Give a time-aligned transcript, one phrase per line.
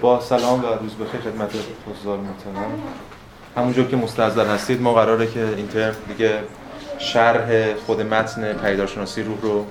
[0.00, 1.50] با سلام و روز بخیر خدمت
[2.00, 2.72] حضار محترم.
[3.56, 6.38] همونجور که مستحضر هستید ما قراره که این ترم دیگه
[6.98, 9.66] شرح خود متن پیدارشناسی روح رو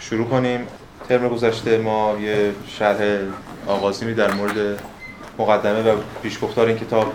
[0.00, 0.66] شروع کنیم.
[1.08, 2.98] ترم گذشته ما یه شرح
[3.66, 4.82] آغازی در مورد
[5.38, 7.12] مقدمه و پیشگفتار این کتاب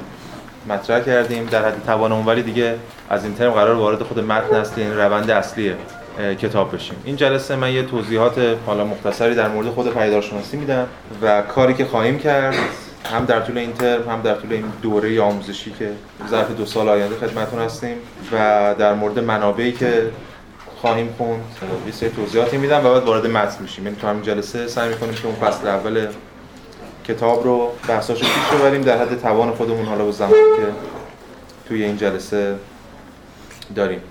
[0.70, 1.46] مطرح کردیم.
[1.46, 2.76] در حد توانمون ولی دیگه
[3.10, 5.76] از این ترم قرار وارد خود متن هستیم روند اصلی
[6.20, 6.96] کتاب بشیم.
[7.06, 10.88] این جلسه من یه توضیحات حالا مختصری در مورد خود پیدارشناسی میدم
[11.22, 12.56] و کاری که خواهیم کرد
[13.06, 15.92] هم در طول این ترم هم در طول این دوره آموزشی که
[16.30, 17.98] ظرف دو سال آینده خدمتتون هستیم
[18.32, 20.12] و در مورد منابعی که
[20.82, 21.42] خواهیم خوند
[21.86, 23.86] یه سری توضیحاتی میدم و بعد وارد متن میشیم.
[23.86, 26.08] یعنی تو همین جلسه سعی می‌کنیم که اون فصل اول
[27.08, 30.66] کتاب رو بحثاشو پیش ببریم در حد توان خودمون حالا با زمانی که
[31.68, 32.56] توی این جلسه
[33.76, 34.02] داریم.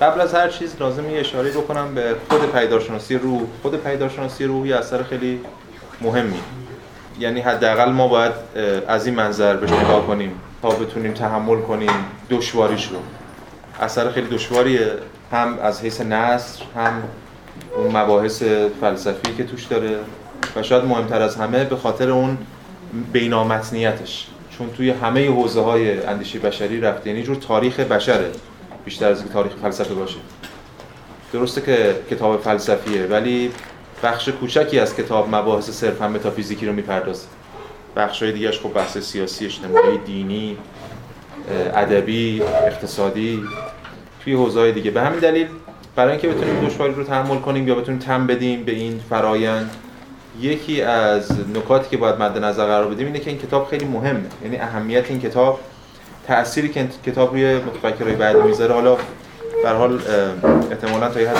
[0.00, 3.42] قبل از هر چیز لازم یه اشاره بکنم به خود پیدارشناسی روح.
[3.62, 5.40] خود پیدارشناسی روح یه اثر خیلی
[6.00, 6.38] مهمی.
[7.18, 8.32] یعنی حداقل ما باید
[8.88, 11.90] از این منظر بهش نگاه کنیم تا بتونیم تحمل کنیم
[12.30, 12.96] دشواریش رو.
[13.80, 14.90] اثر خیلی دشواریه.
[15.32, 17.02] هم از حیث نصر هم
[17.76, 18.42] اون مباحث
[18.80, 19.96] فلسفی که توش داره.
[20.56, 22.38] و شاید مهمتر از همه به خاطر اون
[23.12, 24.26] بینامتنیتش.
[24.58, 27.10] چون توی همه حوزه های اندیشه بشری رفته.
[27.10, 28.30] یعنی جور تاریخ بشره.
[28.86, 30.18] بیشتر از اینکه تاریخ فلسفه باشه.
[31.32, 33.50] درسته که کتاب فلسفیه ولی
[34.02, 37.26] بخش کوچکی از کتاب مباحث صرفا متافیزیکی رو می‌پردازه.
[37.96, 40.56] بخش های دیگهش خب بحث سیاسی اجتماعی دینی
[41.74, 43.42] ادبی اقتصادی
[44.24, 44.90] توی حوزه های دیگه.
[44.90, 45.46] به همین دلیل
[45.96, 49.70] برای اینکه بتونیم دشواری رو تحمل کنیم یا بتونیم تم بدیم به این فرایند
[50.40, 54.26] یکی از نکاتی که باید مد نظر قرار بدیم اینه که این کتاب خیلی مهمه.
[54.44, 55.60] یعنی اهمیت این کتاب
[56.26, 58.96] تأثیری که کتاب روی متفکرای بعدی می‌ذاره حالا
[59.64, 60.00] در حال
[60.70, 61.38] احتمالاً تا یه حدی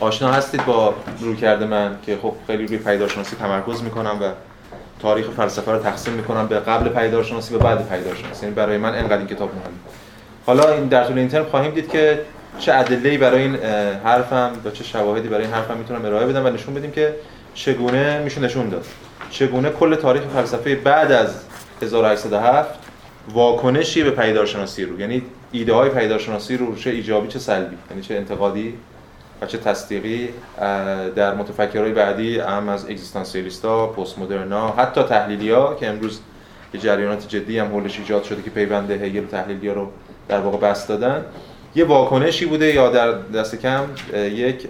[0.00, 4.24] آشنا هستید با رو کرده من که خب خیلی روی پیدارشناسی تمرکز می‌کنم و
[5.02, 9.18] تاریخ فلسفه رو تقسیم می‌کنم به قبل پیدارشناسی و بعد پیدارشناسی یعنی برای من انقدر
[9.18, 9.74] این کتاب مهمه.
[10.46, 12.20] حالا این در طول این ترم خواهیم دید که
[12.58, 13.56] چه ادله‌ای برای این
[14.04, 17.14] حرفم و چه شواهدی برای این حرفم می‌تونم ارائه بدم و نشون بدیم که
[17.54, 18.86] چگونه میشه نشون داد.
[19.30, 21.34] چگونه کل تاریخ فلسفه بعد از
[21.82, 22.78] 1807
[23.28, 25.22] واکنشی به پیدارشناسی رو یعنی
[25.52, 28.74] ایده های پیدارشناسی رو چه ایجابی چه سلبی یعنی چه انتقادی
[29.42, 30.28] و چه تصدیقی
[31.16, 36.20] در متفکرهای بعدی هم از اگزیستانسیالیستا پست مدرنا حتی تحلیلیا که امروز
[36.74, 39.90] یه جریانات جدی هم حولش ایجاد شده که پیوند هگل تحلیلیا رو
[40.28, 41.24] در واقع بست دادن.
[41.74, 44.68] یه واکنشی بوده یا در دست کم یک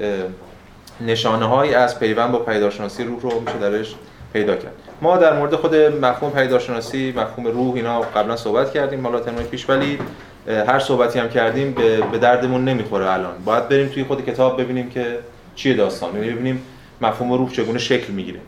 [1.01, 3.95] نشانه های از پیوند با پیدارشناسی روح رو میشه درش
[4.33, 4.73] پیدا کرد.
[5.03, 9.07] ما در مورد خود مفهوم پیدارشناسی مفهوم روح اینا قبلا صحبت کردیم.
[9.07, 9.99] حالا ترمای پیش ولی
[10.47, 11.75] هر صحبتی هم کردیم
[12.13, 13.33] به دردمون نمی‌خوره الان.
[13.45, 15.19] باید بریم توی خود کتاب ببینیم که
[15.55, 16.15] چیه داستان.
[16.15, 16.63] یعنی ببینیم
[17.01, 18.41] مفهوم روح چگونه شکل می‌گیره.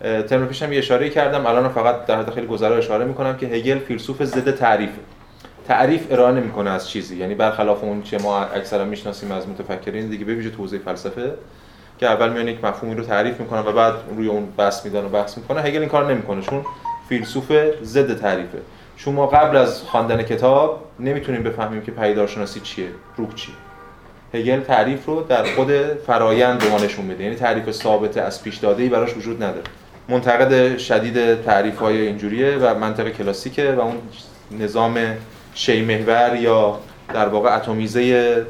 [0.00, 1.46] ترم پیشم یه اشاره کردم.
[1.46, 5.00] الان فقط در حد خیلی گذرا اشاره می‌کنم که هگل فیلسوف ضد تعریفه.
[5.68, 7.16] تعریف ارائه نمی‌کنه از چیزی.
[7.16, 11.32] یعنی برخلاف اون چه ما اکثرا می‌شناسیم از متفکرین دیگه به ویژه توضیح فلسفه
[12.04, 15.08] که اول میان یک مفهومی رو تعریف می‌کنن و بعد روی اون بحث میدن و
[15.08, 16.64] بحث می‌کنه هگل این کار نمی‌کنه چون
[17.08, 18.58] فیلسوف ضد تعریفه.
[18.96, 23.54] چون ما قبل از خواندن کتاب نمی‌تونیم بفهمیم که پیدارشناسی چیه روح چیه.
[24.34, 25.70] هگل تعریف رو در خود
[26.06, 27.24] فرایند به ما نشون میده.
[27.24, 29.64] یعنی تعریف ثابت از پیش داده ای براش وجود نداره.
[30.08, 33.96] منتقد شدید تعریف های اینجوریه و منطق کلاسیکه و اون
[34.60, 34.98] نظام
[35.54, 36.78] شی محور یا
[37.14, 38.46] در واقع اتمیزه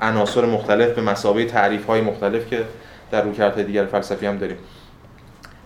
[0.00, 2.62] عناصر مختلف به مسابقه تعریف های مختلف که
[3.10, 4.56] در رویکردهای دیگر فلسفی هم داریم.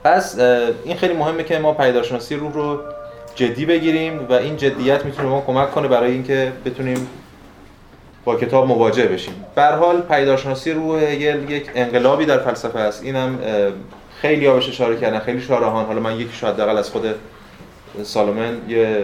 [0.04, 0.38] پس
[0.84, 2.80] این خیلی مهمه که ما پیدارشناسی روح رو
[3.34, 7.06] جدی بگیریم و این جدیت می‌تونه ما کمک کنه برای اینکه بتونیم
[8.24, 9.44] با کتاب مواجه بشیم.
[9.54, 13.04] به حال پیدارشناسی روح یک انقلابی در فلسفه است.
[13.04, 13.38] اینم
[14.20, 17.04] خیلی ها بهش اشاره کردن خیلی شارحان حالا من یکی شاید حداقل از خود
[18.02, 19.02] سالومن یه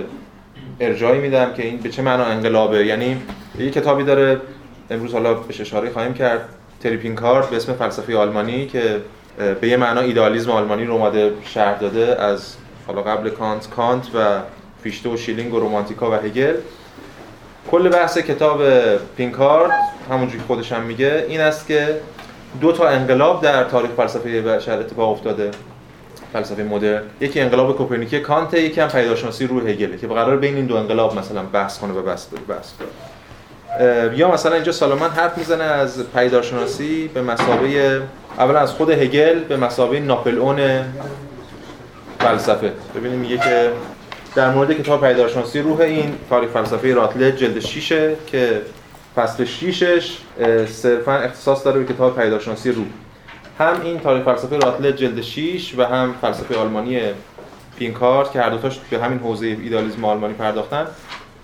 [0.81, 2.87] ارجایی میدم که این به چه معنا انقلابه.
[2.87, 3.17] یعنی
[3.59, 4.41] یه کتابی داره
[4.91, 6.49] امروز حالا بهش اشاره خواهیم کرد.
[6.81, 9.01] تری پینکارد به اسم فلسفه آلمانی که
[9.61, 12.55] به یه معنا ایدالیسم آلمانی رو اومده شرح داده از
[12.87, 14.41] حالا قبل کانت کانت و
[14.83, 16.55] فیشته و شلینگ و رومانتیکا و هگل.
[17.71, 18.63] کل بحث کتاب
[19.17, 19.73] پینکارد
[20.11, 22.01] همونجوری که خودش هم میگه این است که
[22.61, 25.51] دو تا انقلاب در تاریخ فلسفه بشر اتفاق افتاده.
[26.33, 27.03] فلسفه مدرن.
[27.21, 31.19] یکی انقلاب کوپرنیکی کانت یکی هم پیداشناسی روح هگل که قرار بین این دو انقلاب
[31.19, 32.73] مثلا بحث کنه و بحث بحث
[34.15, 38.03] یا مثلا اینجا سالومن حرف می‌زنه از پیدارشناسی به مسابقه
[38.39, 40.85] اولا از خود هگل به مسابقه ناپلئون
[42.21, 42.73] فلسفه.
[42.95, 43.73] ببینیم میگه که
[44.35, 47.89] در مورد کتاب پیدارشناسی روح این تاریخ فلسفه راتله جلد 6
[48.27, 48.63] که
[49.17, 50.05] فصل 6ش
[50.67, 52.87] صرفا اختصاص داره به کتاب پیدارشناسی روح.
[53.59, 57.01] هم این تاریخ فلسفه راتله جلد 6 و هم فلسفه آلمانی
[57.79, 60.87] پینکارت که هر دوتاش به همین حوزه ایدالیسم آلمانی پرداختن.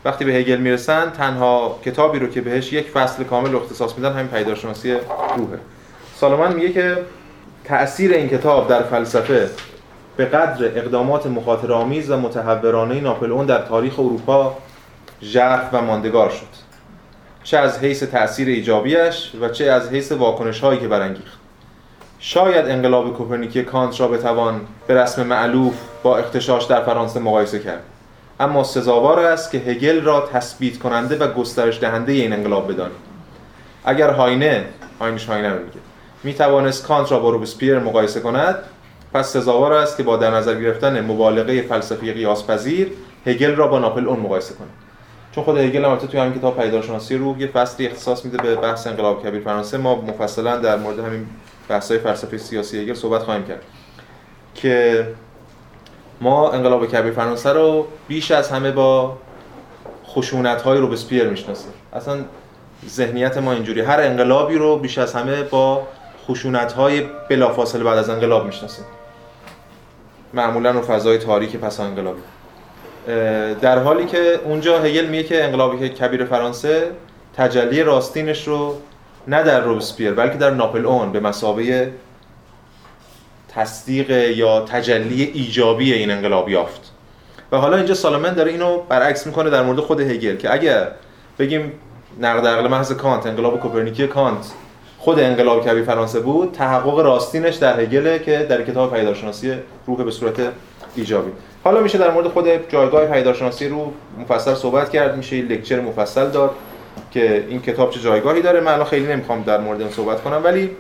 [0.05, 4.29] وقتی به هگل می‌رسن تنها کتابی رو که بهش یک فصل کامل اختصاص میدن همین
[4.29, 4.93] پیدارشناسی
[5.37, 5.59] روحه.
[6.17, 6.99] سالمن میگه که
[7.65, 9.51] تأثیر این کتاب در فلسفه
[10.17, 14.57] به قدر اقدامات مخاطرآمیز و متحورانه ناپلئون در تاریخ اروپا
[15.23, 16.63] ژرف و ماندگار شد.
[17.45, 21.39] چه از حیث تأثیر ایجابیش و چه از حیث واکنش هایی که برانگیخت.
[22.19, 27.83] شاید انقلاب کوپرنیکی کانت را بتوان به رسم معلوف با اختشاش در فرانسه مقایسه کرد.
[28.40, 32.96] اما سزاوار است که هگل را تثبیت کننده و گسترش دهنده این انقلاب بدانیم
[33.84, 34.64] اگر هاینه
[35.00, 35.79] هاینش هاینه رو میگه
[36.25, 38.56] می توانست کانت را با روبسپیر مقایسه کند
[39.14, 42.93] پس سزاوار است که با در نظر گرفتن مبالغه فلسفی قیاس پذیر
[43.26, 44.82] هگل را با ناپل اون مقایسه کنید
[45.32, 48.87] چون خود هگل البته توی همین کتاب پیدارشناسی روح یه فصلی اختصاص میده به بحث
[48.87, 49.79] انقلاب کبیر فرانسه.
[49.79, 51.26] ما مفصلا در مورد همین
[51.69, 53.62] بحث‌های فلسفه سیاسی هگل صحبت خواهیم کرد
[54.55, 55.06] که
[56.23, 59.17] ما انقلاب کبیر فرانسه رو بیش از همه با
[60.07, 61.73] خشونت های روبسپیر می‌شناسیم.
[61.93, 62.17] اصلا
[62.89, 63.81] ذهنیت ما اینجوری.
[63.81, 65.83] هر انقلابی رو بیش از همه با
[66.29, 68.85] خشونت های بلافاصله بعد از انقلاب می‌شناسیم.
[70.35, 72.23] معمولا رو فضای تاریک پس انقلابی
[73.61, 76.91] در حالی که اونجا هگل میگه که انقلاب کبیر فرانسه
[77.37, 78.75] تجلی راستینش رو
[79.29, 81.93] نه در روبسپیر بلکه در ناپلئون به مثابه
[83.55, 86.93] تصدیق یا تجلی ایجابی این انقلاب یافت.
[87.53, 90.89] و حالا اینجا سالمن داره اینو برعکس می‌کنه در مورد خود هگل که اگر
[91.39, 91.73] بگیم
[92.21, 94.47] نقد عقل محض کانت انقلاب کوپرنیکی کانت
[94.99, 99.55] خود انقلاب کبیر فرانسه بود تحقق راستینش در هگل که در کتاب پدیدارشناسی
[99.87, 100.35] روح به صورت
[100.95, 101.31] ایجابی.
[101.65, 103.89] حالا میشه در مورد خود جایگاه پیدارشناسی روح
[104.21, 106.51] مفصل صحبت کرد میشه لکچر مفصل داد
[107.11, 108.61] که این کتاب چه جایگاهی داره.
[108.61, 110.71] من خیلی نمی‌خوام در مورد اون صحبت کنم ولی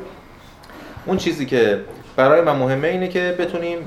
[1.06, 1.80] اون چیزی که
[2.16, 3.78] برای من مهمه اینه که بتونیم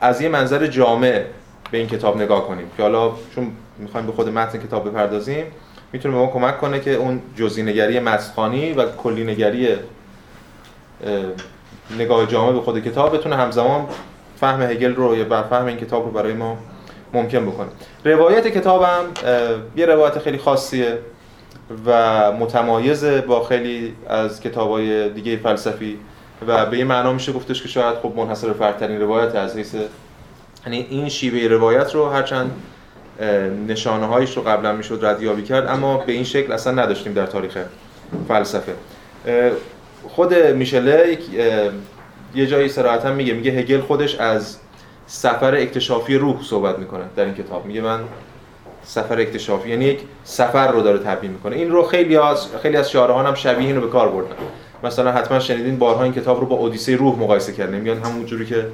[0.00, 1.22] از یه منظر جامع
[1.70, 2.70] به این کتاب نگاه کنیم.
[2.76, 5.44] که حالا چون می‌خوایم به خود متن کتاب بپردازیم
[5.92, 9.68] می‌تونه به ما کمک کنه که اون جزئینگری مسخانی و کلینگری
[11.98, 13.86] نگاه جامع به خود کتاب بتونه همزمان
[14.40, 16.56] فهم هگل رو یا فهم این کتاب رو برای ما
[17.12, 17.68] ممکن بکنه.
[18.04, 19.04] روایت کتابم
[19.76, 20.98] یه روایت خیلی خاصیه
[21.86, 25.98] و متمایز با خیلی از کتابای دیگه فلسفی
[26.46, 29.74] و به این معنا میشه گفتش که شاید خب منحصر فرترین روایت از حیث
[30.66, 32.50] یعنی این شیوه روایت رو هرچند
[33.68, 37.58] نشانه هایش رو قبلا می‌شد ردیابی کرد اما به این شکل اصلا نداشتیم در تاریخ
[38.28, 38.72] فلسفه.
[40.08, 41.18] خود میشله
[42.34, 44.56] یه جایی صراحتا میگه میگه هگل خودش از
[45.06, 47.66] سفر اکتشافی روح صحبت می‌کنه در این کتاب.
[47.66, 48.00] میگه من
[48.84, 51.56] سفر اکتشافی یعنی یک سفر رو داره تعبیر می‌کنه.
[51.56, 54.36] این رو خیلی از خیلی از شاعران هم شبیه اینو به کار بردن.
[54.84, 58.46] مثلا حتما شنیدین بارها این کتاب رو با اودیسه روح مقایسه کردن میگن همون جوری
[58.46, 58.66] که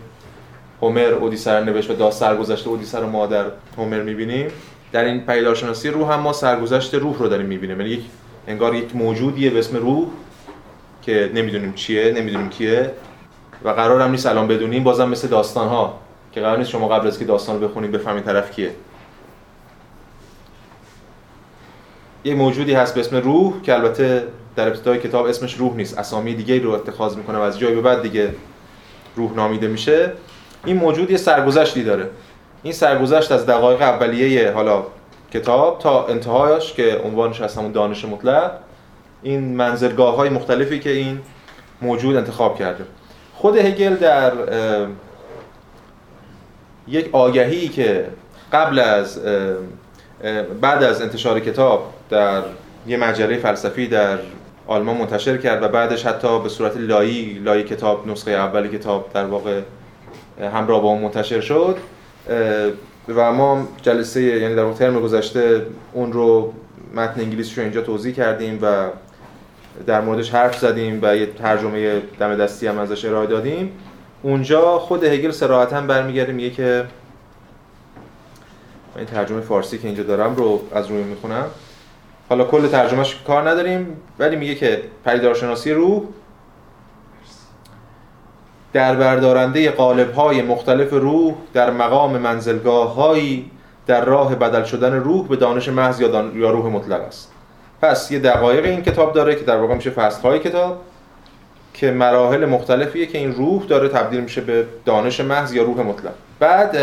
[0.83, 3.45] هومر اودیسه رو نوشت و دا سرگذشت اودیسه رو ما در
[3.79, 4.51] هومر می‌بینیم.
[4.93, 7.81] در این پیدارشناسی روح هم ما سرگذشت روح رو داریم می‌بینیم.
[7.81, 8.05] یعنی یک
[8.47, 10.09] انگار یک موجودیه به اسم روح
[11.03, 12.91] که نمی‌دونیم چیه نمی‌دونیم کیه
[13.65, 14.85] و قرار نیست الان بدونیم.
[14.85, 15.99] بازم مثل داستان ها
[16.33, 18.71] که قرار نیست شما قبل از که داستان رو بخونید بفهمید طرف کیه.
[22.25, 24.25] یه موجودی هست به اسم روح که البته
[24.57, 25.99] در ابتدای کتاب اسمش روح نیست.
[25.99, 28.35] اسامی دیگه رو اتخاذ می‌کنه و از جای به بعد دیگه
[29.17, 30.13] روح نامیده میشه.
[30.65, 32.11] این موجود یه سرگذشتی داره.
[32.63, 34.83] این سرگذشت از دقایق اولیه حالا
[35.33, 38.53] کتاب تا انتهایش که عنوانش هست همون دانش مطلق.
[39.23, 41.21] این منزلگاه های مختلفی که این
[41.83, 42.85] موجود انتخاب کرده.
[43.35, 44.33] خود هگل در
[46.89, 48.07] یک آگهی که
[48.53, 49.21] قبل از
[50.61, 52.43] بعد از انتشار کتاب در
[52.87, 54.19] یه مجله فلسفی در
[54.67, 59.25] آلمان منتشر کرد و بعدش حتی به صورت لایی لایی کتاب نسخه اول کتاب در
[59.25, 59.61] واقع
[60.55, 61.77] همراه با اون منتشر شد.
[63.09, 66.53] و ما جلسه یعنی در ترم گذشته اون رو
[66.95, 68.87] متن انگلیسی رو اینجا توضیح کردیم و
[69.87, 73.73] در موردش حرف زدیم و یه ترجمه دم دستی هم ازش ارائه دادیم.
[74.23, 76.85] اونجا خود هگل صراحتا برمیگرده میگه که
[78.97, 81.45] این ترجمه فارسی که اینجا دارم رو از روی می‌خونم.
[82.31, 86.03] حالا کل ترجمهش کار نداریم ولی میگه که پدیدارشناسی روح
[88.73, 93.51] در بردارنده قالب های مختلف روح در مقام منزلگاه هایی
[93.87, 97.33] در راه بدل شدن روح به دانش محض یا, روح مطلق است.
[97.83, 100.81] پس یه دقایق این کتاب داره که در واقع میشه فصل های کتاب
[101.75, 106.13] که مراحل مختلفیه که این روح داره تبدیل میشه به دانش محض یا روح مطلق.
[106.39, 106.77] بعد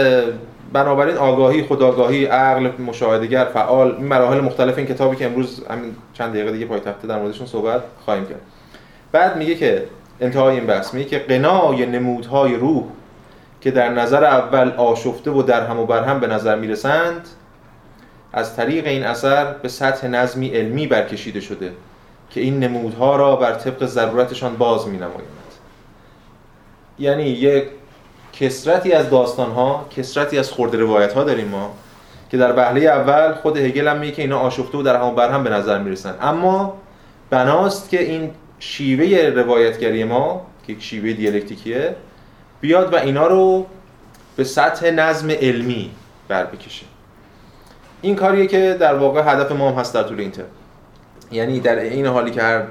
[0.73, 6.51] بنابراین آگاهی خداگاهی عقل مشاهدهگر فعال مراحل مختلف این کتابی که امروز همین چند دقیقه
[6.51, 8.41] دیگه پایتخته در موردشون صحبت خواهیم کرد.
[9.11, 9.85] بعد میگه که
[10.21, 12.83] انتهای این بحث میگه که قنای نمودهای روح
[13.61, 17.27] که در نظر اول آشفته و در هم و بر هم به نظر می‌رسند
[18.33, 21.71] از طریق این اثر به سطح نظمی علمی برکشیده شده
[22.29, 25.21] که این نمودها را بر طبق ضرورتشان باز می نمایند
[26.99, 27.63] یعنی یک
[28.39, 31.73] کسرتی از داستان ها کسرتی از خورده روایت ها داریم ما
[32.31, 35.29] که در بهله اول خود هگل هم میگه که اینا آشفته و در هم بر
[35.29, 36.15] هم به نظر می‌رسن.
[36.21, 36.77] اما
[37.29, 41.95] بناست که این شیوه روایتگری ما که شیوه دیالکتیکیه
[42.61, 43.65] بیاد و اینا رو
[44.35, 45.91] به سطح نظم علمی
[46.27, 46.85] بر بکشه.
[48.01, 50.45] این کاریه که در واقع هدف ما هم هست در طول این ترم.
[51.31, 52.63] یعنی در این حالی که هر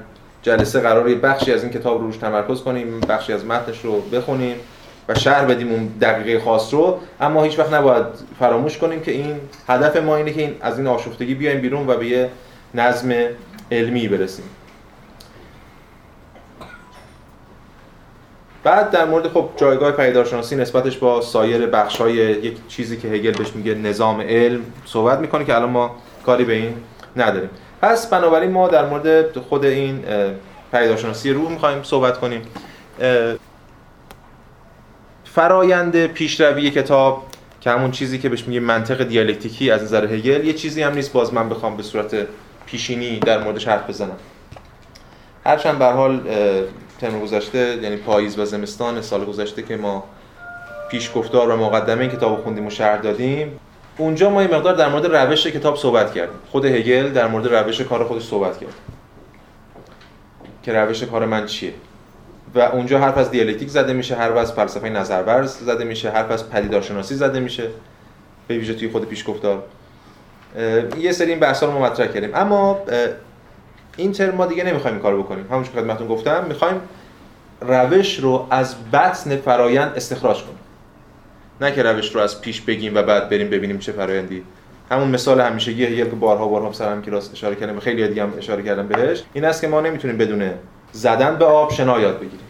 [0.42, 4.56] جلسه قراره بخشی از این کتاب رو روش تمرکز کنیم بخشی از متنش رو بخونیم.
[5.08, 8.06] و شرح بدیم اون دقیقه خاص رو اما هیچ وقت نباید
[8.38, 11.96] فراموش کنیم که این هدف ما اینه که این از این آشفتگی بیایم بیرون و
[11.96, 12.30] به یه
[12.74, 13.14] نظم
[13.72, 14.44] علمی برسیم.
[18.64, 23.52] بعد در مورد خب جایگاه پیدارشناسی نسبتش با سایر بخش‌های یک چیزی که هگل بهش
[23.54, 25.96] میگه نظام علم صحبت می‌کنه که الان ما
[26.26, 26.74] کاری به این
[27.16, 27.50] نداریم.
[27.82, 30.04] پس بنابراین ما در مورد خود این
[30.72, 32.42] پیداشناسی روح می‌خوایم صحبت کنیم.
[35.36, 37.26] فرایند پیشروی کتاب
[37.60, 41.12] که همون چیزی که بهش میگه منطق دیالکتیکی از نظر هگل یه چیزی هم نیست.
[41.12, 42.26] باز من بخوام به صورت
[42.66, 44.16] پیشینی در موردش حرف بزنم.
[45.46, 46.20] هرچند به حال
[47.00, 50.04] ترم گذشته یعنی پاییز و زمستان سال گذشته که ما
[50.90, 53.60] پیش گفتار و مقدمه این کتاب خوندیم و شرح دادیم
[53.98, 56.38] اونجا ما یه مقدار در مورد روش کتاب صحبت کردیم.
[56.50, 58.74] خود هگل در مورد روش کار خودش صحبت کرد.
[60.62, 61.72] که روش کار من چیه؟
[62.56, 66.50] و اونجا حرف از دیالکتیک زده میشه حرف از فلسفه نظرورز زده میشه حرف از
[66.50, 67.68] پدیدارشناسی زده میشه.
[68.48, 69.62] به ویژه توی خود پیش گفتار
[70.98, 72.30] یه سری این بحثا رو ما مطرح کردیم.
[72.34, 72.80] اما
[73.96, 75.46] این ترم ما دیگه نمی‌خوایم این کارو بکنیم.
[75.50, 76.80] همونش که خدمتتون گفتم می‌خوایم
[77.60, 80.58] روش رو از بطن فرایند استخراج کنیم.
[81.60, 84.42] نه که روش رو از پیش بگیم و بعد بریم ببینیم چه فرایندی.
[84.90, 88.32] همون مثال همیشگی هگل که بارها بارها سرم که راست اشاره کردم خیلی دیگه هم
[88.38, 89.22] اشاره کردم بهش.
[89.32, 90.50] این است که ما نمی‌تونیم بدون
[90.96, 92.46] زدن به آب شنا یاد بگیریم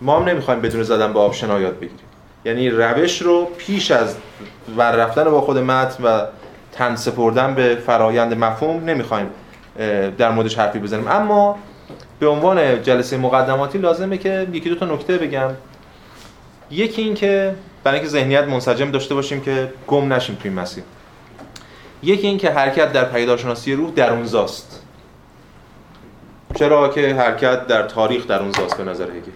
[0.00, 1.98] ما هم نمی‌خوایم بدون زدن به آب شنا یاد بگیریم.
[2.44, 4.16] یعنی روش رو پیش از
[4.76, 6.26] ور رفتن با خود متن و
[6.72, 9.30] تن سپردن به فرایند مفهوم نمی‌خوایم
[10.18, 11.08] در موردش حرفی بزنیم.
[11.08, 11.58] اما
[12.20, 15.50] به عنوان جلسه مقدماتی لازمه که یکی دو تا نکته بگم.
[16.70, 20.84] یکی این که برای اینکه ذهنیت منسجم داشته باشیم که گم نشیم توی مسیر.
[22.02, 24.82] یکی این که حرکت در پیداشناسی روح درونزاست.
[26.54, 29.30] چرا که حرکت در تاریخ درونزاست به نظر هگل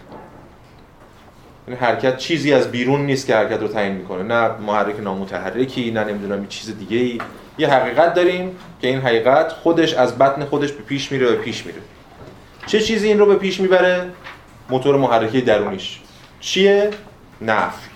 [1.66, 4.22] این حرکت چیزی از بیرون نیست که حرکت رو تعیین می‌کنه.
[4.22, 7.18] نه محرک نامتحرکی نه نمی‌دونم چیز دیگه ای
[7.58, 11.66] یه حقیقت داریم که این حقیقت خودش از بطن خودش به پیش میره و پیش
[11.66, 11.78] میره.
[12.66, 14.10] چه چیزی این رو به پیش می‌بره؟
[14.70, 16.00] موتور محرکه درونیش.
[16.40, 16.90] چیه؟
[17.40, 17.90] نفی.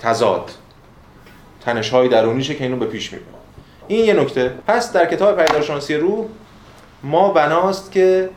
[0.00, 0.50] تضاد.
[1.64, 3.28] تنش های درونیشه که اینو به پیش می‌بره.
[3.88, 4.52] این یه نکته.
[4.66, 6.26] پس در کتاب پیدارشناسی روح
[7.02, 8.30] ما بناست که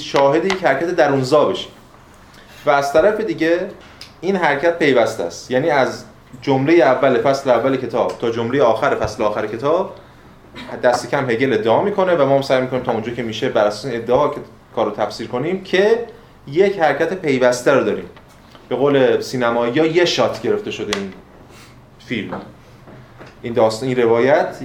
[0.00, 1.70] شاهد یک حرکت درونزا بشیم
[2.66, 3.68] و از طرف دیگه
[4.20, 5.50] این حرکت پیوسته است.
[5.50, 6.04] یعنی از
[6.42, 9.94] جمله اول فصل اول کتاب تا جمله آخر فصل آخر کتاب
[10.82, 13.66] دست کم هگل ادعا می‌کنه و ما هم سعی می‌کنیم تا اونجا که میشه بر
[13.66, 14.40] اساس ادعا که
[14.74, 16.06] کارو تفسیر کنیم که
[16.46, 18.10] یک حرکت پیوسته رو داریم.
[18.68, 21.12] به قول سینمایی یا یه شات گرفته شده این
[22.06, 22.40] فیلم.
[23.42, 24.56] این داستان این روایت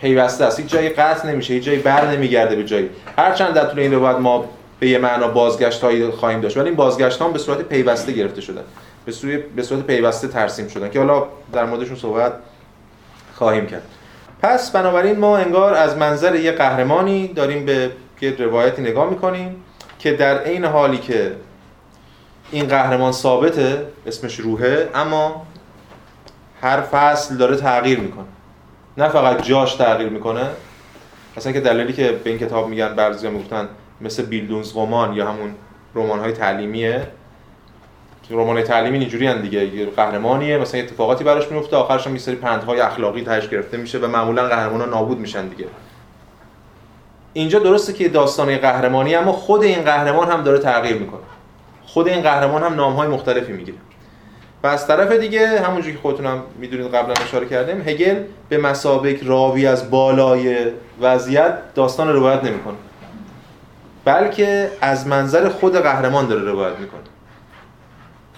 [0.00, 0.60] پیوسته است.
[0.60, 2.90] هیچ جایی قطع نمیشه هیچ جایی بر نمیگرده به جایی.
[3.18, 4.44] هرچند در طول این روایت ما
[4.80, 8.40] به یه معنا بازگشت هایی خواهیم داشت ولی این بازگشت ها به صورت پیوسته گرفته
[8.40, 8.62] شدن
[9.04, 12.32] به صورت به صورت پیوسته ترسیم شدن که حالا در موردشون صحبت
[13.34, 13.82] خواهیم کرد.
[14.42, 19.64] پس بنابراین ما انگار از منظر یه قهرمانی داریم به یه روایتی نگاه می‌کنیم
[19.98, 21.32] که در عین حالی که
[22.50, 25.46] این قهرمان ثابته اسمش روحه اما
[26.62, 28.26] هر فصل داره تغییر می‌کنه.
[28.98, 30.46] نه فقط جاش تغییر می‌کنه
[31.36, 33.68] اصلا که دلیلی که به این کتاب میگن برزیا می‌گفتن
[34.00, 35.54] مثل بیلدونز رمان یا همون
[35.94, 37.08] رمان های تعلیمیه.
[38.30, 42.80] رمان تعلیمی اینجوری هم دیگه قهرمانیه مثلا اتفاقاتی براش میفته آخرش هم یه سری پندهای
[42.80, 45.66] اخلاقی تهش گرفته میشه و معمولا قهرمانا نابود میشن دیگه.
[47.32, 51.20] اینجا درسته که داستان قهرمانی اما خود این قهرمان هم داره تغییر می‌کنه.
[51.86, 53.78] خود این قهرمان هم نامهای مختلفی می‌گیره.
[54.66, 58.16] از طرف دیگه همونجوری که خودتون هم می‌دونید قبلا اشاره کردیم هگل
[58.48, 60.56] به مسابق راوی از بالای
[61.00, 62.74] وضعیت داستان روایت نمی‌کنه.
[64.04, 67.00] بلکه از منظر خود قهرمان داره روایت می‌کنه.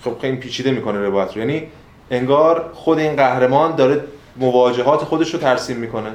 [0.05, 1.39] خب خیلی پیچیده می‌کنه روایت رو.
[1.39, 1.69] یعنی
[2.11, 4.05] انگار خود این قهرمان داره
[4.37, 6.11] مواجهات خودش رو ترسیم می‌کنه.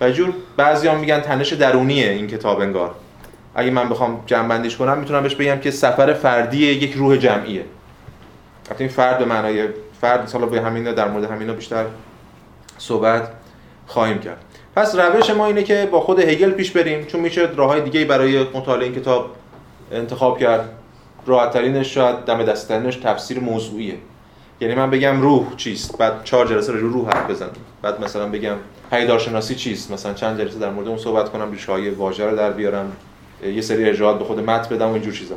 [0.00, 2.94] و جور بعضی هم میگن تنش درونیه این کتاب انگار.
[3.54, 7.64] اگه من بخوام جمع کنم می‌تونم بهش بگم که سفر فردی یک روح جمعیه.
[8.78, 9.68] این فرد به معنای
[10.00, 11.84] فرد حالا به همین در مورد همینا بیشتر
[12.78, 13.28] صحبت
[13.86, 14.44] خواهیم کرد.
[14.76, 18.42] پس روش ما اینه که با خود هگل پیش بریم چون میشه راه دیگه برای
[18.42, 19.30] مطالعه این کتاب
[19.92, 20.68] انتخاب کرد.
[21.26, 23.94] راحت ترینش شاید دم دستترینش تفسیر موضوعیه.
[24.60, 27.50] یعنی من بگم روح چیست بعد چهار جلسه رو روح حرف بزنم
[27.82, 28.56] بعد مثلا بگم
[28.90, 32.50] پیدارشناسی چیست مثلا چند جلسه در مورد اون صحبت کنم ریشه های واژه رو در
[32.50, 32.92] بیارم
[33.54, 35.34] یه سری ارجاعات به خود متن بدم و اینجور چیزا.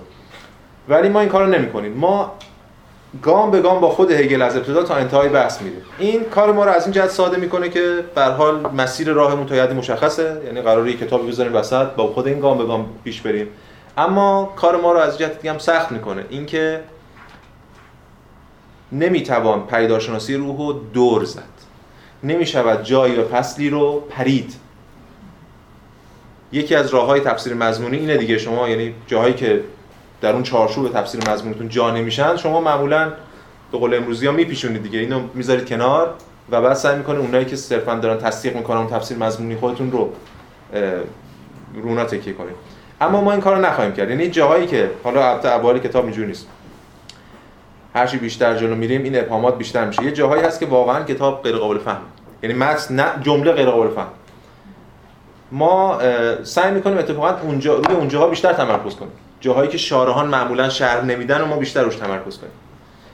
[0.90, 1.94] ولی ما این کارو نمی‌کنیم.
[1.94, 2.38] ما
[3.22, 6.66] گام به گام با خود هگل از ابتدا تا انتهای بحث میره این کار ما
[6.66, 10.42] رو از این جهت ساده می‌کنه که به حال مسیر راهمون تا حدی مشخصه.
[10.46, 13.48] یعنی قراره یک کتابی بذاریم وسط با خود این گام به گام پیش بریم.
[13.98, 16.26] اما کار ما رو از جهت دیگه هم سخت می‌کنه.
[16.30, 16.80] اینکه
[18.92, 21.44] نمی‌توان پیداشناسی روح رو دور زد.
[22.24, 24.54] نمی‌شود جایی و فصلی رو پرید.
[26.52, 28.38] یکی از راه های تفسیر مضمونی اینه دیگه.
[28.38, 29.62] شما یعنی جاهایی که
[30.22, 33.12] در اون چارچوب تفسیر مضمونتون جا نمیشن شما معمولا
[33.72, 35.00] به قول امروزی ها میپیشونید دیگه.
[35.00, 36.14] اینو می‌ذارید کنار
[36.52, 40.10] و بعد سعی می‌کنه اونایی که صرفا دارن تصدیق می‌کنن اون تفسیر مضمونی خودتون رو
[41.74, 42.56] رونا تکیه کنید.
[43.02, 44.10] اما ما این کارو نخواهیم کرد.
[44.10, 46.48] یعنی جاهایی که حالا البته ابوال کتاب اینجوری نیست.
[47.96, 50.04] هر چی بیشتر جلو میریم این ابهامات بیشتر میشه.
[50.04, 52.02] یه جاهایی هست که واقعا کتاب غیر قابل فهم.
[52.44, 54.08] یعنی متن نه جمله غیر قابل فهم.
[55.52, 56.00] ما
[56.44, 59.12] سعی می‌کنیم اتفاقا اونجا روی اونجاها بیشتر تمرکز کنیم.
[59.48, 62.52] جاهایی که شارحان معمولا شرح نمیدن و ما بیشتر روش تمرکز کنیم.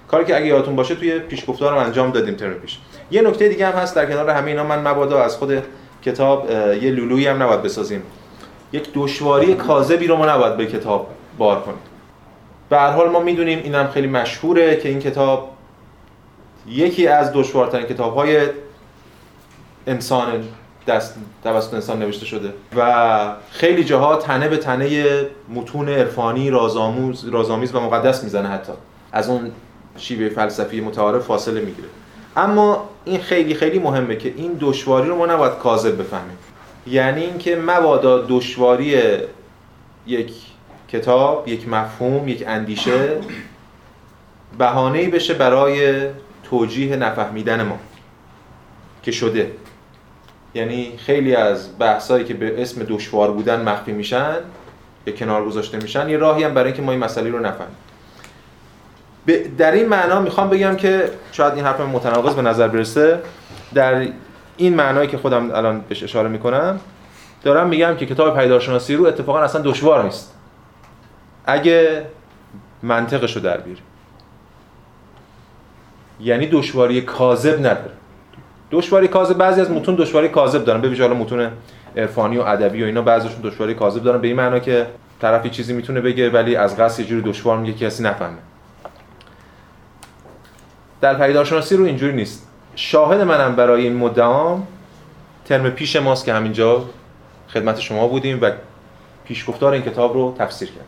[0.07, 2.77] کاری که اگه یادتون باشه توی پیشگفتار رو انجام دادیم ترم پیش.
[3.11, 5.63] یه نکته دیگه هم هست در کنار همه اینا من مبادا از خود
[6.05, 8.03] کتاب یه لولویی هم نباید بسازیم.
[8.71, 11.79] یک دشواری کاذبی رو ما نباید به کتاب بار کنیم.
[12.69, 15.51] به هر حال ما می‌دونیم اینم خیلی مشهوره که این کتاب
[16.67, 18.41] یکی از دشوارترین کتاب‌های
[19.87, 20.43] انسان
[20.87, 22.53] دست توسط انسان نوشته شده.
[22.75, 25.05] و خیلی جاها تنه به تنه
[25.49, 28.73] متون عرفانی رازآموز رازآمیز و مقدس می‌زنه حتی.
[29.11, 29.51] از اون
[29.97, 31.87] شیوه فلسفی متعارف فاصله می‌گیره.
[32.37, 36.37] اما این خیلی خیلی مهمه که این دشواری رو ما نباید کاذب بفهمیم.
[36.87, 39.01] یعنی اینکه مبادا دشواری
[40.07, 40.33] یک
[40.89, 43.17] کتاب یک مفهوم یک اندیشه
[44.57, 46.07] بهانه‌ای بشه برای
[46.43, 47.79] توجیه نفهمیدن ما
[49.03, 49.51] که شده.
[50.53, 54.35] یعنی خیلی از بحثایی که به اسم دشوار بودن مخفی میشن
[55.07, 57.75] یا کنار گذاشته میشن یه راهی هم برای اینکه ما این مسئله رو نفهمیم.
[59.57, 63.19] در این معنا می‌خوام بگم که شاید این حرف متناقض به نظر برسه.
[63.73, 64.07] در
[64.57, 66.79] این معنایی که خودم الان بهش اشاره می‌کنم
[67.43, 70.33] دارم میگم که کتاب پیدارشناسی رو اتفاقا اصلا دشوار نیست.
[71.45, 72.05] اگه
[72.83, 73.83] منطقش رو در بیاریم.
[76.19, 77.91] یعنی دشواری کاذب نداره.
[78.71, 80.81] دشواری کاذب بعضی از متون دشواری کاذب دارن.
[80.81, 81.49] به ویژه متون
[81.97, 84.21] عرفانی و ادبی و اینا بعضیشون دشواری کاذب دارن.
[84.21, 84.87] به این معنا که
[85.21, 88.37] طرفی چیزی می‌تونه بگه ولی از قصد یه جوری دشوار میگه کسی نفهمه.
[91.01, 92.47] در پیدارشناسی رو اینجوری نیست.
[92.75, 94.67] شاهد منم برای این مدام
[95.45, 96.83] ترم پیش ماست که همینجا
[97.49, 98.51] خدمت شما بودیم و
[99.25, 100.87] پیشگفتار این کتاب رو تفسیر کرد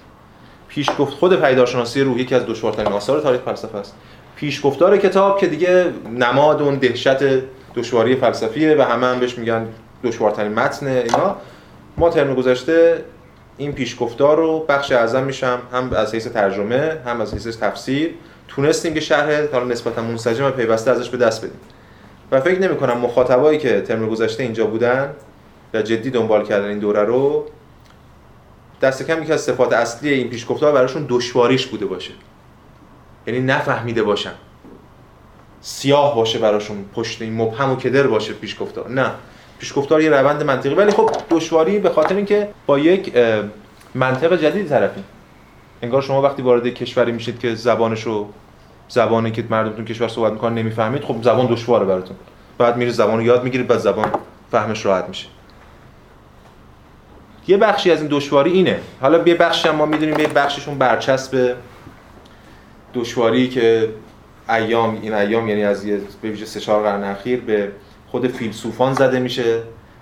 [0.67, 3.95] پیشگفت خود پیدارشناسی روح یکی از دشوارترین آثار تاریخ فلسفه است.
[4.35, 5.85] پیشگفتار کتاب که دیگه
[6.17, 7.17] نماد اون دهشت
[7.75, 9.67] دشواری فلسفیه و همه هم بهش میگن
[10.03, 11.35] دشوارترین متن اینا.
[11.97, 13.05] ما ترم گذشته
[13.57, 18.13] این پیشگفتار رو بخش اعظم میشم هم از حیث ترجمه هم از حیث تفسیر.
[18.47, 21.59] تونستیم که شرح حالا نسبتا منسجم و پیوسته ازش به دست بدیم.
[22.31, 25.13] و فکر نمی کنم مخاطبایی که ترم گذشته اینجا بودن
[25.73, 27.45] و جدی دنبال کردن این دوره رو
[28.81, 32.11] دست کم یکی از صفات اصلی این پیشگفتار براشون دشواریش بوده باشه.
[33.27, 34.33] یعنی نفهمیده باشن.
[35.67, 39.11] سیاه باشه براشون پشت این مبهم و کدر باشه پیشگفتار نه
[39.59, 40.73] پیشگفتار یه روند منطقی.
[40.73, 43.13] ولی خب دشواری به خاطر اینکه با یک
[43.95, 45.03] منطق جدید طرفیم.
[45.81, 48.29] انگار شما وقتی وارد کشوری میشید که زبانش رو
[48.87, 52.17] زبانی که مردمتون کشور صحبت می‌کنن نمی‌فهمید خب زبان دشواره براتون.
[52.57, 54.11] بعد میری زبان یاد می‌گیرید بعد زبان
[54.51, 55.27] فهمش راحت میشه.
[57.47, 58.79] یه بخشی از این دشواری اینه.
[59.01, 61.55] حالا یه بخشی هم ما می‌دونیم یه بخششون برچسب
[62.93, 63.89] دشواری که
[64.49, 67.71] ایام این ایام یعنی از یه به ویژه سه چهار قرن اخیر به
[68.07, 69.61] خود فیلسوفان زده میشه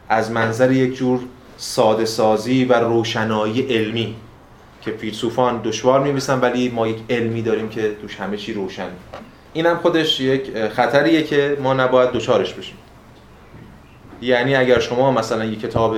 [0.09, 1.19] از منظر یک جور
[1.57, 4.15] ساده سازی و روشنایی علمی
[4.81, 8.89] که فیلسوفان دشوار می‌نویسن ولی ما یک علمی داریم که توش همه چی روشن
[9.53, 12.75] اینم خودش یک خطریه که ما نباید دچارش بشیم.
[14.21, 15.95] یعنی اگر شما مثلا یک کتاب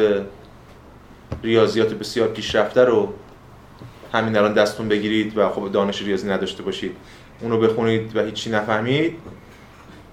[1.43, 3.13] ریاضیات بسیار پیشرفته رو
[4.13, 6.95] همین الان دستون بگیرید و خب دانش ریاضی نداشته باشید
[7.41, 9.13] اونو بخونید و هیچی نفهمید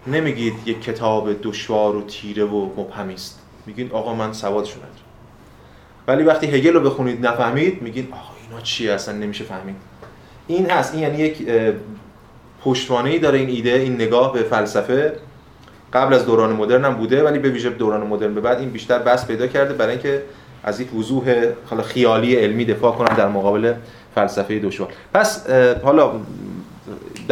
[0.06, 4.92] نمیگید یک کتاب دشوار و تیره و مبهمی است میگید آقا من سوادشو ندارم
[6.08, 9.76] ولی وقتی هگل رو بخونید نفهمید میگید آقا اینا چیه؟ اصلا نمیشه فهمید.
[10.46, 10.94] این هست.
[10.94, 11.46] این یعنی یک
[12.64, 15.12] پشتوانه داره این ایده این نگاه به فلسفه.
[15.92, 18.98] قبل از دوران مدرن هم بوده ولی به ویژه دوران مدرن به بعد این بیشتر
[18.98, 20.22] بس پیدا کرده برای اینکه
[20.64, 21.34] از یک وضوح
[21.84, 23.74] خیالی علمی دفاع کنن در مقابل
[24.14, 24.88] فلسفه دشوار.
[25.14, 25.50] پس
[25.82, 26.12] حالا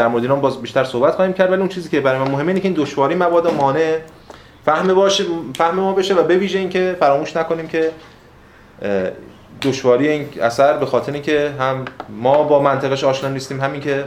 [0.00, 2.48] در مورد اینا باز بیشتر صحبت خواهیم کرد ولی اون چیزی که برای من مهمه
[2.48, 3.98] اینه که این دشواری مبادا مانع
[4.64, 5.24] فهم باشه
[5.56, 7.90] فهم ما بشه و به ویژه اینکه فراموش نکنیم که
[9.62, 14.04] دشواری این اثر به خاطر اینکه هم ما با منطقش آشنا نیستیم همین که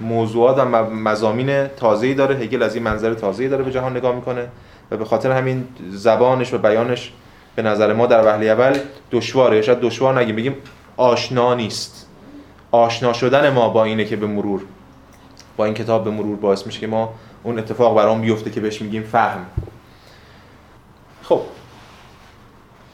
[0.00, 4.48] موضوعات و مزامین تازه‌ای داره هگل از این منظر تازه‌ای داره به جهان نگاه می‌کنه
[4.90, 7.12] و به خاطر همین زبانش و بیانش
[7.56, 8.78] به نظر ما در وهله اول
[9.12, 9.62] دشواره.
[9.62, 10.56] شاید دشوار نگیم بگیم
[10.96, 12.06] آشنا نیست.
[12.70, 14.60] آشنا شدن ما با اینه که به مرور
[15.56, 18.82] با این کتاب به مرور باعث میشه که ما اون اتفاق برام بیفته که بهش
[18.82, 19.46] میگیم فهم.
[21.22, 21.40] خب.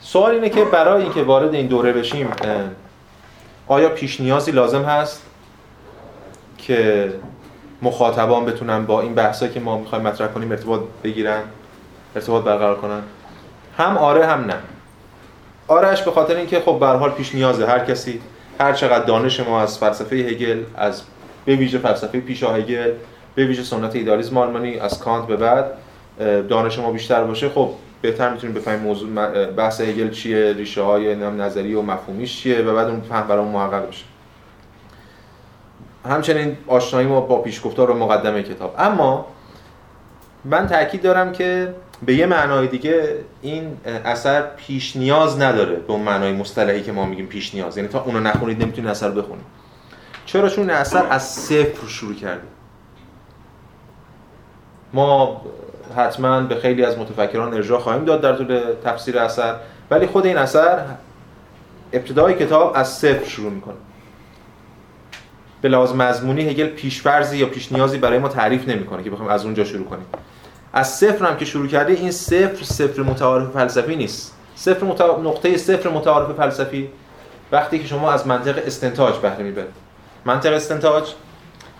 [0.01, 2.29] سوال اینه که برای اینکه وارد این دوره بشیم
[3.67, 5.23] آیا پیش نیازی لازم هست
[6.59, 7.13] که
[7.83, 11.43] مخاطبان بتونن با این بحثایی که ما می‌خوایم مطرح کنیم ارتباط بگیرن
[12.17, 13.03] ارتباط برقرار کنن؟
[13.79, 14.57] هم آره هم نه.
[15.69, 17.67] آرهش به خاطر اینکه خب به حال پیش نیازه.
[17.67, 18.21] هر کسی
[18.61, 21.03] هر چقدر دانش ما از فلسفه هگل از
[21.51, 22.93] به ویژه فلسفه پیشا هگل
[23.35, 25.73] به ویژه سنت ایدالیسم آلمانی از کانت به بعد
[26.49, 27.71] دانش ما بیشتر باشه خب
[28.03, 32.89] بهتر می‌تونیم بفهمیم موضوع بحث هگل چیه ریشه های نظری و مفهومیش چیه و بعد
[32.89, 34.05] اون فهم برامون محقق بشه.
[36.09, 38.75] همچنین آشنایی ما با پیشگفتار و مقدمه کتاب.
[38.79, 39.27] اما
[40.45, 41.75] من تاکید دارم که
[42.07, 47.07] به یه معنای دیگه این اثر پیش نیاز نداره به اون معنای مصطلحی که ما
[47.07, 47.77] میگیم پیش نیاز.
[47.77, 49.60] یعنی تا اونو نخونید نمی‌تونید اثر بخونید.
[50.33, 52.43] چرا؟ چون اثر از صفر شروع کرده.
[54.93, 55.43] ما
[55.97, 59.57] حتما به خیلی از متفکران ارجاع خواهیم داد در طول تفسیر اثر
[59.91, 60.85] ولی خود این اثر
[61.93, 63.75] ابتدای کتاب از صفر شروع می‌کنه.
[65.63, 69.45] به لحاظ مضمونی هگل پیشفرزی یا پیش نیازی برای ما تعریف نمی‌کنه که بخوایم از
[69.45, 70.07] اونجا شروع کنیم.
[70.73, 74.35] از صفر هم که شروع کرده این صفر صفر متعارف فلسفی نیست.
[74.57, 74.87] صفر
[75.23, 76.89] نقطه صفر متعارف فلسفی
[77.53, 79.90] وقتی که شما از منطق استنتاج بهره می‌برید.
[80.25, 81.05] منطق استنتاج.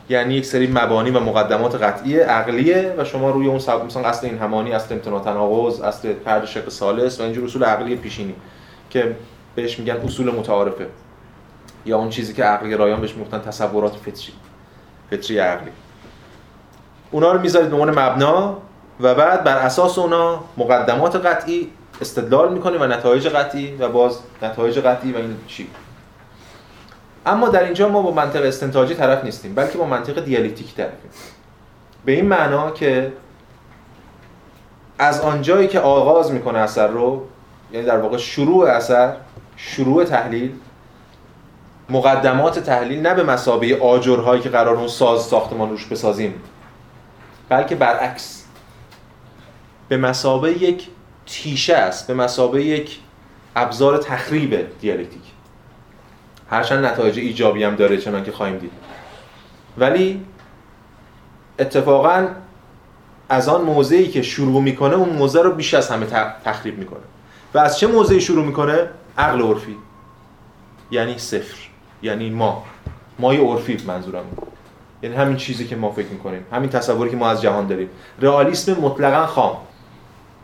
[0.09, 3.85] یعنی یک سری مبانی و مقدمات قطعی عقلیه و شما روی اون سب...
[3.85, 7.97] مثلا اصل این همانی اصل امتناع تناقض اصل فرد شق سالس و اینجور اصول عقلی
[7.97, 8.35] پیشینی
[8.91, 9.17] که
[9.55, 10.87] بهش میگن اصول متعارفه
[11.87, 14.33] یا اون چیزی که عقلی رایان بهش می‌گفتن تصورات فطری
[15.11, 15.71] فطری عقلی.
[17.11, 18.59] اونا رو می‌ذارید به عنوان مبنا
[19.01, 21.69] و بعد بر اساس اونا مقدمات قطعی
[22.01, 25.69] استدلال می‌کنه و نتایج قطعی و باز نتایج قطعی و این چی؟
[27.27, 31.11] اما در اینجا ما با منطق استنتاجی طرف نیستیم بلکه با منطق دیالکتیک طرفیم
[32.05, 33.13] به این معنا که
[34.99, 37.27] از آنجایی که آغاز می‌کنه اثر رو
[37.73, 39.17] یعنی در واقع شروع اثر
[39.57, 40.53] شروع تحلیل
[41.91, 46.35] مقدمات تحلیل نه به مسابقه آجرهایی که قرار اون ساز ساختمان روش بسازیم
[47.49, 48.45] بلکه برعکس.
[49.89, 50.89] به مسابقه یک
[51.27, 52.99] تیشه است به مسابقه یک
[53.57, 55.23] ابزار تخریب دیالکتیک.
[56.51, 58.73] هرچند نتایج ایجابی هم داره چنان که خواهیم دید.
[59.79, 60.25] ولی
[61.59, 62.29] اتفاقا
[63.29, 66.07] از آن موضعی که شروع می‌کنه اون موضع رو بیش از همه
[66.45, 67.01] تخریب می‌کنه.
[67.55, 69.77] و از چه موضعی شروع می‌کنه؟ عقل عرفی.
[70.91, 71.57] یعنی صفر.
[72.03, 72.65] یعنی ما.
[73.19, 74.25] مای عرفی منظورم.
[75.03, 76.47] یعنی همین چیزی که ما فکر می‌کنیم.
[76.53, 77.89] همین تصوری که ما از جهان داریم.
[78.21, 79.57] رئالیسم مطلقا خام.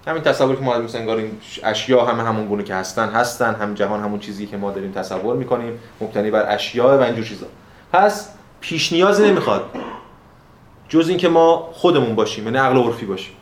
[0.07, 3.55] همین تصوری که ما مثلا انگار این اشیا همه همون گونه که هستن هستن.
[3.55, 5.79] هم جهان همون چیزی که ما داریم تصور می‌کنیم.
[6.01, 7.47] مبتنی بر اشیا و اینجور چیزا.
[7.93, 9.71] پس پیش نیاز نمی‌خواد.
[10.89, 13.33] جز اینکه ما خودمون باشیم یعنی عقل عرفی باشیم.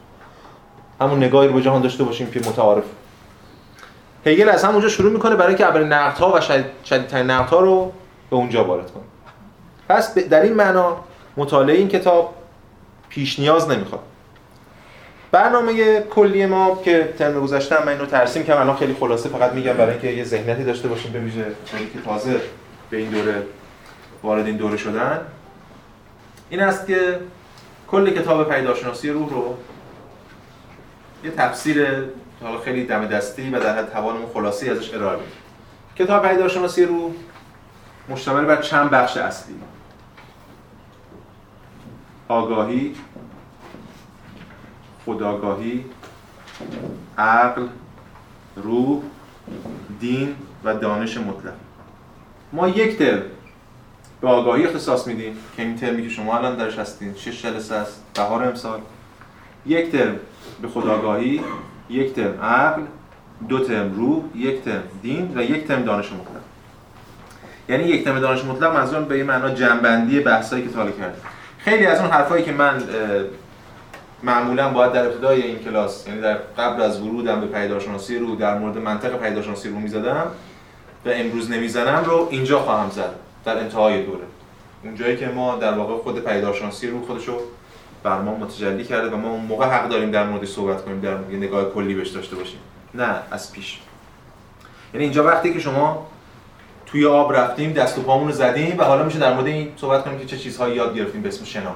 [1.00, 2.85] همون نگاهی رو به جهان داشته باشیم که متعارف.
[4.27, 6.40] هگل از همونجا شروع می‌کنه برای اینکه اولین نقدها و
[6.85, 7.92] شدیدترین نقدها رو
[8.31, 9.03] به اونجا وارد کنه.
[9.88, 10.96] پس در این معنا
[11.37, 12.35] مطالعه این کتاب
[13.09, 14.03] پیش نیاز نمی‌خواد.
[15.34, 19.72] برنامه کلی ما که ترم گذشته من اینو ترسیم که الان خیلی خلاصه فقط میگم
[19.72, 21.44] برای اینکه یه ذهنیتی داشته باشیم به ویژه
[21.92, 22.40] که تازه
[22.90, 23.42] به این دوره
[24.22, 25.20] وارد این دوره شدن.
[26.50, 27.20] این است که
[27.88, 29.56] کل کتاب پیداشناسی روح رو
[31.24, 31.86] یه تفسیر
[32.42, 35.28] حالا خیلی دم دستی و در حد توانمون خلاصی ازش ارائه بدیم.
[35.98, 37.12] کتاب پیداشناسی روح
[38.08, 39.54] مشتمل بر چند بخش اصلی.
[42.28, 42.94] آگاهی
[45.06, 45.84] خداگاهی
[47.18, 47.66] عقل
[48.56, 49.02] روح
[50.00, 51.52] دین و دانش مطلق.
[52.52, 53.22] ما یک ترم
[54.20, 58.02] به آگاهی اختصاص میدیم که این ترمی که شما الان درش هستین شش جلسه است
[58.14, 58.80] بهار امسال.
[59.66, 60.16] یک ترم
[60.62, 61.40] به خداگاهی
[61.90, 62.82] یک ترم عقل
[63.48, 66.42] دو ترم روح یک ترم دین و یک ترم دانش مطلق.
[67.68, 71.16] یعنی یک ترم دانش مطلق منظورم به این معنا جنبندی بحثایی که تا کرده
[71.58, 72.82] خیلی از اون حرفایی که من
[74.24, 78.58] معمولا باید در ابتدای این کلاس یعنی در قبل از ورودم به پیدارشناسی رو در
[78.58, 80.26] مورد منطق پیدارشناسی رو می‌زدم
[81.06, 84.24] و امروز نمی‌زنم رو اینجا خواهم زد در انتهای دوره.
[84.84, 87.38] اونجایی که ما در واقع خود پیدارشناسی رو خودشو
[88.02, 91.16] بر ما متجلی کرده و ما اون موقع حق داریم در مورد صحبت کنیم در
[91.30, 92.58] یه نگاه کلی بهش داشته باشیم.
[92.94, 93.78] نه از پیش.
[94.94, 96.06] یعنی اینجا وقتی که شما
[96.87, 100.04] توی آب رفتیم دست و پامون رو زدیم و حالا میشه در مورد این صحبت
[100.04, 101.74] کنیم که چه چیزهایی یاد گرفتیم به اسم شنا.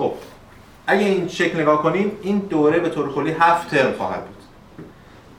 [0.00, 0.12] خب
[0.86, 4.36] اگه این شکل نگاه کنیم این دوره به طور کلی هفت ترم خواهد بود.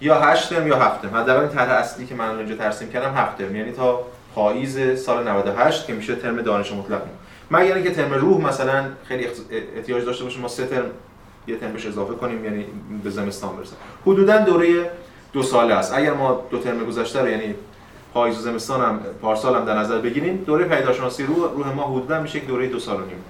[0.01, 1.15] یا هشت ترم یا هفت ترم.
[1.15, 3.55] حداقل این طرح اصلی که من اینجا ترسیم کردم هفت ترم.
[3.55, 3.99] یعنی تا
[4.35, 7.01] پاییز سال 98 که میشه ترم دانش مطلق
[7.51, 9.27] مگر اینکه ترم روح مثلا خیلی
[9.75, 10.85] احتیاج داشته باشیم ما سه ترم
[11.47, 12.65] یه ترم بهش اضافه کنیم یعنی
[13.03, 13.75] به زمستان برسه.
[14.05, 14.91] حدودا دوره
[15.33, 15.93] دو ساله است.
[15.93, 17.55] اگر ما دو ترم گذشته رو یعنی
[18.13, 22.21] پاییز و زمستان هم پارسال هم در نظر بگیریم دوره پیداشناسی روح روح ما حدودا
[22.21, 23.23] میشه یک دوره دو سال و نیم.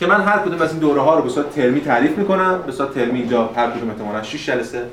[0.00, 2.62] که من هر کدوم از این دوره ها رو به صورت ترمی تعریف می‌کنم.
[2.66, 4.86] به صورت ترمی اینجا هر کدوم احتمالاً 6 جلسه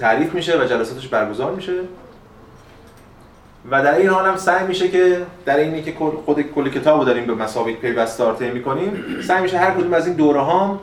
[0.00, 1.72] تعریف میشه و جلساتش برگزار میشه.
[3.70, 7.26] و در این حال هم سعی میشه که در اینی که خود کل کتاب داریم
[7.26, 10.80] به مسابقه پیوستار طی می‌کنیم سعی میشه هر کدوم از این دوره ها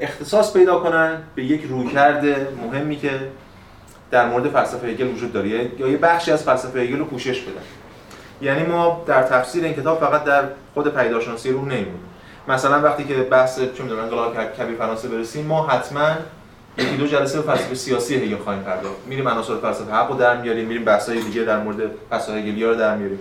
[0.00, 2.24] اختصاص پیدا کنن به یک رویکرد
[2.72, 3.10] مهمی که
[4.10, 7.62] در مورد فلسفه هگل وجود داره یا یه بخشی از فلسفه هگل رو پوشش بدن.
[8.42, 10.42] یعنی ما در تفسیر این کتاب فقط در
[10.74, 12.07] خود پیداشناسی رو نمیمونیم.
[12.48, 16.10] مثلا وقتی که بحث چه می‌دونم انقلاب کبیر فرانسه برسیم ما حتما
[16.78, 19.06] یکی دو جلسه به فلسفه سیاسی هگل خواهیم پرداخت.
[19.06, 22.76] میریم عناصر فلسفه حق رو در میاریم میریم بحث‌های دیگه در مورد فلسفه هگلیا رو
[22.76, 23.18] در میاریم.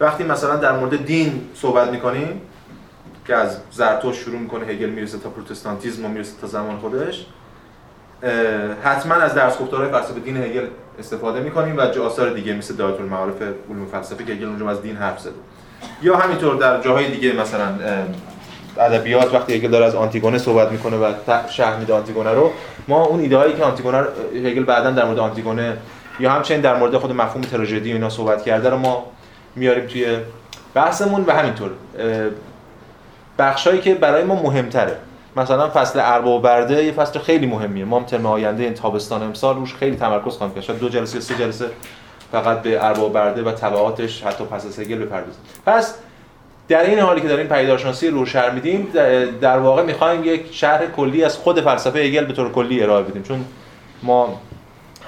[0.00, 2.40] وقتی مثلا در مورد دین صحبت می‌کنیم
[3.26, 7.26] که از زرتشت شروع می‌کنه هگل می‌رسه تا پروتستانتیسم و می‌رسه تا زمان خودش
[8.84, 10.66] حتما از درس گفتارهای فلسفه دین هگل
[10.98, 14.96] استفاده می‌کنیم و آثار دیگه مثل دایره المعارف علوم فلسفه که هگل اونجا از دین
[14.96, 15.32] حرف زده.
[16.02, 17.68] یا همینطور در جاهای دیگه مثلا
[18.78, 21.12] ادبیات وقتی هگل داره از آنتیگونه صحبت می‌کنه و
[21.50, 22.50] شرح میده آنتیگونه رو
[22.88, 24.04] ما اون ایده هایی که آنتیگونه
[24.34, 25.76] هگل بعدا در مورد آنتیگونه
[26.20, 29.06] یا همچنین در مورد خود مفهوم تراژدی اینا صحبت کرده رو ما
[29.56, 30.16] میاریم توی
[30.74, 31.70] بحثمون و همینطور
[33.38, 34.96] بخشایی که برای ما مهمتره.
[35.36, 37.84] مثلا فصل ارباب و برده یه فصل خیلی مهمیه.
[37.84, 40.78] ما هم آینده این تابستان امسال روش خیلی تمرکز خواهیم کرد.
[40.78, 41.66] دو جلسه سه جلسه
[42.32, 45.40] فقط به ارباب و برده و تبعاتش حتی پس از هگل بپردازیم.
[45.66, 45.94] پس
[46.70, 48.88] در این حالی که داریم پیداشناسی رو شرح میدیم
[49.40, 53.22] در واقع می‌خوایم یک شرح کلی از خود فلسفه هگل به طور کلی ارائه بدیم.
[53.22, 53.44] چون
[54.02, 54.40] ما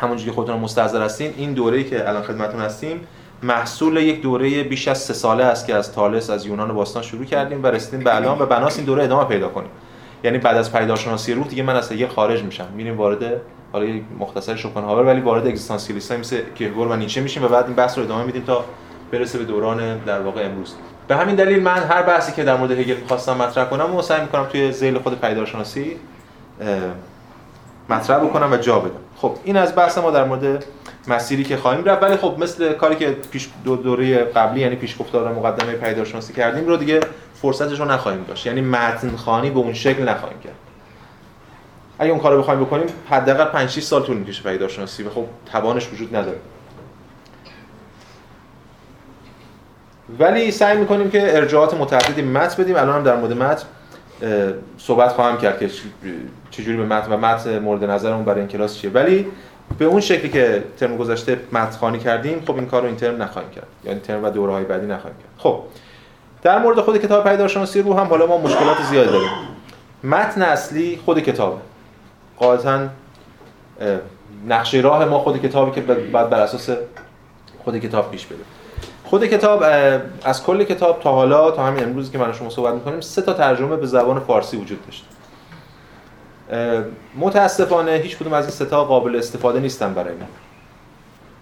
[0.00, 3.00] همونجوری که خودتون مستحضر هستین این دوره‌ای که الان خدمتتون هستیم
[3.42, 7.24] محصول یک دوره بیش از سه ساله است که از تالس از یونان باستان شروع
[7.24, 9.70] کردیم و رسیدیم به الان و بناس این دوره ادامه پیدا کنیم.
[10.24, 12.66] یعنی بعد از پیداشناسی روح دیگه من از هگل خارج میشم.
[12.76, 13.40] میریم وارد
[13.72, 17.74] حالا یک مختصر شوپنهاور ولی وارد اگزیستانسیالیسم مثل کیرگور و نیچه میشیم و بعد این
[17.74, 18.64] بحث رو ادامه میدیم تا
[19.12, 20.74] برسه به دوران در واقع امروز.
[21.12, 24.20] به همین دلیل من هر بحثی که در مورد هگل خواستم مطرح کنم و سعی
[24.20, 25.96] می‌کنم توی ذیل خود پیداشناسی
[27.88, 29.00] مطرح بکنم و جا بدم.
[29.16, 30.64] خب این از بحث ما در مورد
[31.08, 32.02] مسیری که خواهیم رفت.
[32.02, 36.68] ولی خب مثل کاری که پیش دو دوره قبلی یعنی پیش گفتار مقدمه پیداشناسی کردیم
[36.68, 37.00] رو دیگه
[37.34, 38.46] فرصتش رو نخواهیم داشت.
[38.46, 40.54] یعنی متن خانی به اون شکل نخواهیم کرد.
[41.98, 45.88] اگه اون کارو بخوایم بکنیم حداقل 5 6 سال طول می‌کشه پیداشناسی و خب توانش
[45.92, 46.38] وجود نداره.
[50.18, 52.76] ولی سعی می‌کنیم که ارجاعات متعددی متن بدیم.
[52.76, 53.64] الان هم در مورد متن
[54.78, 55.70] صحبت خواهم کرد که
[56.50, 58.90] چجوری به متن و متن مورد نظرمون برای این کلاس چیه.
[58.90, 59.26] ولی
[59.78, 63.22] به اون شکلی که ترم گذشته متن خانی کردیم خب این کار رو این ترم
[63.22, 63.66] نخواهیم کرد.
[63.84, 65.30] یعنی ترم و دوره های بعدی نخواهیم کرد.
[65.38, 65.60] خب
[66.42, 69.28] در مورد خود کتاب پیدارشناسی رو هم حالا ما مشکلات زیاد داریم.
[70.04, 71.56] متن اصلی خود کتابه.
[72.38, 72.88] قاعدتا
[74.48, 75.80] نقشه راه ما خود کتابی که
[76.12, 76.70] بعد بر اساس
[77.64, 78.42] خود کتاب پیش بده
[79.12, 79.64] خود کتاب
[80.24, 83.32] از کل کتاب تا حالا تا همین امروزی که من شما صحبت می‌کنیم سه تا
[83.32, 85.04] ترجمه به زبان فارسی وجود داشت.
[87.16, 90.26] متاسفانه هیچ کدوم از این سه تا قابل استفاده نیستن برای من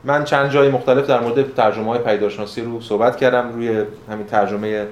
[0.04, 3.52] من چند جای مختلف در مورد ترجمه های پیدارشناسی رو صحبت کردم.
[3.52, 4.86] روی همین ترجمه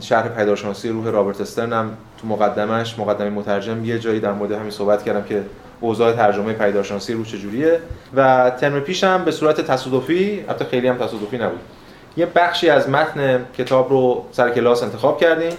[0.00, 4.70] شرح پیدارشناسی روح رابرت استرن هم تو مقدمش مقدمه مترجم یه جایی در مورد همین
[4.70, 5.42] صحبت کردم که
[5.80, 7.80] اوضاع ترجمه پیدارشناسی رو چجوریه.
[8.14, 11.60] و ترم پیشم به صورت تصادفی البته خیلی هم تصادفی نبود.
[12.16, 15.52] یه بخشی از متن کتاب رو سر کلاس انتخاب کردیم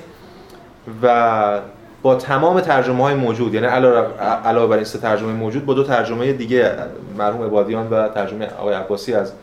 [1.04, 1.60] و
[2.02, 6.34] با تمام ترجمه های موجود یعنی علاوه بر این سه ترجمه موجود با دو ترجمه
[6.34, 6.76] دیگه
[7.18, 9.34] مرحوم عبادیان و ترجمه آقای عباسی از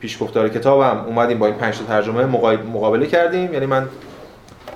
[0.00, 3.52] پیشگفتار کتابم اومدیم با این پنج ترجمه مقابله کردیم.
[3.52, 3.88] یعنی من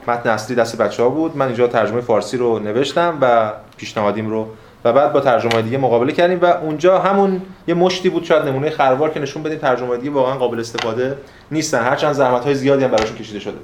[0.08, 1.36] متن اصلی دست بچه ها بود.
[1.36, 4.48] من اینجا ترجمه فارسی رو نوشتم و پیشنهادیم رو
[4.87, 8.70] و بعد با ترجمه دیگه مقابله کردیم و اونجا همون یه مشتی بود شاید نمونه
[8.70, 11.18] خروار که نشون بدیم ترجمه دیگه واقعا قابل استفاده
[11.51, 11.83] نیستن.
[11.83, 13.57] هرچند زحمت های زیادی هم براشون کشیده شده.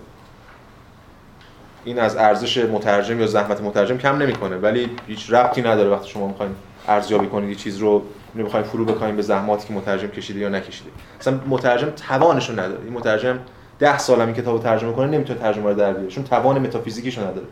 [1.85, 6.27] این از ارزش مترجم یا زحمت مترجم کم نمی‌کنه ولی هیچ ربطی نداره وقتی شما
[6.27, 6.53] می‌خواین
[6.89, 8.03] ارزیابی کنید یه چیز رو
[8.35, 10.91] می‌خواین فرو بکنید به زحماتی که مترجم کشیده یا نکشیده.
[11.21, 12.85] مثلا مترجم توانش رو نداره.
[12.85, 13.39] این مترجم
[13.79, 16.09] 10 سال این کتابو ترجمه کنه نمی‌تونه ترجمه رو در بیاره.
[16.09, 17.47] چون توان متافیزیکیش رو نداره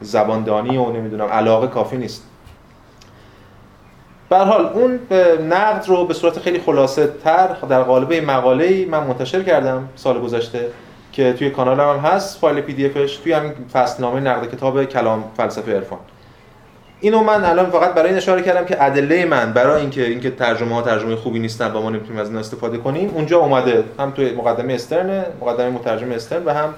[0.00, 2.26] زباندانی و نمی‌دونم علاقه کافی نیست.
[4.30, 5.00] به حال اون
[5.48, 10.66] نقد رو به صورت خیلی خلاصه تر در قالب مقاله من منتشر کردم سال گذشته
[11.12, 15.24] که توی کانالم هم هست فایل پی دی افش توی همین فصلنامه نقد کتاب کلام
[15.36, 15.98] فلسفه عرفان.
[17.00, 20.74] اینو من الان فقط برای این اشاره کردم که ادله من برای اینکه اینکه ترجمه
[20.74, 24.32] ها ترجمه خوبی نیستن و ما نمی‌تونیم از این استفاده کنیم اونجا اومده هم توی
[24.32, 26.74] مقدمه استرن مقدمه مترجم استرن و هم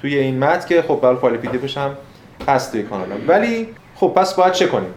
[0.00, 1.96] توی این متن که خب برای فایل پی دی افش هم
[2.48, 4.94] هست توی کانالم ولی خب پس باید چه کنیم؟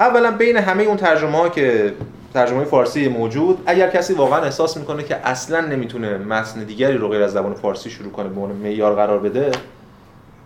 [0.00, 1.92] اولا بین همه اون ترجمه ها که
[2.34, 7.22] ترجمه فارسی موجود اگر کسی واقعا احساس می‌کنه که اصلا نمی‌تونه متن دیگری رو غیر
[7.22, 9.50] از زبان فارسی شروع کنه به عنوان معیار قرار بده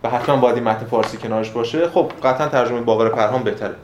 [0.04, 3.74] و حتما باید این متن فارسی کنارش باشه خب قطعا ترجمه باقر پرهام بهتره.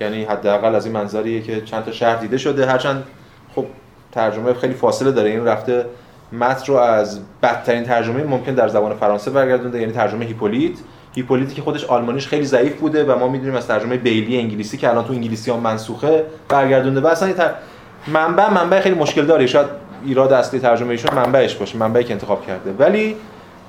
[0.00, 3.04] یعنی حداقل از این منظریه که چند تا شهر دیده شده هرچند
[3.54, 3.64] خب
[4.12, 5.30] ترجمه خیلی فاصله داره.
[5.30, 5.86] این رفته
[6.32, 10.78] متن رو از بدترین ترجمه ممکن در زبان فرانسه برگردونده یعنی ترجمه هیپولیت.
[11.14, 14.88] هیپولیتی که خودش آلمانیش خیلی ضعیف بوده و ما می‌دونیم از ترجمه بیلی انگلیسی که
[14.88, 17.00] الان تو انگلیسی هم منسوخه برگردونده.
[17.00, 17.50] و اصلا تر...
[18.06, 19.46] منبع منبع خیلی مشکل داره.
[19.46, 19.66] شاید
[20.04, 22.72] ایراد اصلی ترجمه ایشون منبعش باشه منبعی که انتخاب کرده.
[22.78, 23.16] ولی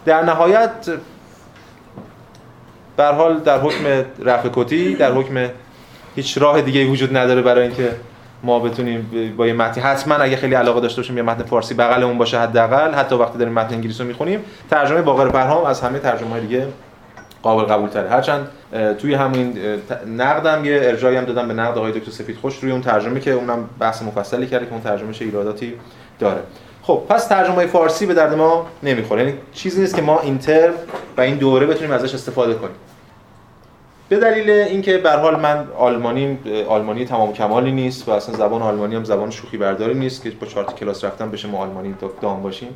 [0.06, 0.71] در نهایت
[2.97, 3.86] در حال در حکم
[4.23, 4.49] رفع
[4.93, 5.49] در حکم
[6.15, 7.91] هیچ راه دیگه وجود نداره برای اینکه
[8.43, 12.17] ما بتونیم با یه متن حتما اگه خیلی علاقه داشته باشیم یه متن فارسی بغلمون
[12.17, 14.39] باشه حداقل حتی وقتی داریم متن انگلیسی رو می‌خونیم.
[14.69, 16.67] ترجمه باقر پرهام از همه ترجمه های دیگه
[17.43, 18.47] قابل قبول تره هرچند
[18.97, 19.58] توی همین
[20.17, 23.32] نقدم یه ارجایی هم دادم به نقد آقای دکتر سفید خوش روی اون ترجمه که
[23.32, 25.73] اونم بحث مفصلی کرده که اون ترجمهش ایراداتی
[26.19, 26.41] داره.
[26.82, 29.23] خب پس ترجمه فارسی به درد ما نمی‌خوره.
[29.23, 30.73] یعنی چیزی نیست که ما این ترم
[31.17, 32.75] و این دوره بتونیم ازش استفاده کنیم.
[34.10, 38.95] به دلیل اینکه به حال من آلمانی آلمانی تمام کمالی نیست و اصلا زبان آلمانی
[38.95, 42.75] هم زبان شوخی برداری نیست که با چارت کلاس رفتن بشه ما آلمانی دام باشیم.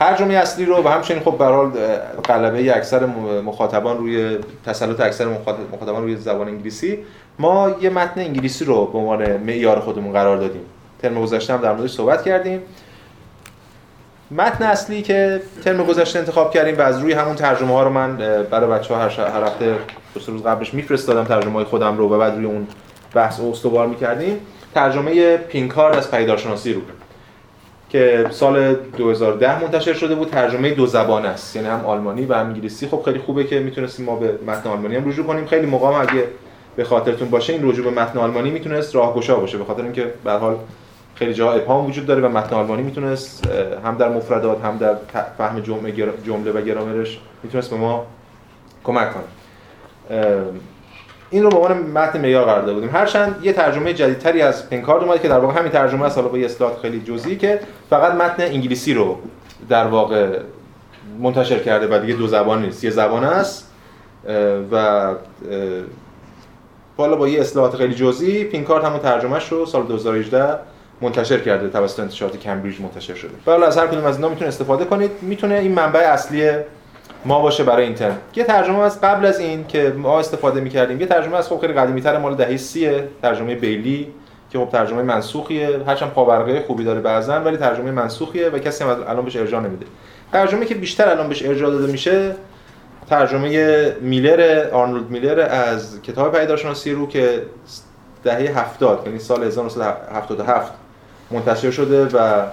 [0.00, 1.72] ترجمه اصلی رو و همچنین خب به حال
[2.74, 3.06] اکثر
[3.44, 5.26] مخاطبان روی تسلط اکثر
[5.72, 6.98] مخاطبان روی زبان انگلیسی.
[7.38, 10.62] ما یه متن انگلیسی رو به عنوان معیار خودمون قرار دادیم.
[11.02, 12.62] ترم گذشته هم در موردش صحبت کردیم.
[14.30, 18.16] متن اصلی که ترم گذشته انتخاب کردیم و از روی همون ترجمه ها رو من
[18.50, 19.74] برای بچه ها هر, هر هفته
[20.14, 22.66] دو روز قبلش میفرستادم ترجمه های خودم رو و بعد روی اون
[23.14, 24.40] بحث استوار می‌کردیم.
[24.74, 26.80] ترجمه پینکارد از پیدارشناسی رو.
[27.90, 31.56] که سال 2010 منتشر شده بود ترجمه دو زبانه است.
[31.56, 32.86] یعنی هم آلمانی و هم انگلیسی.
[32.86, 35.46] خب خیلی خوبه که می‌تونستیم ما به متن آلمانی هم رجوع کنیم.
[35.46, 36.24] خیلی موقع اگه
[36.76, 39.58] به خاطرتون باشه این رجوع به متن آلمانی می‌تونست راهگشا باشه.
[39.58, 40.56] به خاطر اینکه به حال
[41.14, 43.46] خیلی جا ابهام وجود داره و متن آلمانی می‌تونست
[43.84, 44.94] هم در مفردات هم در
[45.38, 45.60] فهم
[46.24, 48.06] جمله و گرامرش می‌تونست به ما
[48.84, 49.24] کمک کنه.
[51.30, 55.04] این رو به عنوان متن معیار قرار داده بودیم هرچند یه ترجمه جدیدتری از پنکارد
[55.04, 58.14] اومد که در واقع همین ترجمه است حالا با یه اصلاحات خیلی جزئی که فقط
[58.14, 59.18] متن انگلیسی رو
[59.68, 60.38] در واقع
[61.20, 63.70] منتشر کرده و دیگه دو زبان نیست یه زبان است
[64.72, 65.08] و
[66.96, 70.58] حالا با یه اصلاحات خیلی جزئی پینکارد همون ترجمهش رو سال 2018
[71.00, 73.30] منتشر کرده توسط انتشارات کمبریج منتشر شده.
[73.46, 75.10] حالا از هر کدوم از اینا می‌تونه استفاده کنید.
[75.22, 76.50] می‌تونه این منبع اصلی
[77.24, 77.96] ما باشه برای این
[78.36, 81.00] یه ترجمه از قبل از این که ما استفاده می‌کردیم.
[81.00, 82.90] یه ترجمه از خب خیلی قدیمی‌تر مال دهه 30
[83.22, 84.08] ترجمه بیلی
[84.50, 85.80] که خب ترجمه منسوخیه.
[85.86, 89.86] هرچند پاورقه خوبی داره بعضن ولی ترجمه منسوخیه و کسی هم الان بهش ارجاع نمیده.
[90.32, 92.34] ترجمه که بیشتر الان بهش ارجاع داده میشه
[93.10, 97.42] ترجمه میلر آرنولد میلر از کتاب پیداشناسی رو که
[98.24, 100.72] دهه 70 یعنی سال 1977
[101.30, 102.46] منتشر شده و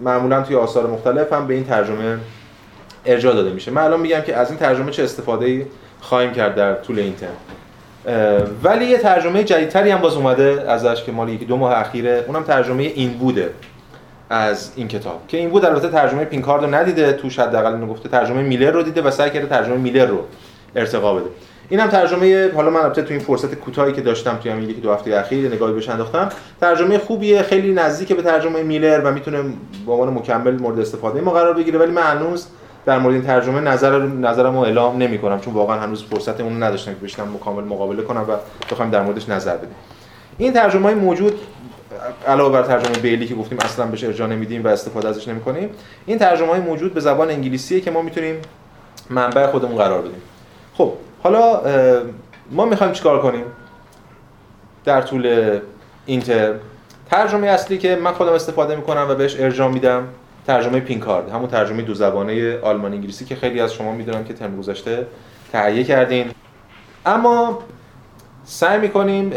[0.00, 2.18] معمولا توی آثار مختلف هم به این ترجمه
[3.06, 3.70] ارجاع داده میشه.
[3.70, 5.64] من الان میگم که از این ترجمه چه استفاده ای
[6.00, 7.36] خواهیم کرد در طول این ترم.
[8.62, 12.24] ولی یه ترجمه جدیدتری هم باز اومده ازش که مال یکی دو ماه اخیره.
[12.26, 13.50] اونم ترجمه این بوده
[14.30, 15.20] از این کتاب.
[15.28, 18.82] که این بود البته ترجمه پینکارد رو ندیده توش حداقل اینو گفته ترجمه میلر رو
[18.82, 20.18] دیده و سعی کرده ترجمه میلر رو
[20.76, 21.26] ارتقا بده.
[21.68, 24.92] اینم ترجمه حالا من البته تو این فرصت کوتاهی که داشتم توی همین یکی دو
[24.92, 26.28] هفته اخیر نگاهی بهش انداختم
[26.60, 29.42] ترجمه خوبیه خیلی نزدیک به ترجمه میلر و می‌تونه
[29.86, 32.46] به عنوان مکمل مورد استفاده ما قرار بگیره ولی من هنوز
[32.86, 36.94] در مورد این ترجمه نظر نظرمو اعلام نمی کنم چون واقعا هنوز فرصت اون نداشتم
[36.94, 38.36] که بشنم مکمل مقابله کنم و
[38.70, 39.74] بخوایم در موردش نظر بدیم.
[40.38, 41.40] این ترجمه های موجود
[42.26, 45.70] علاوه بر ترجمه بیلی که گفتیم اصلا بهش ارجاع نمیدیم و استفاده ازش نمی کنیم
[46.06, 48.36] این ترجمه های موجود به زبان انگلیسیه که ما می‌تونیم
[49.10, 50.22] منبع خودمون قرار بدیم.
[50.74, 51.60] خب حالا
[52.50, 53.44] ما می‌خوایم چیکار کنیم
[54.84, 55.50] در طول
[56.06, 56.60] این ترم
[57.10, 60.08] ترجمه اصلی که من خودم استفاده می‌کنم و بهش ارجاع میدم
[60.46, 64.56] ترجمه پینکارد همون ترجمه دو زبانه آلمان انگلیسی که خیلی از شما می‌دونم که ترم
[64.56, 65.06] گذشته
[65.52, 66.30] تهیه کردین.
[67.06, 67.58] اما
[68.44, 69.32] سعی می‌کنیم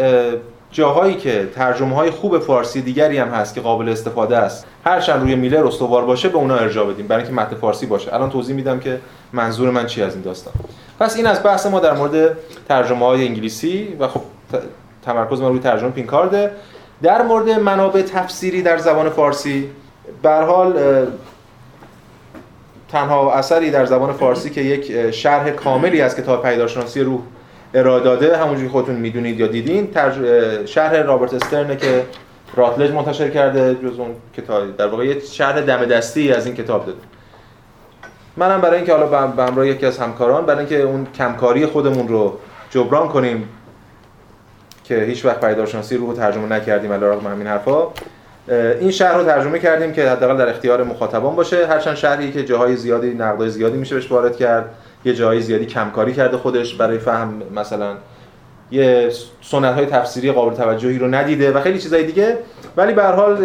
[0.71, 5.35] جاهایی که ترجمه های خوب فارسی دیگری هم هست که قابل استفاده است هرچند روی
[5.35, 7.07] میلر استوار باشه به اونا ارجاع بدیم.
[7.07, 8.13] برای اینکه متن فارسی باشه.
[8.13, 8.99] الان توضیح میدم که
[9.33, 10.53] منظور من چی از این داستان.
[10.99, 12.37] پس این از بحث ما در مورد
[12.67, 14.21] ترجمه های انگلیسی و خب
[15.05, 16.51] تمرکز ما روی ترجمه پینکارده
[17.01, 19.69] در مورد منابع تفسیری در زبان فارسی
[20.21, 20.79] به حال
[22.91, 27.21] تنها اثری در زبان فارسی که یک شرح کاملی از کتاب پیداشناسی روح
[27.73, 29.87] ارائه داده همونجوری خودتون می‌دونید یا دیدین
[30.65, 32.05] شرح رابرت استرنه که
[32.55, 36.85] راتلج منتشر کرده جز اون کتاب در واقع یه شرح دم دستی از این کتاب
[36.85, 36.97] داده.
[38.37, 42.37] منم برای اینکه حالا به همراه یکی از همکاران برای اینکه اون کمکاری خودمون رو
[42.69, 43.49] جبران کنیم
[44.83, 47.87] که هیچ وقت پیداشناسی رو ترجمه نکردیم علیرغم همین حرفا
[48.79, 51.67] این شهر رو ترجمه کردیم که حداقل در اختیار مخاطبان باشه.
[51.67, 54.65] هرچند شهری که جاهای زیادی نقدای زیادی میشه بهش وارد کرد
[55.05, 57.97] یه جایی زیادی کمکاری کرده خودش برای فهم مثلا
[58.71, 59.09] یه
[59.41, 62.37] سنت های تفسیری قابل توجهی رو ندیده و خیلی چیزای دیگه.
[62.77, 63.37] ولی به هر حال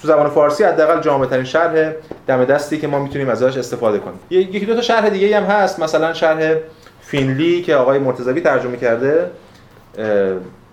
[0.00, 1.92] تو زبان فارسی حداقل جامع ترین شرح
[2.26, 4.18] دم دستی که ما می‌تونیم ازش استفاده کنیم.
[4.30, 5.80] یکی دو تا شرح دیگه هم هست.
[5.80, 6.54] مثلا شرح
[7.00, 9.30] فینلی که آقای مرتضوی ترجمه کرده.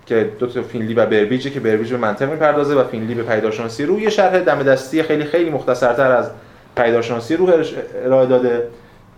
[0.06, 3.84] که دو تا فینلی و بربیجه که بربیج به منطق می‌پردازه و فینلی به پیداشناسی
[3.84, 6.30] روح یه شرح دم دستی خیلی خیلی مختصرتر از
[6.76, 7.52] پیداشناسی روح
[8.04, 8.68] ارائه داده.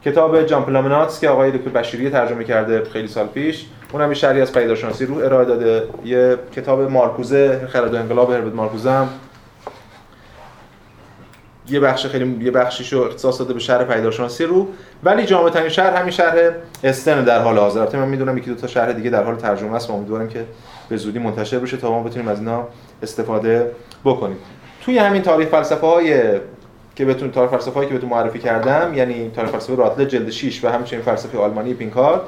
[0.05, 4.41] کتاب جان پلامناتس که آقای دکتر بشیری ترجمه کرده خیلی سال پیش اونم یه شرحی
[4.41, 5.83] از پیداشناسی روح ارائه داده.
[6.05, 9.09] یه کتاب مارکوزه خرد و انقلاب هربرت مارکوزه هم.
[11.69, 14.69] یه بخش خیلی یه بخشیشو اختصاص داده به شهر پیداشناسی رو
[15.05, 16.51] ولی جامع ترین شهر همین شهر
[16.85, 17.81] استن در حال حاضر.
[17.81, 19.91] البته من می‌دونم یکی دو تا شهر دیگه در حال ترجمه است.
[19.91, 20.45] و امیدوارم که
[20.89, 22.69] به زودی منتشر بشه تا ما بتونیم از اینا
[23.03, 23.71] استفاده
[24.05, 24.37] بکنیم.
[24.85, 26.41] توی همین تاریخ فلسفه های
[26.97, 30.69] که بهتون تاریخ فلسفه که بهتون معرفی کردم یعنی تاریخ فلسفه راتل جلد 6 و
[30.69, 32.21] همچنین فلسفه آلمانی پینکارد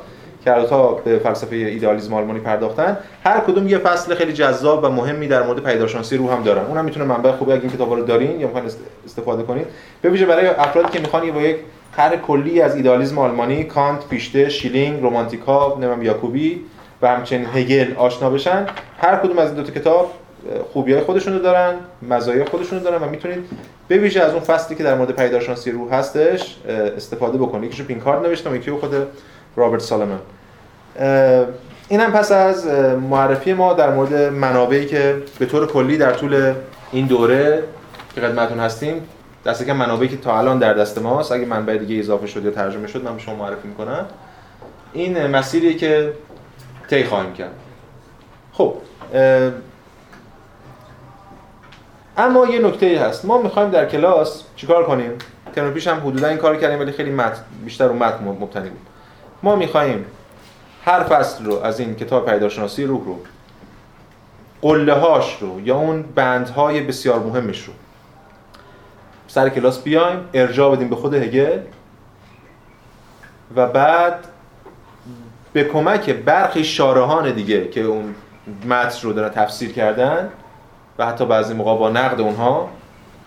[0.44, 5.28] که تا به فلسفه ایدئالیسم آلمانی پرداختن هر کدوم یه فصل خیلی جذاب و مهمی
[5.28, 6.66] در مورد پیداشناسی روح هم دارن.
[6.66, 8.66] اونم می‌تونه منبع خوبی اگه این کتابا رو دارین یا می‌خواین
[9.04, 9.64] استفاده کنین.
[10.02, 11.56] به ویژه برای افرادی که می‌خوان با یک
[11.96, 16.60] طرح کلی از ایدئالیسم آلمانی کانت فیشته شلینگ رومانتیکا نمی‌دونم یاکوبی
[17.02, 18.66] و همچنین هگل آشنا بشن
[18.98, 20.12] هر کدوم از این دو تا کتاب
[20.72, 21.74] خوبی های خودشون رو دارن
[22.10, 23.44] مزایای خودشون رو دارن و می‌تونید
[23.88, 26.56] به ویژه از اون فصلی که در مورد پدیدارشناسی روح هستش
[26.96, 27.64] استفاده بکنید.
[27.64, 28.94] یکیشو پینکارد نوشتم یکی خود
[29.56, 30.18] رابرت سالمن.
[31.88, 32.66] این هم پس از
[33.10, 36.52] معرفی ما در مورد منابعی که به طور کلی در طول
[36.92, 37.62] این دوره
[38.14, 39.02] که خدمتتون هستیم
[39.46, 41.32] دست کم منابعی که تا الان در دست ماست.
[41.32, 44.06] اگه منبع دیگه اضافه شد یا ترجمه شد من به شما معرفی می‌کنم.
[44.92, 46.12] این مسیری که
[46.88, 47.54] طی خواهیم کرد.
[48.52, 48.74] خب
[52.16, 53.24] اما یه نکته هست.
[53.24, 55.10] ما می‌خوایم در کلاس چیکار کنیم؟
[55.54, 58.86] ترم پیش هم حدودا این کار کردیم ولی خیلی مت بیشتر رو متن مبتنی بود.
[59.42, 60.04] ما می‌خوایم
[60.84, 63.18] هر فصل رو از این کتاب پیداشناسی روح رو
[64.62, 67.72] قله هاش رو یا اون بندهای بسیار مهمش رو
[69.28, 71.58] سر کلاس بیایم ارجاع بدیم به خود هگل
[73.56, 74.27] و بعد
[75.52, 78.14] به کمک برخی شارهان دیگه که اون
[78.68, 80.28] متن رو دارن تفسیر کردن
[80.98, 82.68] و حتی بعضی موقع با نقد اونها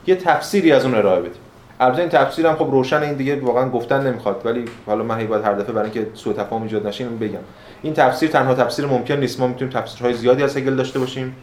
[0.08, 1.42] یه تفسیری از اون ارائه بدیم.
[1.80, 4.42] البته این تفسیر هم خب روشن این دیگه واقعا گفتن نمی‌خواد.
[4.46, 7.40] ولی حالا من باید هر دفعه برای اینکه سوء تفاهم ایجاد نشه بگم.
[7.82, 9.40] این تفسیر تنها تفسیر ممکن نیست.
[9.40, 11.36] ما می‌تونیم تفسیرهای زیادی از هگل داشته باشیم.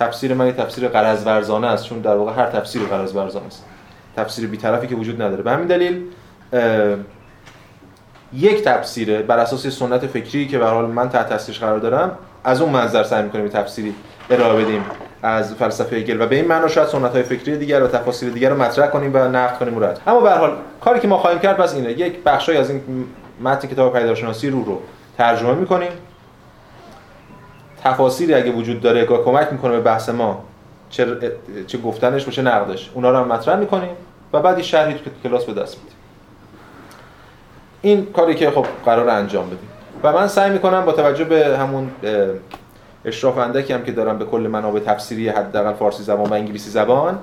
[0.00, 3.64] تفسیر من یه تفسیر قرض ورزانه است چون در واقع هر تفسیر قرض ورزانه است.
[4.16, 5.42] تفسیر بی‌طرفی که وجود نداره.
[5.42, 6.02] به همین دلیل
[8.34, 12.60] یک تفسیره بر اساس سنت فکری که به حال من تحت تاثیرش قرار دارم از
[12.60, 13.94] اون منظر سعی می‌کنیم تفسیری
[14.30, 14.84] ارائه بدیم
[15.22, 18.50] از فلسفه هگل و به این معنا شاید سنت های فکری دیگر و تفاسیر دیگر
[18.50, 21.56] رو مطرح کنیم و نقد کنیم مراد اما به حال کاری که ما خواهیم کرد
[21.56, 22.80] پس اینه یک بخشی از این
[23.40, 24.82] متن کتاب پیداشناسی رو رو
[25.18, 25.90] ترجمه می‌کنیم.
[27.84, 30.44] تفاسیری اگه وجود داره که کمک می‌کنه به بحث ما
[30.90, 31.06] چه
[31.66, 33.96] چه گفتنش و چه نقدش اونا رو هم مطرح می‌کنیم
[34.32, 35.76] و بعد این شرحی تو کلاس به دست
[37.82, 39.68] این کاری که خب قرار انجام بدیم.
[40.02, 41.90] و من سعی می‌کنم با توجه به همون
[43.04, 47.18] اشراف اندکی هم که دارم به کل منابع تفسیری حداقل فارسی زبان و انگلیسی زبان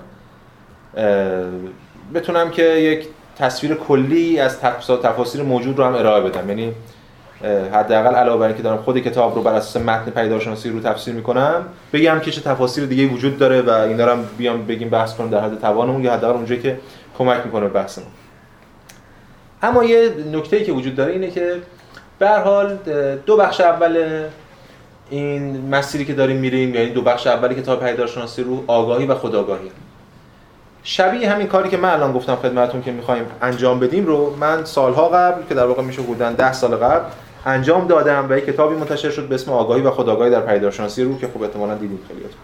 [2.14, 3.08] بتونم که یک
[3.38, 4.60] تصویر کلی از
[5.04, 6.50] تفاسیر موجود رو هم ارائه بدم.
[6.50, 6.74] یعنی
[7.74, 11.66] حداقل علاوه بر اینکه دارم خود کتاب رو بر اساس متن پیداشناسی رو تفسیر می‌کنم
[11.94, 15.30] بگم که چه تفاسیر دیگه وجود داره و اینا رو هم بیام بگیم بحث کنیم
[15.30, 16.80] در حد توانمون یا حداقل اونجایی که
[17.18, 18.08] کمک می‌کنه بحثمون
[19.64, 21.56] اما یه نکته که وجود داره اینه که
[22.20, 22.78] به حال
[23.26, 24.24] دو بخش اول
[25.10, 29.72] این مسیری که داریم میریم یعنی دو بخش اولی کتاب پیدارشناسی رو آگاهی و خودآگاهی.
[30.84, 35.10] شبیه همین کاری که من الان گفتم خدمتتون که می‌خوایم انجام بدیم رو من سالها
[35.10, 37.06] قبل که در واقع میشه بودن ده سال قبل
[37.46, 41.20] انجام دادم و یک کتابی منتشر شد به اسم آگاهی و خداگاهی در پدیدارشناسی روح
[41.20, 42.40] که خب احتمالاً دیدید خیلیاتون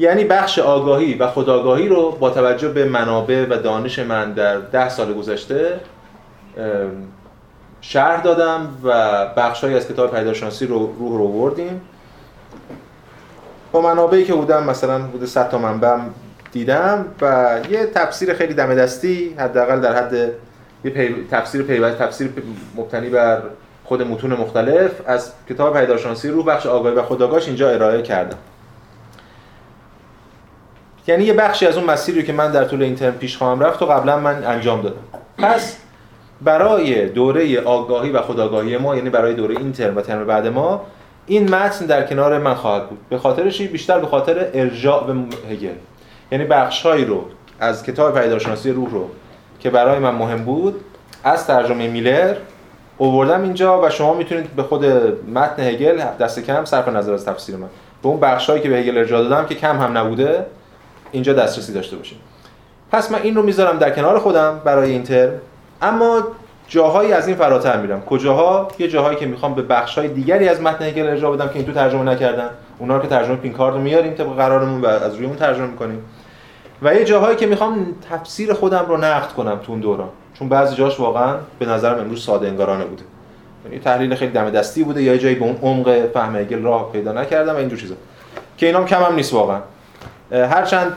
[0.00, 4.88] یعنی بخش آگاهی و خداگاهی رو با توجه به منابع و دانش من در ده
[4.88, 5.80] سال گذشته
[7.80, 8.90] شرح دادم و
[9.36, 11.80] بخشهایی از کتاب پیداشناسی رو روح رو وردیم
[13.72, 15.96] با منابعی که بودم مثلا بوده 100 تا منبع
[16.52, 20.14] دیدم و یه تفسیر خیلی دم دستی حداقل در حد
[20.84, 21.26] یه پی...
[21.30, 22.30] تفسیر پیوست تفسیر
[22.76, 23.42] مبتنی بر
[23.84, 28.36] خود متون مختلف از کتاب پیداشناسی روح بخش آگاهی و خداگاهش اینجا ارائه کردم.
[31.06, 33.82] یعنی یه بخشی از اون مسیری که من در طول این ترم پیش خواهم رفت
[33.82, 34.96] و قبلا من انجام دادم.
[35.38, 35.76] پس
[36.40, 40.86] برای دوره آگاهی و خداگاهی ما یعنی برای دوره این ترم و ترم بعد ما
[41.26, 42.98] این متن در کنار من خواهد بود.
[43.08, 45.12] به خاطرش بیشتر به خاطر ارجاع به
[45.50, 45.74] هگل.
[46.32, 47.24] یعنی بخشهایی رو
[47.60, 49.08] از کتاب پیداشناسی روح رو
[49.60, 50.80] که برای من مهم بود
[51.24, 52.34] از ترجمه میلر
[52.98, 54.84] اووردم اینجا و شما می‌تونید به خود
[55.34, 57.68] متن هگل دست کم صرف نظر از تفسیر من.
[58.02, 60.46] به اون بخشهایی که به هگل ارجاع دادم که کم هم نبوده
[61.12, 62.18] اینجا دسترسی داشته باشیم.
[62.92, 65.32] پس من این رو می‌ذارم در کنار خودم برای این ترم
[65.82, 66.22] اما
[66.68, 68.00] جاهایی از این فراتر میرم.
[68.00, 71.64] کجاها؟ یه جاهایی که می‌خوام به بخشهای دیگری از متن هگل ارجاع بدم که این
[71.64, 75.26] تو ترجمه نکردم اونا رو که ترجمه پینکارد رو میاریم طبق قرارمون و از روی
[75.26, 76.04] اون ترجمه می‌کنیم.
[76.82, 80.08] و یه جاهایی که می‌خوام تفسیر خودم رو نقد کنم تو اون دوران.
[80.38, 83.02] چون بعضی جاش واقعا به نظرم امروز ساده انگارانه بوده.
[83.64, 85.02] یعنی تحلیل خیلی دم دستی بوده.
[85.02, 87.94] یا جایی به اون عمق فهم هگل راه پیدا نکردم و اینجور چیزا.
[88.56, 89.58] که اینام کم هم نیست واقعا.
[90.32, 90.96] هرچند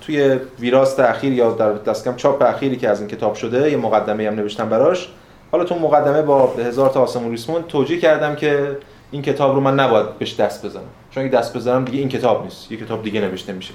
[0.00, 4.26] توی ویراست اخیر یا در دستکم چاپ اخیری که از این کتاب شده یه مقدمه
[4.26, 5.08] هم نوشتم براش.
[5.52, 8.76] حالا تو مقدمه با هزار تا آسمون ریسمون توجیه کردم که
[9.10, 10.82] این کتاب رو من نباید بهش دست بزنم.
[11.10, 13.74] چون اگه دست بزنم دیگه این کتاب نیست یه کتاب دیگه نوشته میشه.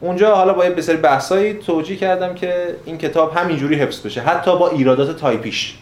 [0.00, 4.58] اونجا حالا با یه بسیاری بحثایی توجیه کردم که این کتاب همینجوری حفظ بشه حتی
[4.58, 5.78] با ایرادات تایپیش.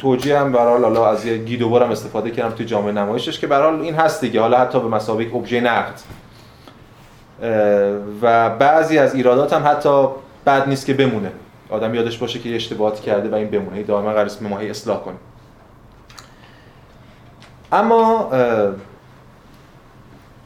[0.00, 3.80] توجیه هم برحال حالا از یه گید و استفاده کردم توی جامعه نمایشش که برحال
[3.80, 6.00] این هست دیگه حالا حتی به مسابقه ابژه نقد.
[8.22, 10.08] و بعضی از ایرادات هم حتی
[10.46, 11.32] بد نیست که بمونه.
[11.70, 13.82] آدم یادش باشه که یه اشتباهاتی کرده و این بمونه.
[13.82, 15.18] دائما قرار ماهی اصلاح کنیم
[17.72, 18.30] اما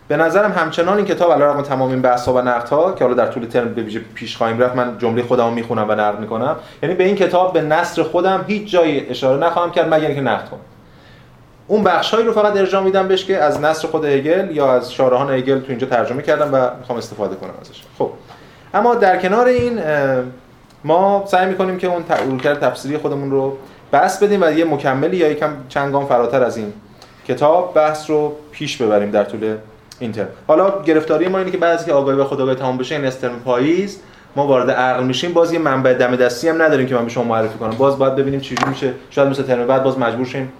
[0.08, 3.16] به نظرم همچنان این کتاب علیرغم تمام این بحث ها و نقد ها که حالا
[3.16, 6.56] در طول ترم به ویژه پیش خواهیم رفت من جمله خودم می‌خونم و نقد می‌کنم.
[6.82, 10.48] یعنی به این کتاب به نصر خودم هیچ جای اشاره نخواهم کرد مگر اینکه نقد
[10.48, 10.60] کنم.
[11.66, 15.30] اون بخشهایی رو فقط ارجاع میدم بهش که از نصر خود هگل یا از شارحان
[15.30, 17.82] هگل تو اینجا ترجمه کردم و می‌خوام استفاده کنم ازش.
[17.98, 18.10] خب.
[18.74, 19.80] اما در کنار این
[20.84, 23.56] ما سعی می‌کنیم که اون رویکرد تفسیری خودمون رو
[23.92, 26.72] بس بدیم و یه مکملی یا یکم چند گام فراتر از این
[27.28, 29.56] کتاب بحث رو پیش ببریم در طول
[29.98, 30.26] اینتر.
[30.46, 33.98] حالا گرفتاری ما اینه که بعضی که آگاهی به خدا تمام بشه این استرم پاییز
[34.36, 37.24] ما وارد عقل میشیم باز یه منبع دم دستی هم نداریم که من به شما
[37.24, 37.70] معرفی کنم.
[37.70, 38.92] باز باید ببینیم چجوری میشه.
[39.10, 40.52] شاید مثل ترم بعد باز مجبور شیم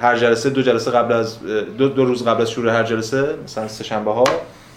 [0.00, 1.38] هر جلسه دو جلسه قبل از
[1.78, 4.24] دو, دو روز قبل از شروع هر جلسه مثلا سه شنبه ها.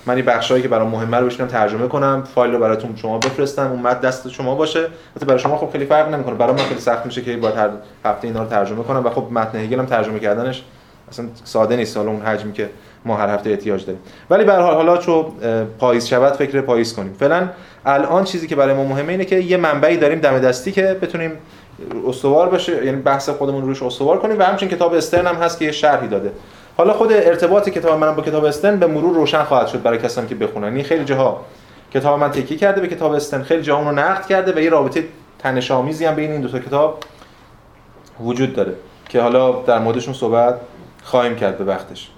[0.06, 3.72] من این بخشایی که برام مهمه رو بشینم ترجمه کنم فایل رو براتون شما بفرستم
[3.72, 4.80] اون متن دست شما باشه.
[4.80, 6.36] البته برای شما خب خیلی فرق نمی‌کنه.
[6.36, 7.70] برای من خیلی سخت میشه که باید هر
[8.06, 10.64] هفته اینا رو ترجمه کنم و خب متن هگل هم ترجمه کردنش
[11.12, 11.98] اصلا ساده نیست.
[11.98, 12.70] حالا اون حجمی که
[13.06, 14.02] ما هر هفته احتیاج داریم.
[14.30, 15.26] ولی به حال حالا چون
[15.80, 17.14] پاییز شود فکر پاییز کنیم.
[17.14, 17.50] فعلا
[17.86, 21.32] الان چیزی که برای ما مهمه اینه که یه منبعی داریم دم دستی که بتونیم
[22.08, 25.66] استوار باشه یعنی بحث خودمون روش استوار کنیم و همچنین کتاب استرن هم هست که
[25.66, 26.32] یه شرحی داده.
[26.78, 30.28] حالا خود ارتباط کتاب من با کتاب استرن به مرور روشن خواهد شد برای کسانی
[30.28, 30.76] که بخونن.
[30.76, 31.42] این خیلی جاها
[31.94, 35.04] کتاب من تکیه کرده به کتاب استرن خیلی جاها رو نقد کرده و یه رابطه
[35.40, 37.00] تنش آمیزی هم بین این دو تا کتاب
[38.20, 38.74] وجود داره
[39.10, 40.56] که حالا در موردشون صحبت
[41.04, 42.10] خواهیم کرد به وقتش.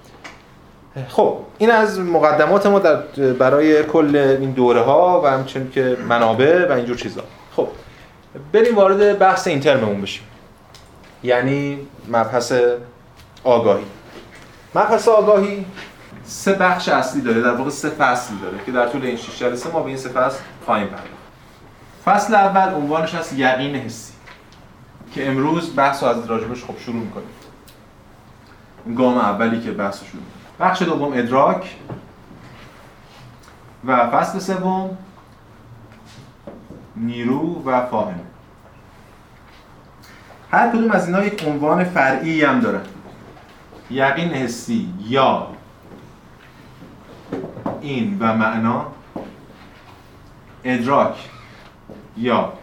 [1.07, 2.95] خب این از مقدمات ما در
[3.39, 7.21] برای کل این دوره ها و همچنین که منابع و اینجور چیزا.
[7.55, 7.67] خب
[8.53, 10.23] بریم وارد بحث این ترممون بشیم.
[11.23, 12.53] یعنی مبحث
[13.43, 13.85] آگاهی.
[14.75, 15.65] مبحث آگاهی
[16.23, 19.71] سه بخش اصلی داره در واقع سه فصل داره که در طول این شش جلسه
[19.71, 21.07] ما به این سه فصل خواهیم پرداخت.
[22.05, 24.13] فصل اول عنوانش هست یقین حسی
[25.15, 27.27] که امروز بحث رو از راجبش خب شروع می‌کنیم.
[28.97, 30.23] گام اولی که بحث شروع
[30.59, 31.75] بخش دوم ادراک
[33.85, 34.97] و فصل سوم
[36.95, 38.23] نیرو و فاهمه
[40.51, 42.81] هر کدوم از اینها یک عنوان فرعی هم داره.
[43.91, 45.47] یقین حسی یا.
[47.81, 48.85] این و معنا.
[50.63, 51.29] ادراک
[52.17, 52.53] یا.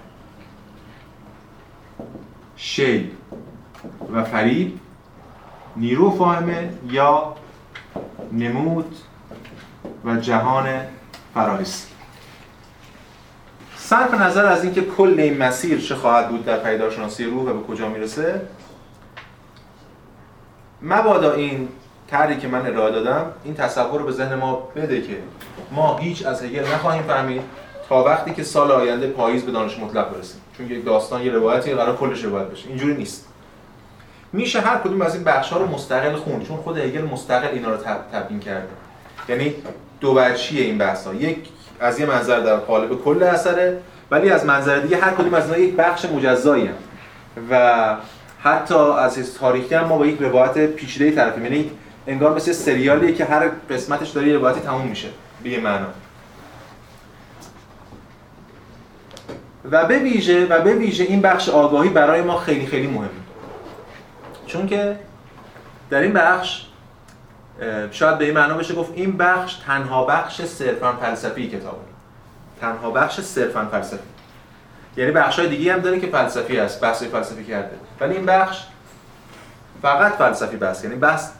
[2.57, 3.11] شی
[4.13, 4.81] و فریب.
[5.77, 7.35] نیرو فاهمه یا.
[8.33, 8.97] نمود
[10.05, 10.81] و جهان
[11.35, 11.89] فراحسی
[13.77, 17.67] صرف نظر از اینکه کل این مسیر چه خواهد بود در پیدارشناسی روح و به
[17.67, 18.41] کجا می‌رسه
[20.83, 21.69] مبادا این
[22.07, 25.19] طرحی که من ارائه دادم این تصور رو به ذهن ما بده که
[25.73, 27.43] ما هیچ از هگل نخواهیم فهمید
[27.89, 30.41] تا وقتی که سال آینده پاییز به دانش مطلق برسیم.
[30.57, 32.69] چون یک داستان یه روایتی قرار کلش روایت بشه.
[32.69, 33.29] اینجوری نیست.
[34.35, 37.70] میشه هر کدوم از این بخش ها رو مستقل خون چون خود هگل مستقل اینا
[37.70, 37.76] رو
[38.12, 38.68] تبیین کرده.
[39.28, 39.55] یعنی
[40.01, 41.39] دو بچیه این بحث ها یک
[41.80, 43.78] از یه منظر در قالب کل اثره
[44.11, 46.70] ولی از منظر دیگه هر کدوم از اینا یک بخش مجزایی
[47.51, 47.97] و
[48.43, 51.45] حتی از تاریخی هم ما با یک روایت پیچیده طرفیم.
[51.45, 51.70] یعنی
[52.07, 55.09] انگار مثل سریالیه که هر قسمتش داره یه روایتی تموم میشه.
[55.43, 55.87] به یه معنا.
[59.70, 63.24] و به ویژه و به ویژه این بخش آگاهی برای ما خیلی خیلی مهمه.
[64.55, 64.99] چون که
[65.91, 66.67] در این بخش
[67.91, 71.79] شاید به این معنا بشه گفت این بخش تنها بخش صرفا فلسفی کتابه
[72.61, 73.99] تنها بخش صرفا فلسفی.
[74.97, 77.77] یعنی بخش های دیگه هم داره که فلسفی است بحث فلسفی کرده.
[78.01, 78.65] ولی این بخش
[79.83, 81.31] فقط فلسفی بحث یعنی بحث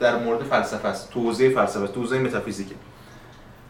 [0.00, 2.74] در مورد فلسفه است توضیح فلسفه توضیح متافیزیکه.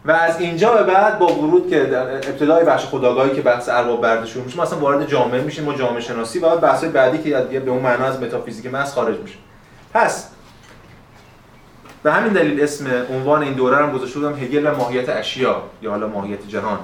[0.05, 4.01] و از اینجا به بعد با ورود که در ابتدای بخش خداگاهی که بحث ارباب
[4.01, 7.59] برده شروع میشه مثلا وارد جامعه میشیم ما جامعه شناسی و بعد بحث بعدی که
[7.59, 9.37] به اون معنا از متافیزیک محض خارج میشه.
[9.93, 10.27] پس
[12.03, 15.91] به همین دلیل اسم عنوان این دوره رو گذاشته بودم هگل و ماهیت اشیا یا
[15.91, 16.79] حالا ماهیت جهان.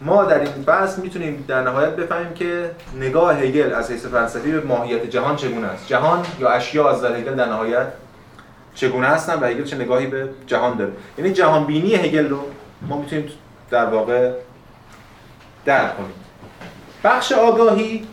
[0.00, 4.60] ما در این بحث می‌تونیم در نهایت بفهمیم که نگاه هگل از حیث فلسفی به
[4.60, 7.86] ماهیت جهان چگونه است؟ جهان یا اشیا از در هگل در نهایت
[8.74, 10.92] چگونه هستن و هگل چه نگاهی به جهان داره.
[11.18, 12.44] یعنی جهان بینی هگل رو
[12.82, 13.28] ما می‌تونیم
[13.70, 14.32] در واقع
[15.64, 16.14] درک کنیم.
[17.04, 18.06] بخش آگاهی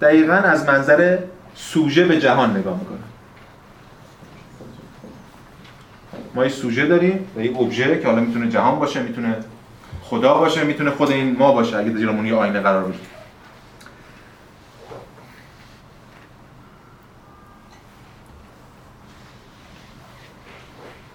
[0.00, 1.18] دقیقا از منظر
[1.54, 2.98] سوژه به جهان نگاه می‌کنه.
[6.34, 9.36] ما یه سوژه داریم و یه ابژه که حالا می‌تونه جهان باشه می‌تونه
[10.02, 13.17] خدا باشه می‌تونه خود این ما باشه اگه زیرمون یه آینه قرار بگیره.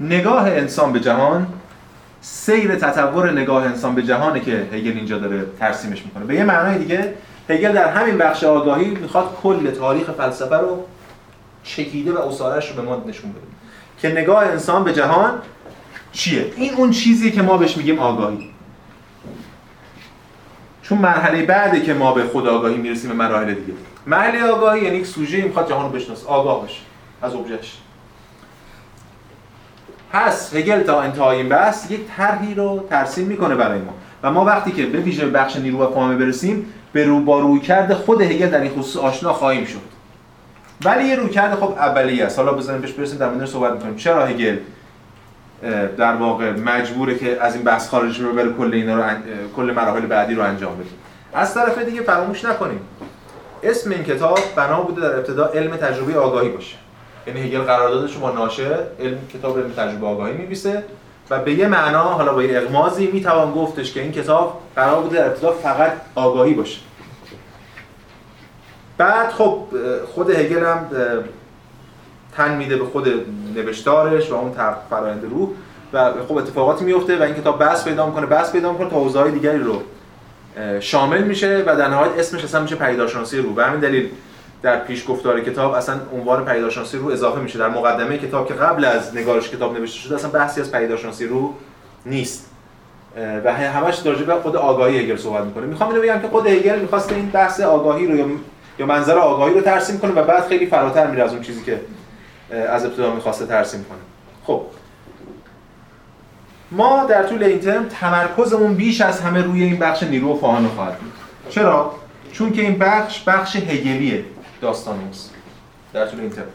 [0.04, 1.48] نگاه انسان به جهان
[2.22, 6.26] سیر تطور نگاه انسان به جهانه که هگل اینجا داره ترسیمش می‌کنه.
[6.26, 7.14] به یه معنای دیگه
[7.50, 10.86] هگل در همین بخش آگاهی می‌خواد کل تاریخ فلسفه رو
[11.64, 13.42] چکیده و اصارش رو به ما نشون بده.
[14.02, 15.34] که نگاه انسان به جهان
[16.12, 18.50] چیه؟ این اون چیزی که ما بهش میگیم آگاهی.
[20.82, 23.74] چون مرحله بعده که ما به خود آگاهی می‌رسیم به مراحل دیگه.
[24.08, 26.28] مرحله آگاهی یعنی یک سوژه می‌خواد جهان رو بشناسه.
[26.28, 26.82] آگاه باشه
[27.22, 27.78] از ابژهش
[30.14, 33.94] پس هگل تا انتهای این بحث یک طرحی رو ترسیم می‌کنه برای ما.
[34.24, 37.94] و ما وقتی که به ویژه بخش نیرو و فهمه برسیم به رو با رویکرد
[37.94, 39.80] خود هگل در این خصوص آشنا خواهیم شد.
[40.86, 42.40] ولی یه رویکرد خب اولیه است.
[42.40, 43.96] حالا بزنیم بهش برسیم در مورد صحبت می‌کنیم.
[43.96, 44.58] چرا هگل
[45.98, 49.04] در واقع مجبوره که از این بحث خارج رو بره کل اینا رو
[49.56, 50.90] کل مراحل بعدی رو انجام بده؟
[51.34, 52.80] از طرف دیگه فراموش نکنیم.
[53.64, 56.76] اسم این کتاب بنا بوده در ابتدا علم تجربه آگاهی باشه.
[57.28, 60.84] یعنی هگل قراردادش با ناشر علم کتاب علم تجربه آگاهی می‌نویسه
[61.30, 65.18] و به یه معنا حالا با یه اغمازی می‌توان گفتش که این کتاب قرار بوده
[65.18, 66.80] در ابتدا فقط آگاهی باشه.
[68.98, 69.64] بعد خب
[70.14, 70.86] خود هگل هم
[72.38, 73.08] تن میده به خود
[73.56, 74.52] نوشتارش و اون
[74.90, 75.50] فرایند روح
[75.94, 78.26] و خب اتفاقاتی میفته و این کتاب بحث پیدا می‌کنه.
[78.26, 79.82] بحث پیدا می‌کنه تا حوزه‌های دیگری رو
[80.80, 83.56] شامل میشه و در نهایت اسمش اصلا میشه پیداشناسی روح.
[83.56, 84.10] به همین دلیل
[84.64, 87.60] در پیش گفتار کتاب اصلا عنوان پیداشناسی رو اضافه میشه.
[87.60, 91.54] در مقدمه کتاب که قبل از نگارش کتاب نوشته شده اصلا بحثی از پیداشناسی رو
[92.06, 92.50] نیست.
[93.46, 95.66] و همش در به خود آگاهی هگل صحبت می‌کنه.
[95.66, 98.30] می‌خوام اینو بگم که خود هگل می‌خواست این بحث آگاهی رو
[98.80, 101.82] یا منظر آگاهی رو ترسیم کنه و بعد خیلی فراتر میره از اون چیزی که
[102.70, 103.98] از ابتدا می‌خواسته ترسیم کنه.
[104.46, 104.62] خب.
[106.72, 110.70] ما در طول این ترم تمرکزمون بیش از همه روی این بخش نیرو و فاهمه
[110.76, 111.14] خواهد بود.
[111.50, 111.92] چرا؟
[112.32, 114.26] چون که این بخش بخش هگلیه.
[114.64, 115.34] داستان نیست.
[115.94, 116.46] در طول این ترم.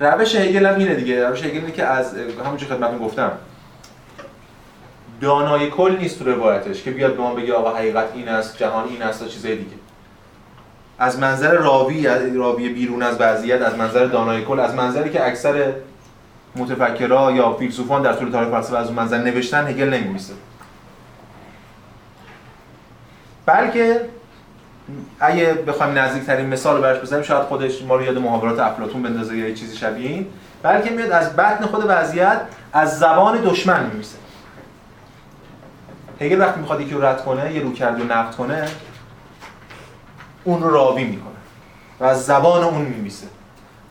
[0.00, 1.28] روش هگل هم اینه دیگه.
[1.28, 2.14] روش هگل اینه که از
[2.44, 3.32] همونجور خدمتتون گفتم
[5.20, 8.88] دانای کل نیست تو روایتش که بیاد به ما بگه آقا حقیقت این است جهان
[8.88, 9.76] این است و چیزای دیگه.
[10.98, 15.72] از منظر راوی راوی بیرون از وضعیت از منظر دانای کل از منظری که اکثر
[16.56, 20.32] متفکرها یا فیلسوفان در طول تاریخ فلسفه از اون منظر نوشتن هگل نمی‌نویسه.
[23.46, 24.00] بلکه
[25.20, 29.36] اگه بخوایم نزدیکترین مثال رو براش بزنیم شاید خودش ما رو یاد محاورات افلاطون بندازه
[29.36, 30.26] یا چیزی شبیه این.
[30.62, 32.40] بلکه میاد از بطن خود وضعیت
[32.72, 34.16] از زبان دشمن میمیسه.
[36.20, 38.68] هگل وقتی می‌خواد یکی رو رد کنه یه روکرد رو نقد کنه
[40.44, 41.32] اون رو راوی می‌کنه
[42.00, 43.26] و از زبان اون میمیسه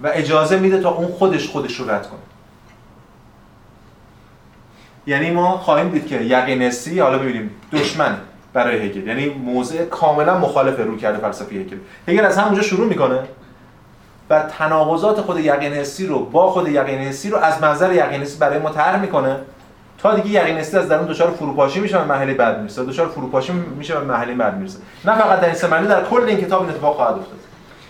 [0.02, 2.20] و اجازه میده تا اون خودش خودش رو رد کنه.
[5.08, 8.18] یعنی ما خواهیم دید که یقینسی حالا ببینیم دشمن
[8.54, 9.08] برای هگل.
[9.08, 11.78] یعنی موضع کاملا مخالف رو کرده فلسفی هگل.
[12.08, 13.20] هگل از همونجا شروع می‌کنه
[14.30, 18.38] و تناقضات خود یقین حسی رو با خود یقین حسی رو از منظر یقین حسی
[18.38, 19.36] برای ما طرح می‌کنه
[19.98, 22.86] تا دیگه یقین حسی از درون دچار فروپاشی میشه و مرحله بعد می‌رسه.
[22.86, 24.80] دچار فروپاشی میشه و مرحله بعد می‌رسه.
[25.06, 27.40] نه فقط در این سه در کل این کتاب این اتفاق خواهد افتاد.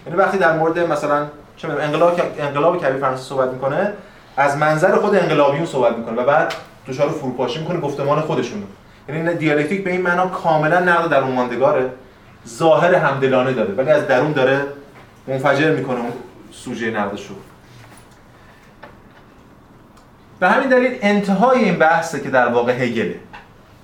[0.07, 1.25] یعنی وقتی در مورد مثلا
[1.57, 3.93] چه انقلاب انقلاب کبیر فرانسه صحبت می‌کنه
[4.37, 6.53] از منظر خود انقلابیون صحبت می‌کنه و بعد
[6.87, 8.63] دچار فروپاشی می‌کنه گفتمان خودشونو
[9.13, 11.89] یعنی دیالکتیک به این معنا کاملا نقد در اون ماندگاره
[12.47, 14.61] ظاهر همدلانه داره ولی از درون داره
[15.27, 16.11] منفجر می‌کنه اون
[16.51, 17.35] سوژه نقدش رو
[20.39, 23.15] به همین دلیل انتهای این بحثه که در واقع هگله.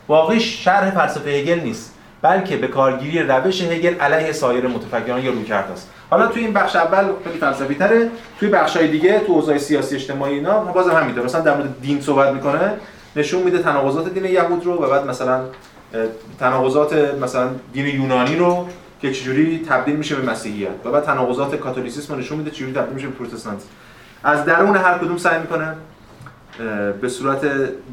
[0.08, 5.72] واقعی شرح فلسفه هگل نیست بلکه به کارگیری روش هگل علیه سایر متفکران یا رویکرد
[5.72, 5.90] است.
[6.10, 8.10] حالا توی این بخش اول خیلی فلسفی تره
[8.40, 12.34] توی های دیگه تو اوضاع سیاسی اجتماعی اینا باز همینطور مثلا در مورد دین صحبت
[12.34, 12.74] می‌کنه.
[13.18, 15.42] نشون میده تناقضات دین یهود رو و بعد مثلا
[16.40, 18.68] تناقضات مثلا دین یونانی رو
[19.02, 20.86] که چجوری تبدیل میشه به مسیحیت.
[20.86, 23.62] و بعد تناقضات کاتولیسیسم نشون میده چجوری تبدیل میشه به پروتستانت.
[24.24, 25.76] از درون هر کدوم سعی می‌کنه
[27.02, 27.42] به صورت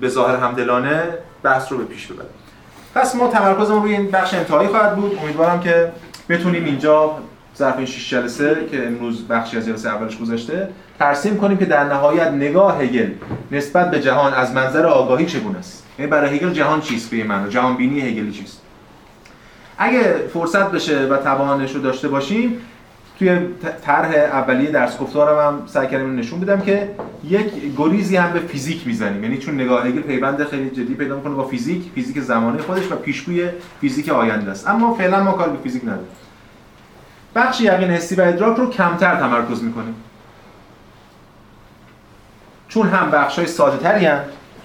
[0.01, 1.03] به ظاهر همدلانه
[1.43, 2.29] بحث رو به پیش ببره.
[2.95, 5.18] پس ما تمرکزمون روی این بخش انتهایی خواهد بود.
[5.22, 5.93] امیدوارم که
[6.29, 7.18] بتونیم اینجا
[7.59, 11.84] ظرف این 6 جلسه که امروز بخشی از جلسه اولش گذشته ترسیم کنیم که در
[11.84, 13.11] نهایت نگاه هگل
[13.52, 17.50] نسبت به جهان از منظر آگاهی چگونه است؟ یعنی برای هگل جهان چیست به من
[17.50, 18.61] جهان بینی هگلی چیست؟
[19.78, 22.61] اگه فرصت بشه و توانش رو داشته باشیم
[23.18, 23.38] توی
[23.82, 26.88] طرح اولیه درس گفتارم هم سعی کردم نشون بدم که
[27.24, 27.46] یک
[27.76, 29.22] گریزی هم به فیزیک می‌زنیم.
[29.22, 32.96] یعنی چون نگاه هگل پیوند خیلی جدی پیدا می‌کنه با فیزیک فیزیک زمانه خودش و
[32.96, 33.48] پیشگوی
[33.80, 34.68] فیزیک آینده است.
[34.68, 36.07] اما فعلا ما کار به فیزیک نداریم.
[37.35, 39.95] بخش یقین حسی و ادراک رو کمتر تمرکز می‌کنیم.
[42.68, 44.09] چون هم بخش های ساده تری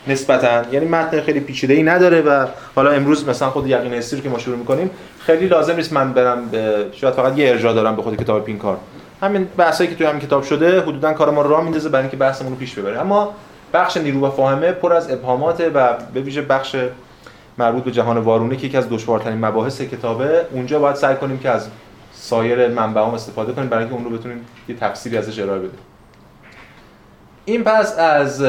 [0.08, 0.64] نسبتا.
[0.72, 2.46] یعنی متن خیلی پیچیده ای نداره و
[2.76, 4.90] حالا امروز مثلا خود یقین حسی رو که ما شروع می‌کنیم
[5.20, 8.78] خیلی لازم نیست من برم به شاید فقط یه ارجاع دارم به خود کتاب پینکار
[9.22, 12.52] همین بحثایی که توی همین کتاب شده حدودا کار ما راه میندازه برای اینکه بحثمون
[12.52, 13.00] رو پیش ببره.
[13.00, 13.34] اما
[13.74, 16.76] بخش نیرو و فاهمه پر از ابهامات و به ویژه بخش
[17.58, 21.50] مربوط به جهان وارونه که یکی از دشوارترین مباحث کتابه اونجا باید سعی کنیم که
[21.50, 21.68] از
[22.22, 25.80] سایر منبعام استفاده کنیم برای اینکه اون رو بتونیم یه تفسیری ازش ارائه بدیم.
[27.46, 28.46] این پس از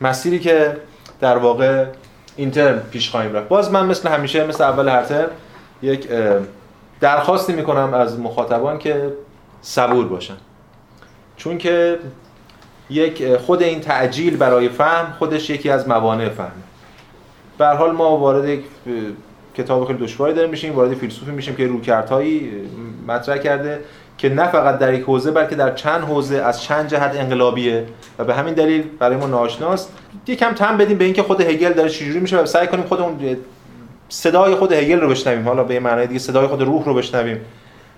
[0.00, 0.76] مسیری که
[1.20, 1.86] در واقع
[2.36, 3.48] این ترم پیش خواهیم رفت.
[3.48, 5.28] باز من مثل همیشه مثل اول هر ترم
[5.82, 6.08] یک
[7.00, 9.12] درخواستی می‌کنم از مخاطبان که
[9.62, 10.36] صبور باشن.
[11.36, 11.98] چون که
[12.90, 16.62] یک خود این تعجیل برای فهم خودش یکی از موانع فهم
[17.58, 18.64] به حال ما وارد یک
[19.56, 22.50] کتاب خیلی دشواری داریم میشیم وارد فیلسوفی میشیم که روکردهایی
[23.08, 23.80] مطرح کرده
[24.18, 27.86] که نه فقط در یک حوزه بلکه در چند حوزه از چند جهت انقلابیه
[28.18, 29.92] و به همین دلیل برای ما ناشناست
[30.26, 33.36] یکم تم بدیم به اینکه خود هگل داره چجوری میشه و سعی کنیم خودمون
[34.08, 35.48] صدای خود هگل رو بشنویم.
[35.48, 37.40] حالا به معنای دیگه صدای خود روح رو بشنویم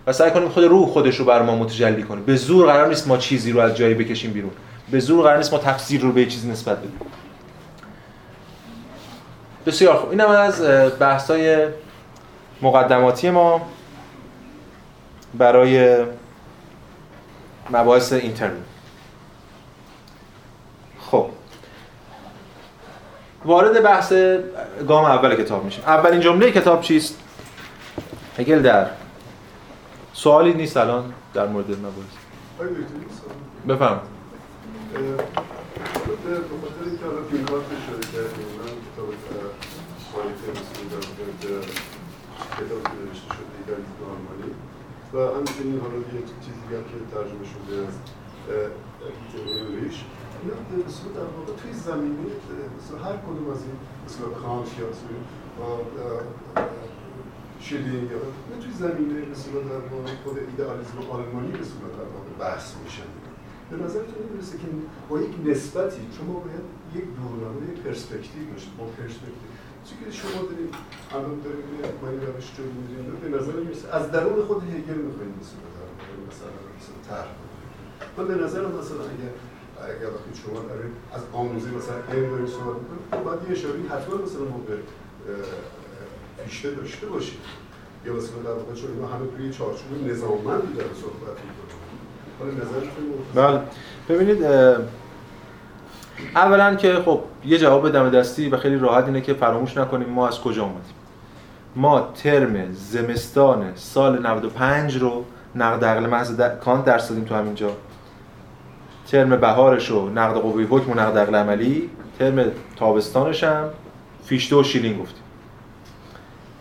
[0.06, 3.08] و سعی کنیم خود روح خودش رو بر ما متجلی کنه به زور قرار نیست
[3.08, 4.50] ما چیزی رو از جایی بکشیم بیرون.
[4.90, 6.92] به زور قرار نیست ما تفسیر رو به چیزی نسبت بدیم.
[9.66, 10.10] بسیار خوب.
[10.10, 10.62] اینم از
[10.98, 11.66] بحث‌های
[12.62, 13.68] مقدماتی ما
[15.34, 16.04] برای
[17.70, 18.52] مباحث اینترنت.
[21.00, 21.30] خب.
[23.44, 24.12] وارد بحث
[24.88, 25.84] گام اول کتاب میشیم.
[25.86, 27.18] اولین جمله کتاب چیست؟
[28.38, 28.86] هگل در.
[30.12, 32.16] سوالی نیست الان در مورد مباحث.
[33.68, 34.00] بفهم.
[45.12, 46.76] و همچنین حالا یه چیزی که
[47.14, 47.94] ترجمه شده از
[49.34, 50.04] انگلیش
[50.42, 50.82] اینا به
[51.14, 52.26] در واقع توی زمینه
[52.78, 54.86] مثلا هر کدوم از این مثلا کانت یا
[57.60, 58.18] شلینگ یا
[58.62, 61.58] توی زمینه مثلا در واقع خود ایدئالیسم آلمانی به
[61.98, 63.10] در واقع بحث میشن
[63.70, 64.66] به نظرتون می‌رسه که
[65.08, 69.55] با یک نسبتی شما باید یک دورنما یک پرسپکتیو داشت با پرسپکتیو
[69.98, 70.74] که شما دارید
[71.14, 75.32] الان دارید با این روش رو می‌رید به نظر می‌رسه از درون خود هگل می‌خواید
[75.40, 75.66] مثلا
[76.30, 77.30] مثلا مثلا طرح
[78.16, 79.32] من به نظر مثلا اگر
[79.94, 83.78] اگر وقتی شما دارید از آموزه مثلا علم دارید صحبت می‌کنید خب باید یه اشاره
[83.94, 84.76] حتما مثلا ما به
[86.44, 87.40] پیشته داشته باشید
[88.06, 91.76] یا مثلا در واقع چون اینا همه توی چارچوب نظاممندی داره صحبت می‌کنن.
[92.38, 93.60] حالا نظرتون بله.
[94.08, 94.42] ببینید
[96.36, 100.28] اولا که خب یه جواب دم دستی و خیلی راحت اینه که فراموش نکنیم ما
[100.28, 100.94] از کجا اومدیم.
[101.76, 107.70] ما ترم زمستان سال 95 رو نقد عقل محض کانت درس دادیم تو همینجا
[109.10, 112.44] ترم بهارش و نقد قوی حکم و نقد عقل عملی ترم
[112.76, 113.64] تابستانش هم
[114.24, 115.25] فیشته و شیلینگ گفتیم.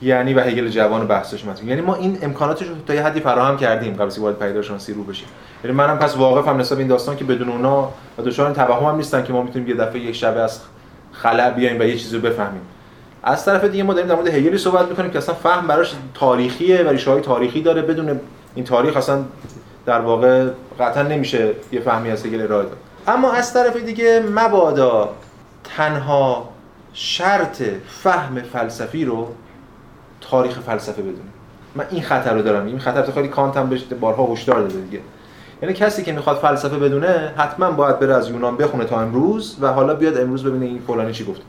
[0.06, 3.58] یعنی و هگل جوان بحثش مثلا یعنی ما این امکاناتش رو تا یه حدی فراهم
[3.58, 5.28] کردیم قبل از وارد پیداشناسی رو بشیم.
[5.64, 9.24] یعنی منم پس واقفم نسبت این داستان که بدون اونا و دچار توهم هم نیستن
[9.24, 10.60] که ما می‌تونیم یه دفعه یک شبه از
[11.12, 12.62] خلا بیایم و یه چیزی رو بفهمیم.
[13.24, 16.84] از طرف دیگه ما داریم در مورد هگلی صحبت می‌کنیم که اصلا فهم براش تاریخیه
[16.84, 17.82] و ریشه تاریخی داره.
[17.82, 18.20] بدون
[18.56, 19.24] این تاریخ اصلا
[19.86, 20.48] در واقع
[20.80, 22.78] قطعا نمیشه یه فهمی از هگل ارائه داد.
[23.08, 25.10] اما از طرف دیگه مبادا
[25.78, 26.50] تنها
[26.94, 27.64] شرط
[28.04, 29.28] فهم فلسفی رو
[30.30, 31.34] تاریخ فلسفه بدونیم
[31.76, 32.66] من این خطر رو دارم.
[32.66, 35.00] این خطر خیلی کانت هم بهش بارها هشدار داده دیگه.
[35.62, 39.68] یعنی کسی که می‌خواد فلسفه بدونه حتما باید بره از یونان بخونه تا امروز و
[39.68, 41.42] حالا بیاد امروز ببینه این فلانی چی گفت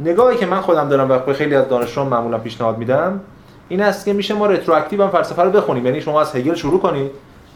[0.00, 3.20] نگاهی که من خودم دارم و خیلی از دانشجویان معمولا پیشنهاد میدم
[3.68, 5.86] این است که میشه ما retroactive هم فلسفه رو بخونیم.
[5.86, 7.10] یعنی شما از هگل شروع کنید.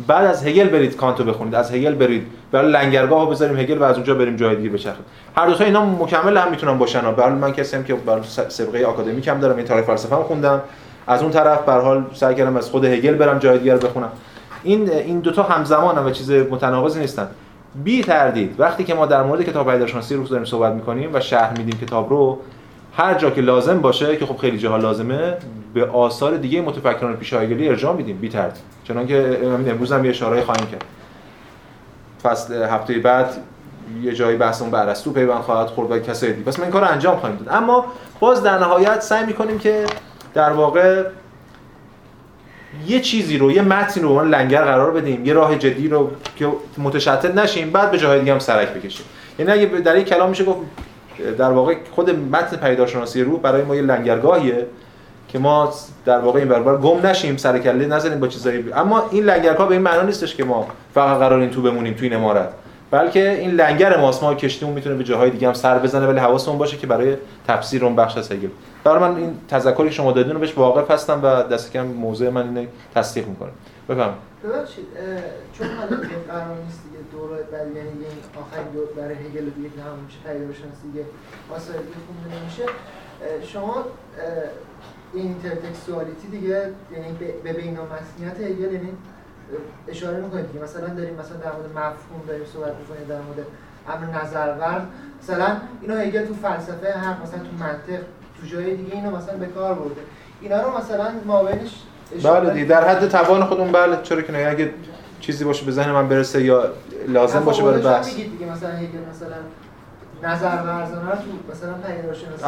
[0.07, 2.27] بعد از هگل برید کانتو بخونید از هگل برید.
[2.53, 5.05] برای لنگرگاه رو بذاریم هگل و از اونجا بریم جای دیگه بچرخید
[5.37, 8.85] هر دو تا اینا مکمل هم می‌تونن باشن برای من کسی هم که بر سابقه
[8.85, 10.61] آکادمیک هم دارم این تاریخ فلسفه هم خوندم.
[11.07, 14.09] از اون طرف به حال سعی کردم از خود هگل برم جای دیگه رو بخونم.
[14.63, 17.29] این این دو تا همزمان و چیز متناقضی نیستن.
[17.85, 21.53] بی تردید وقتی که ما در مورد کتاب پدیدارشناسی رو داریم صحبت می‌کنیم و شرح
[21.59, 22.39] میدیم کتاب رو
[22.97, 25.37] هر جا که لازم باشه که خب خیلی جاها لازمه
[25.75, 30.67] به آثار دیگه متفکران پیشایگلی ارجاع میدیم بی تردید چنانکه امروز هم یه اشاره خواهیم
[30.67, 30.85] کرد.
[32.23, 33.37] فصل هفته بعد
[34.03, 36.51] یه جایی بحث اون برستو پیوند خواهد خورد و کسایی دیگه.
[36.51, 37.49] پس ما این کار انجام خواهیم داد.
[37.57, 37.85] اما
[38.21, 39.85] باز در نهایت سعی می‌کنیم که
[40.35, 41.05] در واقع
[42.87, 46.49] یه چیزی رو یه متن رو من لنگر قرار بدیم یه راه جدی رو که
[46.79, 49.07] متشتت نشیم بعد به جاهای دیگه هم سرک بکشیم.
[49.39, 50.59] یعنی اگه در یک کلام میشه گفت
[51.39, 54.67] در واقع خود متن پیداشناسی روح برای ما یه لنگرگاهیه
[55.29, 55.73] که ما
[56.05, 58.73] در واقع این برابر گم نشیم سر کله نزنیم با چیزایی.
[58.73, 62.09] اما این لنگرگاه به این معنا نیستش که ما فقط قرار این تو بمونیم توی
[62.09, 62.49] این امارت
[62.91, 64.23] بلکه این لنگر ماست.
[64.23, 67.17] ما کشتیمون می‌تونه به جاهای دیگه هم سر بزنه ولی حواسمون باشه که برای
[67.49, 68.49] تفسیر اون بخش از هگل.
[68.85, 72.43] برای من این تذکری شما دادین رو بهش واقف هستم و دست کم موضوع من
[72.43, 73.51] اینه تصدیق می‌کنه
[73.89, 74.11] بفهم
[74.45, 74.87] ببخشید
[75.53, 75.97] چون حالا
[76.29, 80.45] قرار نیست دیگه دوره بعد یعنی این آخرین دور برای هگل دیگه تمام میشه پیدا
[80.45, 81.05] بشن دیگه
[81.51, 82.63] آثار دیگه خونده نمیشه.
[83.43, 83.85] شما
[85.15, 87.13] اینترتکستوالیتی دیگه یعنی
[87.45, 88.89] به بینامسنیت هگل یعنی
[89.89, 93.47] اشاره می‌کنید که مثلا داریم مثلا در مورد مفهوم داریم صحبت می‌کنیم در مورد
[93.89, 94.89] امر نظرورد.
[95.23, 98.05] مثلا اینو هگل تو فلسفه حق مثلا تو منطق
[98.41, 100.01] تو جای دیگه اینو مثلا به کار برده.
[100.41, 101.83] اینا رو مثلا مابینش
[102.25, 104.71] بله دیگه در حد توان خودمون بله چرا که نه؟ اگه
[105.21, 106.65] چیزی باشه به ذهن من برسه یا
[107.09, 108.15] لازم باشه برای بحث.
[108.15, 108.71] دیگه مثلا
[109.11, 109.37] مثلا
[110.23, 111.13] نظر ورزانه
[111.53, 111.75] مثلا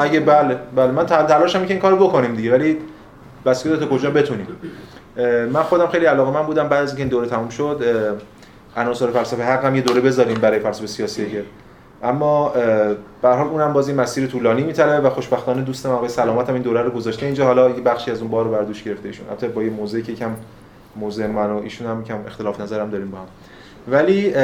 [0.02, 2.78] اگه بله بله من تلاشم که این کارو بکنیم دیگه ولی
[3.46, 4.46] بس که تا کجا بتونیم.
[5.52, 7.84] من خودم خیلی علاقه من بودم بعد از اینکه این دوره تموم شد
[8.76, 11.44] عناصر فلسفه حق هم یه دوره بذاریم برای فلسفه سیاسی که
[12.06, 12.48] اما
[13.22, 16.82] به حال اونم بازی مسیر طولانی میطلبه و خوشبختانه دوستم آقای سلامت هم این دوره
[16.82, 17.26] رو گذاشته.
[17.26, 19.28] اینجا حالا یه بخشی از اون بار رو بردوش گرفته ایشون.
[19.28, 20.30] البته با یه موضوعی که کم
[20.96, 23.26] موضوع من و ایشون هم کم اختلاف نظرم داریم با هم.
[23.88, 24.34] ولی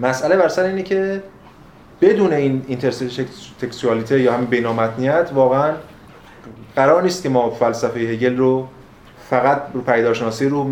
[0.00, 1.22] مسئله بر سر اینه که
[2.00, 5.72] بدون این اینترتکستوالیته یا همین بینامتنیت واقعا
[6.76, 8.66] قرار نیست که ما فلسفه هگل رو
[9.30, 10.64] فقط رو پیدارشناسی رو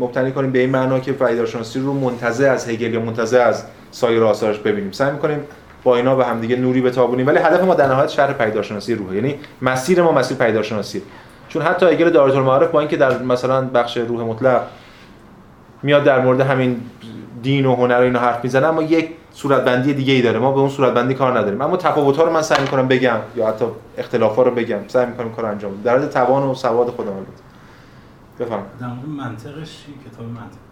[0.00, 0.52] مبتنی کنیم.
[0.52, 4.92] به این معنا که پیدارشناسی رو منتزع از هگل یا منتزع از سایر آثارش ببینیم.
[4.92, 5.40] سعی می‌کنیم
[5.84, 7.26] با اینا به همدیگه نوری بتابونیم.
[7.26, 9.14] ولی هدف ما در نهایت شرح پیدارشناسی روحه.
[9.16, 11.02] یعنی مسیر ما مسیر پیدارشناسی
[11.48, 14.62] چون حتی هگل دارالمعارف با اینکه در مثلا بخش روح مطلق
[15.82, 16.80] میاد در مورد همین
[17.42, 20.38] دین و هنر و اینا حرف می‌زنه اما یک صورتبندی دیگه ای داره.
[20.38, 21.60] ما به اون صورتبندی کار نداریم.
[21.60, 23.64] اما تفاوت ها رو من سعی می‌کنم بگم یا حتی
[23.98, 24.78] اختلاف ها رو بگم.
[24.88, 25.82] سعی می‌کنم کار انجام بدم.
[25.82, 27.42] در حد توان و سواد خودم البته.
[28.40, 30.71] بفهم در منطقش کتاب منطقش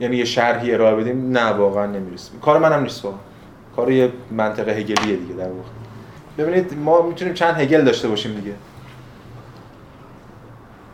[0.00, 2.40] یعنی یه شرحی ارائه بدیم نه واقعا نمی‌رسیم.
[2.40, 3.20] کار منم نیست واقعا.
[3.76, 5.68] کار یه منطقه هگلیه دیگه در واقع.
[6.38, 8.54] ببینید ما می‌تونیم چند هگل داشته باشیم دیگه.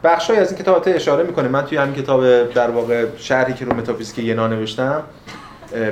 [0.05, 1.49] بخشای از این کتاب اشاره می‌کنه.
[1.49, 5.03] من توی همین کتاب در واقع شرحی که رو متافیزیک ینا نوشتم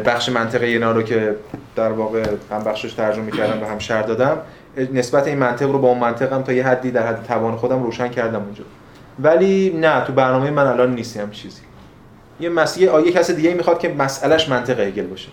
[0.07, 1.37] بخش منطق ینا رو که
[1.77, 4.39] در واقع هم بخشش ترجمه کردم و هم شرح دادم
[4.93, 8.09] نسبت این منطق رو با اون منطقم تا یه حدی در حد توان خودم روشن
[8.09, 8.65] کردم اونجا.
[9.19, 11.61] ولی نه تو برنامه من الان نیستی هم چیزی.
[12.41, 15.28] یه مسئله آیه کس دیگه می‌خواد که مسئلهش منطق هگل باشه.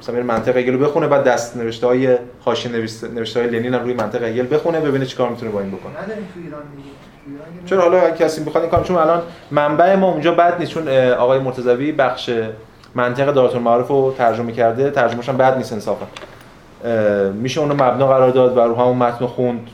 [0.00, 2.72] مثلا میره منطق هگل رو بخونه بعد دست نوشته های حاشیه
[3.14, 5.92] نوشته های لنین هم روی منطق هگل بخونه ببینه چیکار می‌تونه با این بکنه.
[5.92, 6.00] تو
[6.44, 6.62] ایران
[7.66, 11.38] چرا حالا کسی بخواد این کار چون الان منبع ما اونجا بد نیست چون آقای
[11.38, 12.30] مرتضوی بخش
[12.94, 16.06] منطق دارت المعارف رو ترجمه کرده ترجمهش هم بد نیست انصافا.
[17.32, 19.68] میشه اونو مبنا قرار داد و رو همون متن خوند.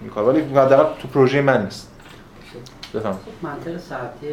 [0.00, 0.24] این کار.
[0.24, 1.90] ولی حداقل تو پروژه من نیست.
[2.94, 3.18] بفهم.
[3.42, 4.26] منطق ساعتی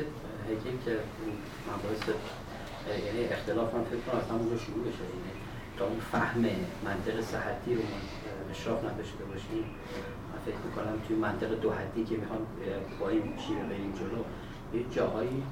[0.49, 0.93] هگل که
[1.69, 2.03] مباحث
[3.05, 5.03] یعنی اختلاف من فکر کنم از همونجا شروع بشه.
[5.13, 5.31] یعنی
[5.77, 6.45] تا اون فهم
[6.85, 9.65] منطق صحتی رو من اشراف نداشته باشیم
[10.29, 12.39] من فکر می‌کنم توی منطق دو حدی که می‌خوام
[12.99, 14.23] با این شیوه بریم جلو
[14.73, 15.43] یه جاهایی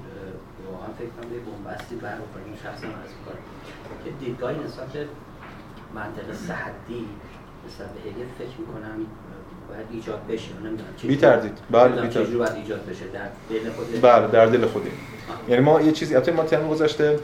[0.72, 3.42] واقعا فکر کنم یه بومبستی برمیخوره شخصا از می‌کنم
[4.04, 4.92] که دیدگاهی نسبت
[5.94, 7.08] منطق صحتی
[7.66, 9.06] نسبت به هگل فکر می‌کنم
[9.70, 14.26] باید ایجاد بشه نمی‌دونم تردید بله بی تردید باید ایجاد بشه در دل خود بله
[14.26, 14.90] در دل خودی
[15.48, 17.18] یعنی ما یه چیزی البته ما ترم گذاشته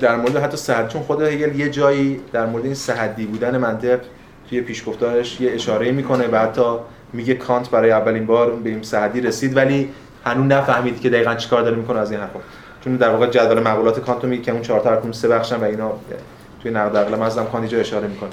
[0.00, 4.00] در مورد حتی صحت چون خود هگل یه جایی در مورد این صحتی بودن منطق
[4.48, 6.76] توی پیشگفتارش یه اشاره می‌کنه و حتی
[7.12, 9.90] میگه کانت برای اولین بار به این صحتی رسید ولی
[10.24, 12.38] هنوز نفهمید که دقیقاً چیکار داره می‌کنه از این حرفا.
[12.80, 15.92] چون در واقع جدول مقولات کانت میگه که اون چهار تا سه بخشن و اینا
[16.62, 18.30] توی نقد عقل محضم کانت اشاره می‌کنه.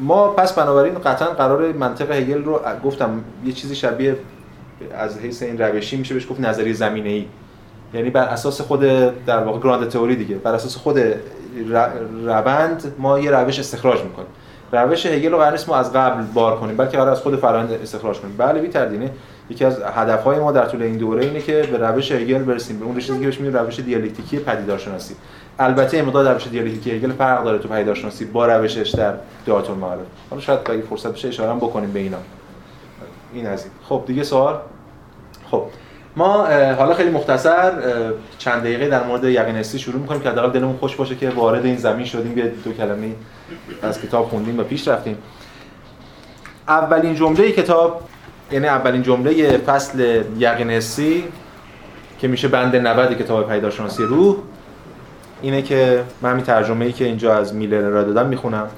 [0.00, 4.16] ما پس بنابراین قطعا قرار منطق هگل رو گفتم یه چیزی شبیه
[4.94, 7.24] از حیث این روشی میشه بهش گفت نظریه زمینه ای
[7.94, 8.80] یعنی بر اساس خود
[9.26, 11.00] در واقع grounded theory دیگه بر اساس خود
[12.24, 14.28] روند ما یه روش استخراج می‌کنیم.
[14.72, 18.20] روش هگل رو قرار ما از قبل بار کنیم بلکه قرار از خود فرآیند استخراج
[18.20, 18.34] کنیم.
[18.38, 19.10] بله بی تردینه.
[19.50, 22.78] یکی از هدفهای ما در طول این دوره اینه که به روش هگل برسیم.
[22.78, 25.14] به اون چیزی که بهش میگیم روش دیالکتیکی پدیدارشناسی.
[25.58, 29.14] البته مقدار روش دیالکتیکی هگل فرق داره تو پدیدارشناسی با روشش در
[29.46, 32.16] دعات المعارف حالا شاید اگه فرصت بشه اشاره هم بکنیم به اینا.
[33.32, 33.72] این از این.
[33.88, 34.58] خب دیگه سوال؟
[35.50, 35.62] خب.
[36.16, 37.72] ما حالا خیلی مختصر
[38.38, 41.76] چند دقیقه در مورد یقینستی شروع می‌کنیم که حداقل دلمون خوش باشه که وارد این
[41.76, 42.34] زمین شدیم.
[42.34, 43.12] بیاد دو کلمه
[43.82, 45.18] از کتاب خوندیم و پیش رفتیم.
[46.68, 48.02] اولین جمله کتاب
[48.52, 51.24] یعنی اولین جمله فصل یقینستی
[52.18, 54.36] که میشه بند 90 کتاب پیداشناسی روح
[55.42, 58.68] اینه که من همین ترجمه ای که اینجا از میلر را دادم می‌خونم.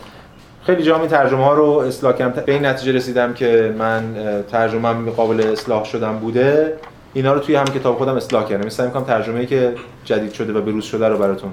[0.62, 2.42] خیلی جا این ترجمه ها رو اصلاح کردم.
[2.46, 4.14] به این نتیجه رسیدم که من
[4.50, 6.76] ترجمه قابل اصلاح شدن بوده.
[7.14, 8.66] اینا رو توی هم کتاب خودم اصلاح کردم.
[8.66, 11.50] مثلا میگم ترجمه ای که جدید شده و بروز شده رو براتون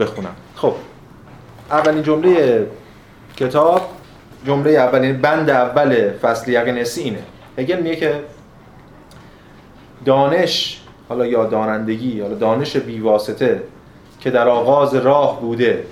[0.00, 0.34] بخونم.
[0.54, 0.74] خب
[1.70, 2.66] اولین جمله
[3.36, 3.90] کتاب
[4.46, 7.22] جمله اولین بند اول فصل یقینسی اینه
[7.58, 8.20] هگل میگه که
[10.04, 13.62] دانش حالا یا دانندگی حالا دانش بیواسطه
[14.20, 15.84] که در آغاز راه بوده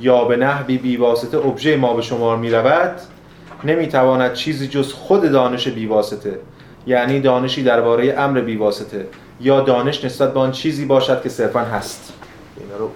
[0.00, 3.00] یا به نحوی بیواسطه ابژه ما به شمار می رود
[3.64, 6.38] نمی‌تواند چیزی جز خود دانش بیواسطه
[6.86, 9.06] یعنی دانشی درباره امر بیواسطه
[9.40, 12.12] یا دانش نسبت به آن چیزی باشد که صرفا هست.
[12.60, 12.90] اینا رو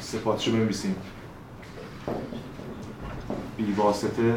[0.00, 0.96] صفاتشو بنویسیم.
[3.62, 4.34] بیواسطه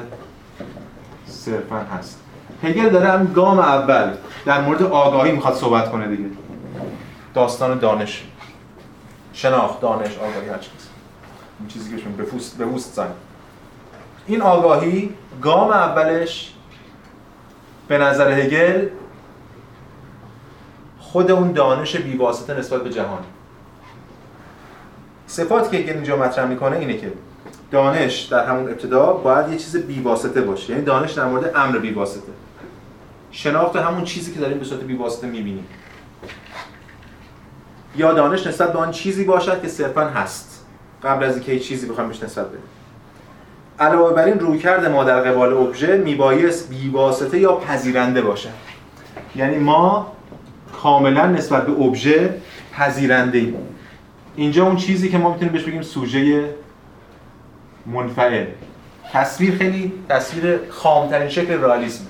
[1.27, 2.19] صرفا هست.
[2.63, 4.13] هگل داره هم گام اول
[4.45, 6.29] در مورد آگاهی می‌خواد صحبت کنه دیگه.
[7.33, 8.23] داستان دانش.
[9.33, 10.89] شناخت دانش آگاهی هر چیز.
[11.59, 13.11] این چیزی که شما بفوست بفوست زن.
[14.27, 16.53] این آگاهی گام اولش
[17.87, 18.87] به نظر هگل
[20.99, 23.23] خود اون دانش بیواسطه نسبت به جهان.
[25.27, 27.11] صفاتی که اینجا مطرح می‌کنه اینه که
[27.71, 30.73] دانش در همون ابتدا باید یه چیز بیواسطه باشه.
[30.73, 32.31] یعنی دانش در مورد امر بیواسطه.
[33.31, 35.67] شناخت همون چیزی که داریم به صورت بیواسطه می‌بینیم.
[37.97, 40.65] یا دانش نسبت به آن چیزی باشد که صرفا هست.
[41.03, 42.59] قبل از اینکه چیزی بخوایم بهش نسبت بدیم
[43.79, 48.49] علاوه بر این رویکرد ما در قبال ابژه میبایست بیواسطه یا پذیرنده باشد.
[49.35, 50.11] یعنی ما
[50.81, 52.33] کاملا نسبت به ابژه
[52.73, 53.55] پذیرنده ایم
[54.35, 56.49] اینجا اون چیزی که ما می‌تونیم بهش بگیم سوژه
[57.85, 58.45] منفعل.
[59.13, 62.03] تصویر خیلی تصویر خامترین شکل رئالیسم.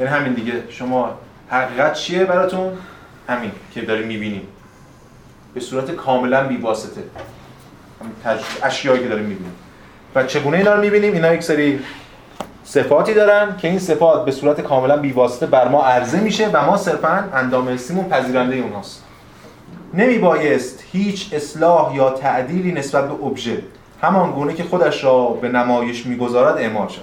[0.00, 0.52] یعنی همین دیگه.
[0.68, 2.72] شما حقیقت چیه براتون؟
[3.28, 4.42] همین که داریم می‌بینیم.
[5.54, 7.00] به صورت کاملا بیواسطه.
[8.62, 9.52] اشیایی که داریم می‌بینیم.
[10.14, 11.80] و چگونه اینا رو می‌بینیم؟ اینا یک سری
[12.64, 16.76] صفاتی دارن که این صفات به صورت کاملا بیواسطه بر ما عرضه میشه و ما
[16.76, 19.04] صرفا اندام حسیمون پذیرنده اوناست.
[19.94, 23.62] نمیبایست هیچ اصلاح یا تعدیلی نسبت به ابژه.
[24.04, 27.02] همان گونه که خودش را به نمایش می‌گذارد اعمال شد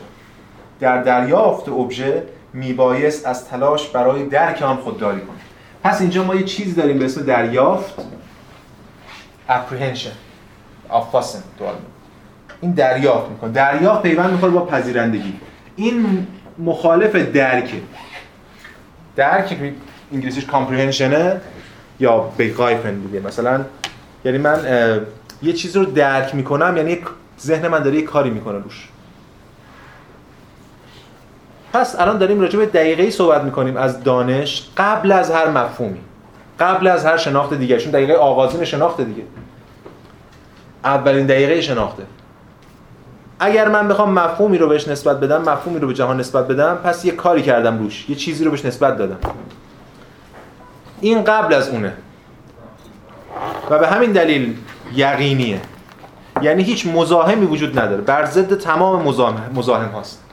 [0.79, 2.23] در دریافت ابژه
[2.53, 5.41] میبایست از تلاش برای درک آن خودداری کنیم
[5.83, 7.93] پس اینجا ما یه چیزی داریم به اسم دریافت.
[9.49, 10.15] Apprehension
[10.89, 11.43] آفاسن
[12.61, 15.33] این دریافت می‌کنه دریافت پیوند می‌خوره با پذیرندگی.
[15.75, 16.27] این
[16.59, 17.81] مخالف درکه.
[19.15, 19.57] درک
[20.13, 21.41] انگلیسیش کامپریهنشنه
[21.99, 23.65] یا بگایفن دیگه مثلا
[24.25, 24.59] یعنی من
[25.43, 26.99] یه چیز رو درک می‌کنم یعنی
[27.41, 28.89] ذهن من داره یه کاری می‌کنه روش.
[31.73, 36.01] پس الان داریم راجع به دقیقه صحبت می‌کنیم از دانش قبل از هر مفهومی
[36.59, 39.23] قبل از هر شناخت دیگه چون دقیقه آغازین شناخت دیگه.
[40.83, 42.03] اولین دقیقه شناخته.
[43.39, 47.05] اگر من بخوام مفهومی رو بهش نسبت بدم مفهومی رو به جهان نسبت بدم پس
[47.05, 49.17] یه کاری کردم روش یه چیزی رو بهش نسبت دادم.
[51.01, 51.93] این قبل از اونه.
[53.69, 54.57] و به همین دلیل
[54.95, 55.59] یقینیه.
[56.41, 58.01] یعنی هیچ مزاحمی وجود نداره.
[58.01, 59.03] بر ضد تمام
[59.55, 60.23] مزاحم هاست.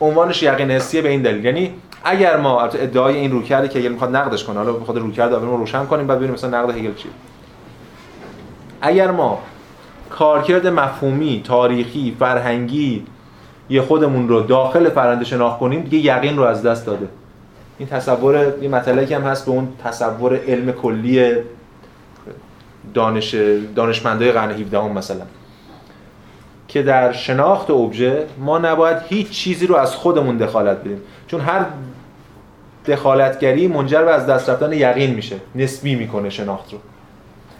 [0.00, 1.44] عنوانش یقین حسیه به این دلیل.
[1.44, 1.74] یعنی
[2.04, 5.56] اگر ما ادعای این روکرده که هگل می‌خواد نقدش کنه حالا خود روکرد اول ما
[5.56, 7.10] روشن کنیم بعد ببینیم مثلا نقد هگل چیه.
[8.80, 9.38] اگر ما
[10.10, 13.04] کارکرد مفهومی، تاریخی، فرهنگی
[13.70, 17.08] یه خودمون رو داخل فرنده شناخت کنیم دیگه یقین رو از دست داده.
[17.78, 21.34] این تصور یه مطلقی هم هست به اون تصور علم کلی
[22.94, 23.34] دانش
[23.74, 25.24] دانشمندای قرن 17 هم مثلا
[26.68, 31.00] که در شناخت ابژه ما نباید هیچ چیزی رو از خودمون دخالت بدیم.
[31.26, 31.64] چون هر
[32.86, 36.78] دخالتگری منجر به از دست رفتن یقین میشه نسبی می‌کنه شناخت رو.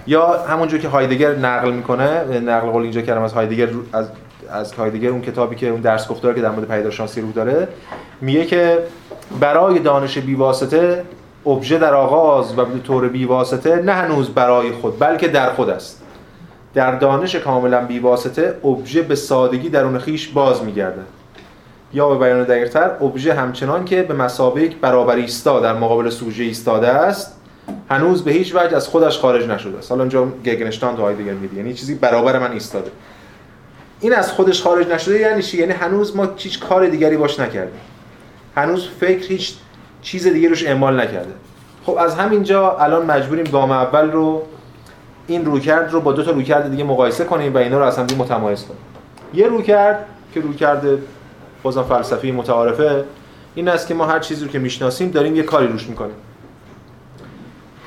[0.07, 4.11] یا همونجور که هایدگر نقل می‌کنه نقل قول اینجا کردم از هایدگر از
[4.51, 7.69] از هایدگر اون کتابی که اون درس گفتار که در مورد پیدارشناسی رو داره
[8.21, 8.79] میگه که
[9.41, 11.05] برای دانش بیواسطه
[11.47, 16.03] ابژه در آغاز و به طور بیواسطه نه هنوز برای خود بلکه در خود است.
[16.75, 21.03] در دانش کاملا بیواسطه ابژه به سادگی درون خیش باز میگرده
[21.93, 26.89] یا به بیان دقیقتر ابژه همچنان که به مسابق برابر ایستا در مقابل سوژه ایستاده
[26.89, 27.37] است
[27.91, 29.91] هنوز به هیچ وجه از خودش خارج نشده است.
[29.91, 32.91] حالا اینجا گگنشتان تو دیگر میگه یعنی چیزی برابر من ایستاده.
[34.01, 37.81] این از خودش خارج نشده یعنی چی؟ یعنی هنوز ما هیچ کار دیگری باش نکردیم.
[38.57, 39.55] هنوز فکر هیچ
[40.07, 41.33] چیز دیگه روش اعمال نکرده.
[41.87, 44.43] خب از همینجا الان مجبوریم گام اول رو
[45.27, 48.65] این رویکرد رو با دو تا رویکرد دیگه مقایسه کنیم و اینا رو از متمایز
[48.65, 48.81] کنیم.
[49.35, 50.83] یه رویکرد که رویکرد
[51.63, 53.05] بازم فلسفی متعارفه
[53.55, 56.17] این است که ما هر چیزی رو که می‌شناسیم داریم یه کاری روش می‌کنیم.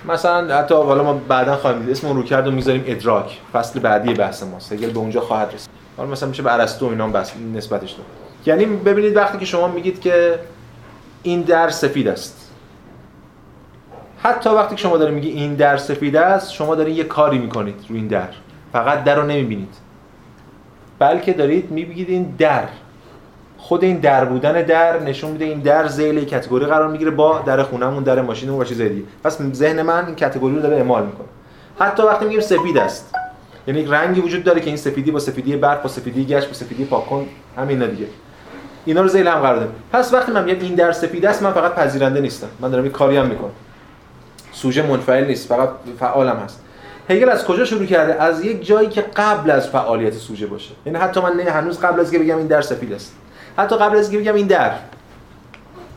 [0.07, 4.13] مثلا حتی حالا ما بعدا خواهیم دید اسم اون رویکرد رو می‌ذاریم ادراک فصل بعدی
[4.13, 5.69] بحث ماست اگر به اونجا خواهد رسید.
[5.97, 8.05] حالا مثلا میشه به ارسطو اینا بس نسبتش داد.
[8.45, 10.39] یعنی ببینید وقتی که شما میگید که
[11.23, 12.51] این در سفید است.
[14.23, 17.75] حتی وقتی که شما دارید میگی این در سفید است شما دارید یه کاری می‌کنید
[17.89, 18.27] رو این در.
[18.73, 19.73] فقط در رو نمی‌بینید.
[20.99, 22.63] بلکه دارید می‌بینید این در.
[23.57, 27.63] خود این در بودن در نشون میده این در ذیل کاتگوری قرار می‌گیره با در
[27.63, 29.03] خونمون در ماشینمون و چیزای دیگه.
[29.23, 31.27] پس ذهن من این کاتگوری رو داره اعمال می‌کنه.
[31.79, 33.15] حتی وقتی میگیم سفید است
[33.67, 36.85] یعنی رنگی وجود داره که این سفیدی با سفیدی برف با سفیدی گشت با سفیدی
[36.85, 38.07] پاکن همین دیگه.
[38.85, 41.75] اینا رو ذیل هم قرار پس وقتی من میگم این در سفید است من فقط
[41.75, 42.47] پذیرنده نیستم.
[42.59, 43.51] من دارم یه کاری هم می‌کنم.
[44.51, 45.69] سوژه منفعل نیست فقط
[45.99, 46.63] فعالم هست.
[47.09, 50.71] هگل از کجا شروع کرده؟ از یک جایی که قبل از فعالیت سوژه باشه.
[50.85, 53.15] یعنی حتی من نه هنوز قبل از که بگم این در سفید است.
[53.57, 54.71] حتی قبل از که بگم این در.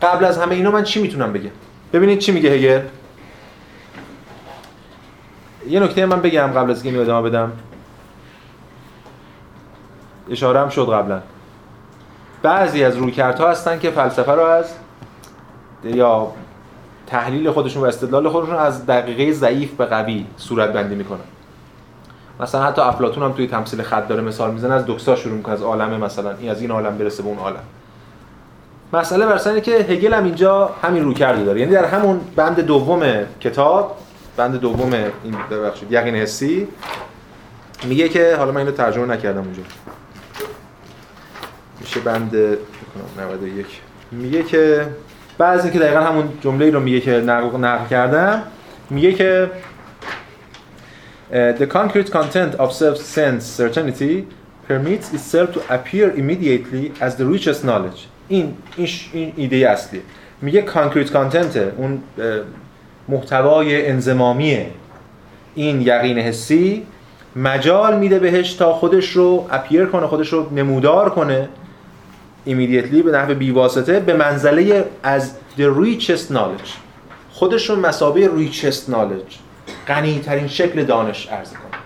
[0.02, 1.50] قبل از همه اینا من چی می‌تونم بگم؟
[1.92, 2.80] ببینید چی میگه هگل.
[5.68, 7.52] یه نکته من بگم قبل از اینکه ادامه بدم.
[10.30, 11.22] اشاره هم شد قبلا.
[12.42, 14.74] بعضی از رویکردها هستن که فلسفه رو از
[15.84, 16.32] یا
[17.06, 21.20] تحلیل خودشون و استدلال خودشون از دقیقه ضعیف به قوی صورت بندی می‌کنن.
[22.40, 25.62] مثلا حتی افلاطون هم توی تمثیل خط داره مثال می‌زنه از دوکسا شروع می‌کنه از
[25.62, 27.62] عالم مثلا این از این عالم برسه به اون عالم.
[28.92, 31.60] مسئله برسنه که هگل هم اینجا همین رو کرده داره.
[31.60, 33.02] یعنی در همون بند دوم
[33.40, 33.96] کتاب
[34.36, 36.68] بند دوم این ببخشید یقین حسی
[37.84, 39.62] میگه که حالا من اینو ترجمه نکردم اونجا.
[41.96, 42.36] میشه بند
[43.18, 43.66] 91
[44.12, 44.86] میگه که
[45.38, 48.42] بعضی که دقیقا همون جمله رو میگه که نقل, نقل کردم
[48.90, 49.50] میگه که
[51.32, 54.24] The concrete content of self-sense certainty
[54.68, 58.00] permits itself to appear immediately as the richest knowledge.
[58.28, 58.54] این
[59.12, 60.02] این ایده اصلی.
[60.42, 62.02] میگه concrete content اون
[63.08, 64.66] محتوای انزمامی
[65.54, 66.86] این یقین حسی
[67.36, 71.48] مجال میده بهش تا خودش رو اپیر کنه خودش رو نمودار کنه.
[72.46, 76.70] Immediately به نحو بیواسطه به منزله از the richest knowledge.
[77.30, 79.34] خودش رو مسابه richest knowledge.
[79.88, 81.82] غنی ترین شکل دانش عرضه کنه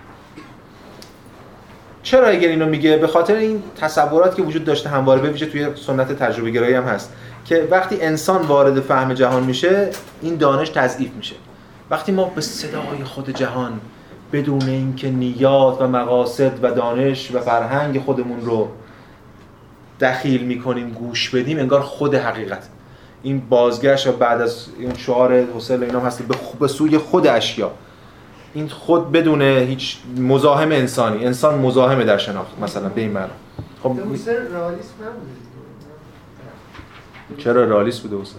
[2.03, 5.67] چرا اگر اینو میگه؟ به خاطر این تصورات که وجود داشته همواره به ویژه توی
[5.87, 7.13] سنت تجربه گرایی هم هست.
[7.45, 9.91] که وقتی انسان وارد فهم جهان میشه
[10.23, 11.35] این دانش تضعیف میشه.
[11.91, 13.81] وقتی ما به صدای خود جهان
[14.33, 18.69] بدون اینکه نیات و مقاصد و دانش و فرهنگ خودمون رو
[20.01, 22.69] دخیل می‌کنیم گوش بدیم انگار خود حقیقت.
[23.23, 26.23] این بازگشت و بعد از این شعار حسین اینا هست
[26.61, 27.71] به سوی خود اشیا.
[28.55, 31.27] این خود بدون هیچ مزاحم انسانی.
[31.27, 33.31] انسان مزاحمه در شناخت مثلا به این معنی
[33.83, 33.97] خب
[37.39, 38.39] چرا رئالیست بوده حسین؟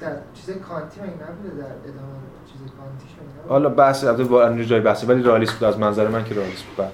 [0.00, 2.14] در چیز کانتی من نبوده؟ در ادامه
[2.52, 3.10] چیز کانتیش
[3.48, 5.64] حالا بحث البته با جای بحث ولی رئالیست بود.
[5.64, 6.86] از منظر من که رئالیست بود.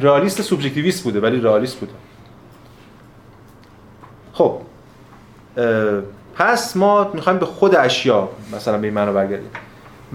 [0.00, 1.92] رئالیست سوبژکتیویست بوده ولی رئالیست بوده.
[4.32, 4.60] خب
[6.34, 9.50] پس ما می‌خوایم به خود اشیا مثلا به این معنا برگردیم.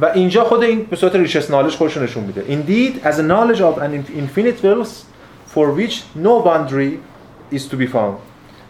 [0.02, 2.42] و اینجا خود این به صورت ریچس نالج خودش نشون میده.
[2.42, 4.90] Indeed as a knowledge of an infinite wills
[5.56, 6.92] for which no boundary
[7.52, 8.18] is to be found.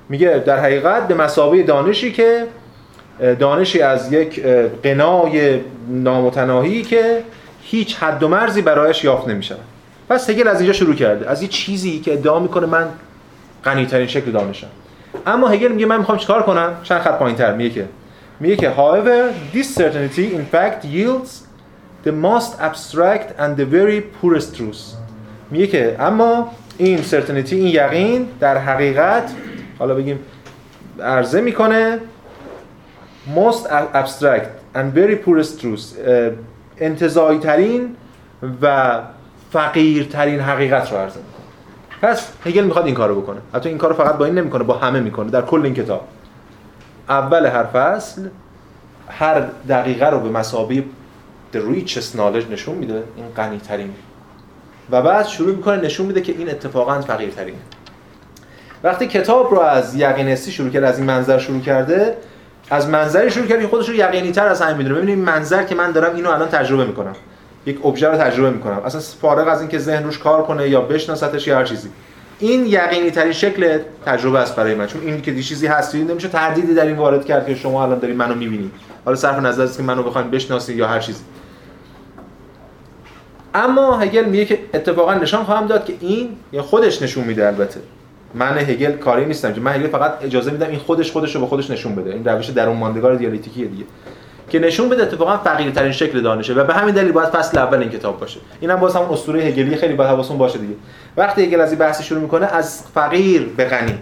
[0.10, 2.48] میگه در حقیقت به مسابقه دانشی که
[3.40, 4.46] دانشی از یک
[4.84, 5.60] قنای
[5.90, 7.24] نامتناهی که
[7.62, 9.56] هیچ حد و مرزی برایش یافت نمیشه
[10.10, 11.30] پس هگل از اینجا شروع کرده.
[11.30, 12.88] از یه چیزی که ادعا می‌کنه من
[13.66, 14.68] غنی ترین شکل دانشم
[15.28, 17.56] اما هگل میگه من می‌خوام چیکار کنم؟ چند خط پایینتر.
[17.56, 17.86] میگه که
[18.40, 21.32] میگه که however this certainty in fact yields
[22.06, 24.96] the most abstract and the very poorest truth
[25.52, 29.32] میگه که اما این certainty این یقین در حقیقت
[29.80, 30.20] حالا بگیم
[31.02, 32.00] عرضه می‌کنه
[33.36, 35.84] most abstract and very poorest truth
[36.78, 37.96] انتظایی ترین
[38.62, 38.98] و
[39.52, 41.40] فقیرترین حقیقت رو عرضه می‌کنه.
[42.02, 43.40] پس هگل می‌خواد این کارو بکنه.
[43.54, 46.08] حتی این کارو فقط با این نمی‌کنه با همه می‌کنه در کل این کتاب.
[47.10, 48.28] اول هر فصل
[49.10, 49.40] هر
[49.70, 50.84] دقیقه رو به مسابقه
[51.54, 53.94] the richest knowledge نشون میده این غنی ترین
[54.92, 57.58] و بعد شروع می‌کنه نشون میده که این اتفاقا فقیر ترینه
[58.84, 62.18] وقتی کتاب رو از یقینستی شروع کرده از این منظر شروع کرده
[62.70, 64.96] از منظری شروع کرده خودش رو یقینی تر از همین می‌دونه.
[64.96, 67.16] ببینید منظر که من دارم اینو الان تجربه می‌کنم.
[67.70, 68.82] یک ابژه رو تجربه می‌کنم.
[68.86, 71.90] اصلا فارغ از اینکه ذهن روش کار کنه یا بشناستش یا هر چیزی.
[72.40, 74.88] این یقینی ترین شکل تجربه است برای من.
[74.88, 78.00] چون این که دی چیزی هست نمیشه تردیدی در این وارد کرد که شما الان
[78.00, 78.72] دارید منو می‌بینید
[79.06, 81.24] حالا صرف نظر است که منو بخواید بشناسید یا هر چیزی.
[83.54, 87.80] اما هگل میگه که اتفاقا نشان خواهم داد که این یا خودش نشون میده البته.
[88.34, 91.48] من هگل کاری نیستم که من هگل فقط اجازه میدم این خودش خودش رو به
[91.48, 92.14] خودش نشون بده.
[92.14, 93.84] این روش درون ماندگار دیالکتیکیه دیگه.
[94.50, 97.90] که نشون بده اتفاقا فقیرترین شکل دانشه و به همین دلیل باید فصل اول این
[97.90, 98.40] کتاب باشه.
[98.62, 100.74] اینم باز همون اسطوره هگلی خیلی باید حواستون باشه دیگه.
[101.18, 103.96] وقتی هگل از این بحث شروع می‌کنه از فقیر به غنی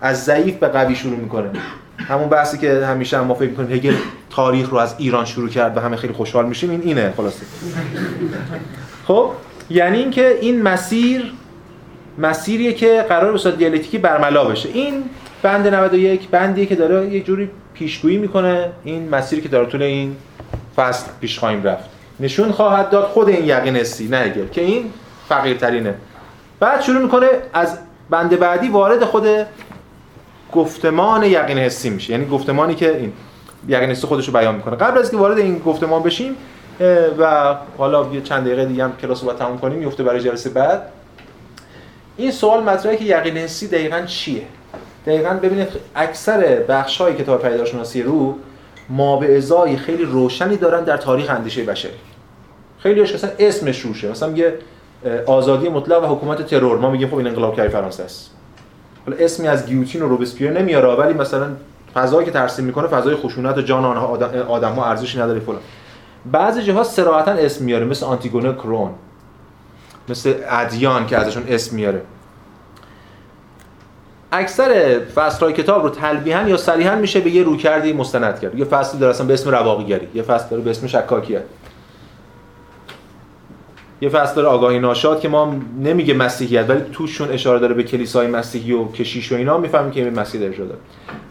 [0.00, 1.50] از ضعیف به قوی شروع می‌کنه.
[1.98, 3.94] همون بحثی که همیشه هم ما فکر می‌کنیم هگل
[4.30, 7.42] تاریخ رو از ایران شروع کرد و همه خیلی خوشحال میشیم این اینه خلاصه.
[9.06, 9.30] خب
[9.70, 11.32] یعنی اینکه این مسیر
[12.18, 14.68] مسیریه که قرار به صورت دیالکتیکی برملا بشه.
[14.68, 15.04] این
[15.42, 17.50] بند 91 بندیه که داره یه جوری
[17.80, 20.16] پیشگویی می‌کنه این مسیری که داره طول این
[20.76, 21.84] فصل پیش خواهیم رفت.
[22.20, 24.92] نشون خواهد داد خود این یقین حسی نه هگل که این
[25.28, 25.94] فقیرترینه.
[26.60, 27.78] بعد شروع می‌کنه از
[28.10, 29.26] بند بعدی وارد خود
[30.52, 32.12] گفتمان یقین حسی میشه.
[32.12, 33.12] یعنی گفتمانی که این
[33.68, 34.76] یقین حسی خودش رو بیان می‌کنه.
[34.76, 36.36] قبل از که وارد این گفتمان بشیم
[37.18, 40.82] و حالا یه چند دقیقه دیگه هم کلاس رو تموم کنیم میفته برای جلسه بعد.
[42.16, 44.42] این سوال مطرحه که یقین حسی دقیقا چیه؟
[45.06, 48.34] دقیقا ببینید اکثر بخش های کتاب پیداشناسی رو
[48.88, 51.92] ما به ازای خیلی روشنی دارن در تاریخ اندیشه بشری
[52.78, 54.10] خیلی اصلا اسمش روشه.
[54.10, 54.54] مثلا میگه
[55.26, 56.78] آزادی مطلق و حکومت ترور.
[56.78, 58.30] ما میگیم خب این انقلاب کاری فرانسه است.
[59.06, 61.46] حالا اسمی از گیوتین و روبسپیر نمیاره ولی مثلا
[61.94, 64.06] فضایی که ترسیم می‌کنه فضای خشونت و جان آنها
[64.48, 65.60] آدم ها ارزشی نداره فلان.
[66.32, 68.90] بعضی جاها صراحتا اسم میاره مثل آنتیگونه کرون
[70.08, 72.02] مثل ادیان که ازشون اسم میاره.
[74.32, 78.58] اکثر فصلهای کتاب رو تلبیحا یا صریحا میشه به یه روکردی مستند کرد.
[78.58, 81.42] یه فصلی داره اصلا به اسم رواقیگری یه فصل داره به اسم شکاکیت.
[84.02, 88.26] یه فصل داره آگاهی ناشاد که ما نمیگه مسیحیت ولی توشون اشاره داره به کلیسای
[88.26, 90.80] مسیحی و کشیش و اینا می‌فهمیم که این مسیح ارجاع داره.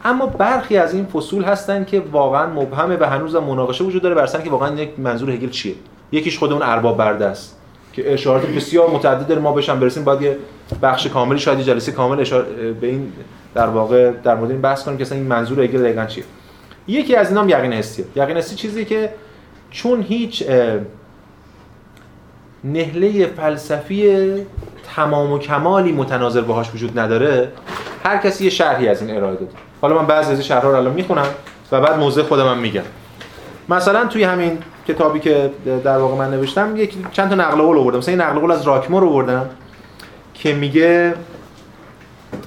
[0.05, 4.43] اما برخی از این فصول هستن که واقعا مبهمه و هنوز مناقشه وجود داره برسن
[4.43, 5.73] که واقعا یک منظور هگل چیه؟
[6.11, 7.58] یکیش خود اون ارباب برده است.
[8.03, 9.41] که اشارات بسیار متعدد داره.
[9.41, 10.03] ما بهش برسیم.
[10.03, 10.37] باید یه
[10.81, 13.13] بخش کاملی شاید جلسه کامل اشاره به این
[13.55, 16.23] در واقع در مورد این بحث کنیم که اصلا این منظور هگل دقیقاً چیه.
[16.87, 19.09] یکی از اینام یقین حسیه یقین حسی چیزی که
[19.71, 20.43] چون هیچ
[22.63, 24.31] نهله فلسفی
[24.95, 27.51] تمام و کمالی متناظر باهاش وجود نداره
[28.03, 29.51] هر کسی یه شرحی از این ارائه داده.
[29.81, 31.25] حالا من بعضی از شرح‌ها رو الان می‌خونم
[31.71, 32.81] و بعد موضوع خودم هم میگم.
[33.69, 34.57] مثلا توی همین
[34.89, 35.51] کتابی که
[35.83, 37.97] در واقع من نوشتم یک چند تا نقل قول آوردم.
[37.97, 39.49] مثلا این نقل قول از راکمور آوردم
[40.33, 41.13] که میگه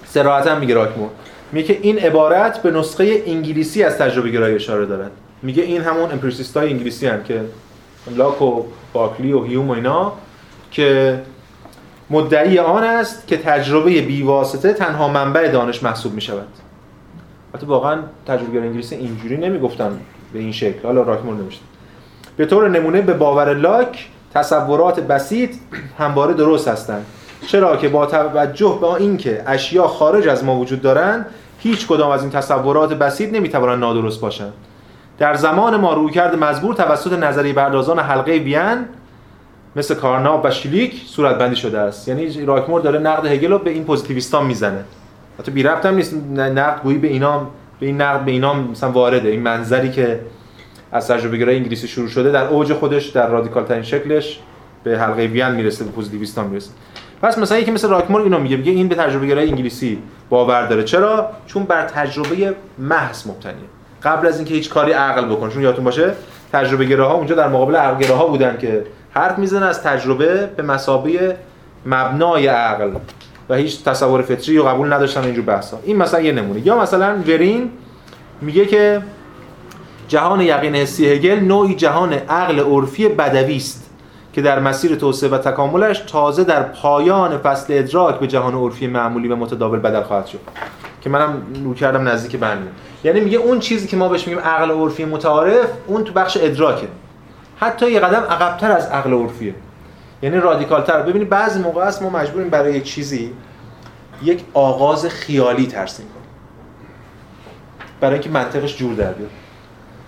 [0.07, 1.09] صراحتا میگه راکمور
[1.53, 5.11] میگه که این عبارت به نسخه انگلیسی از تجربه گرایی اشاره دارد.
[5.43, 7.41] میگه این همون empiricist های انگلیسی هن که
[8.17, 10.13] لاک و باکلی و هیوم و اینا
[10.71, 11.21] که
[12.11, 16.47] مدعی آن است که تجربه بیواسطه تنها منبع دانش محسوب می شود
[17.55, 20.01] البته واقعا تجربه انگلیسی اینجوری نمی‌گفتن
[20.33, 20.79] به این شکل.
[20.83, 21.61] حالا راکمور نمیشه
[22.37, 25.51] به طور نمونه به باور لاک تصورات بسیط
[25.99, 27.07] همواره درست هستند.
[27.47, 31.27] چرا که با توجه به اینکه اشیا خارج از ما وجود دارند
[31.59, 34.53] هیچ کدام از این تصورات بسیط نمی‌توانند نادرست باشند.
[35.19, 38.85] در زمان ما رویکرد مزبور توسط نظری بردازان حلقه وین
[39.77, 42.09] مثل کارناو و شلیک صورت بندی شده است.
[42.09, 44.85] یعنی راکمور داره نقد هگل رو به این پوزیتیویستان می‌زنه.
[45.39, 47.47] حتی بی ربط هم نیست نقد گویی به اینا
[47.81, 49.29] به این نقد به اینا مثلا وارده.
[49.29, 50.21] این منظری که
[50.93, 54.41] از تجربه گرای انگلیسی شروع شده در اوج خودش در رادیکال ترین شکلش
[54.85, 56.71] به حلقه وین می‌رسه به پوزیتیویستان می‌رسه.
[57.23, 59.99] پس مثلا یکی مثل راکمور اینو میگه میگه این به تجربه گرای انگلیسی
[60.31, 60.85] باور داره.
[60.85, 63.55] چرا؟ چون بر تجربه محض مبتنیه.
[64.03, 66.13] قبل از اینکه هیچ کاری عقل بکنه چون یادتون باشه
[66.53, 71.37] تجربه گراها اونجا در مقابل عقل گراها بودن که حرف می‌زنن از تجربه به مسابقه
[71.87, 72.91] مبنای عقل.
[73.49, 76.67] و هیچ تصور فطری رو قبول نداشتن اینجور بحثا این مثلا یه نمونه.
[76.67, 77.71] یا مثلا ورین
[78.41, 79.03] میگه که
[80.13, 83.91] جهان یقین حسی هگل نوعی جهان عقل عرفی بدوی است
[84.33, 89.29] که در مسیر توسعه و تکاملش تازه در پایان فصل ادراک به جهان عرفی معمولی
[89.29, 90.41] و متداول بدل خواهد شد.
[91.01, 92.47] که منم رو کردم نزدیک به
[93.05, 96.89] یعنی میگه اون چیزی که ما بهش میگیم عقل عرفی متعارف اون تو بخش ادراکه.
[97.61, 99.55] حتی یه قدم عقبتر از عقل عرفیه.
[100.23, 101.03] یعنی رادیکالتر.
[101.03, 103.33] ببینید بعضی موقع است ما مجبوریم برای یک چیزی
[104.23, 106.27] یک آغاز خیالی ترسیم کنیم.
[108.01, 109.31] برای اینکه منطقش جور در بیاد.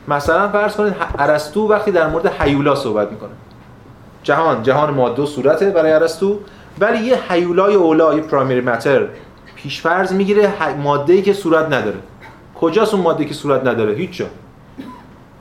[0.08, 3.30] مثلا فرض کنید ارسطو وقتی در مورد حیولا صحبت می‌کنه.
[4.22, 6.38] جهان جهان ماده و صورته برای ارسطو.
[6.80, 9.08] ولی یه حیولای اولا یه پرایمری ماتر
[9.56, 10.52] پیش فرض می‌گیره
[10.82, 11.96] ماده ای که صورت نداره.
[12.60, 14.26] کجاست اون ماده که صورت نداره؟ هیچ جا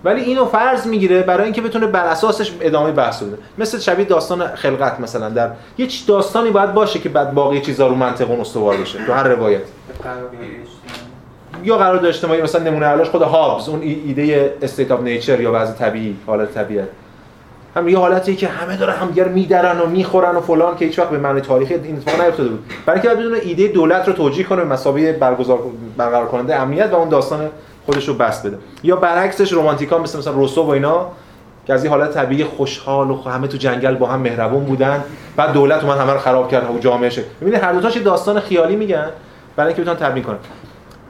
[0.04, 3.38] ولی اینو فرض می‌گیره برای اینکه بتونه بر اساسش ادامه بحث بده.
[3.58, 5.30] مثل شبیه داستان خلقت مثلا.
[5.30, 9.06] در یه داستانی باید باشه که بعد باقی چیزا رو منطق اون استوار بشه.
[9.06, 9.62] تو هر روایت
[11.64, 15.74] یا قرار ما مثلا نمونه علاش خود هابز اون ایده استیت اف نیچر یا وضع
[15.74, 16.88] طبیعی حالت طبیعت
[17.76, 21.10] هم یه حالتی که همه دارن همدیگر میدرن و می‌خورن و فلان که هیچ وقت
[21.10, 22.66] به معنی تاریخی این اتفاق نیفتاده بود.
[22.86, 25.60] برای اینکه بدون ایده دولت رو توجیه کنه مسابقه برگزار
[25.98, 27.50] برقرار کننده امنیت و اون داستان
[27.86, 28.58] خودش رو بس بده.
[28.84, 31.08] یا برعکسش رمانتیکا مثل مثلا روسو و اینا
[31.68, 35.04] که از این حالت طبیعی خوشحال و همه تو جنگل با هم مهربون بودن.
[35.36, 38.40] بعد دولت اومد همه رو خراب کرد و جامعه شد ببینید هر دو تاش داستان
[38.40, 39.10] خیالی میگن
[39.56, 40.38] برای اینکه بتونن تبیین کنن.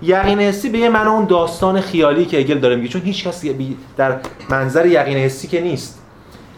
[0.04, 2.88] یقین حسی به معنی اون داستان خیالی که اگل داره میگه.
[2.88, 4.16] چون هیچ کسی در
[4.50, 6.00] منظر یقین حسی که نیست.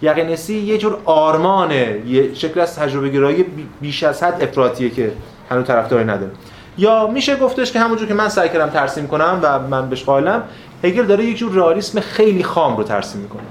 [0.01, 3.45] یقین حسی یه جور آرمانه یه شکل از تجربه گرایی
[3.81, 5.11] بیش از حد افراطیه که
[5.49, 6.31] هنوز طرفداری نداره.
[6.77, 10.43] یا میشه گفتش که همونجور که من سعی کردم ترسیم کنم و من بهش قائلم
[10.84, 13.41] هگل داره یک جور رئالیسم خیلی خام رو ترسیم می‌کنه.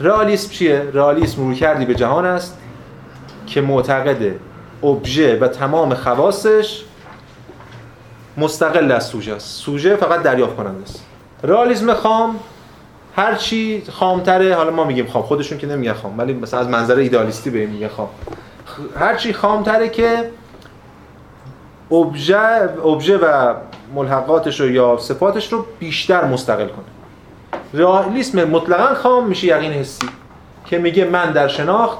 [0.00, 2.58] رئالیسم چیه؟ رئالیسم رو کردی به جهان است
[3.46, 4.32] که معتقد
[4.82, 6.82] ابژه و تمام خواصش
[8.36, 9.62] مستقل از سوژه است.
[9.62, 11.04] سوژه فقط دریافت کننده است.
[11.42, 12.36] رئالیسم خام
[13.16, 16.96] هر چی خامتره حالا ما میگیم خام خودشون که نمیگن خام ولی مثلا از منظر
[16.96, 18.08] ایدالیستی به میگن خام.
[19.00, 20.30] هر چی خامتره که
[22.84, 23.54] ابژه و
[23.94, 26.84] ملحقاتش رو یا صفاتش رو بیشتر مستقل کنه.
[27.74, 30.08] رئالیسم مطلقا خام میشه یقین حسی
[30.64, 31.98] که میگه من در شناخت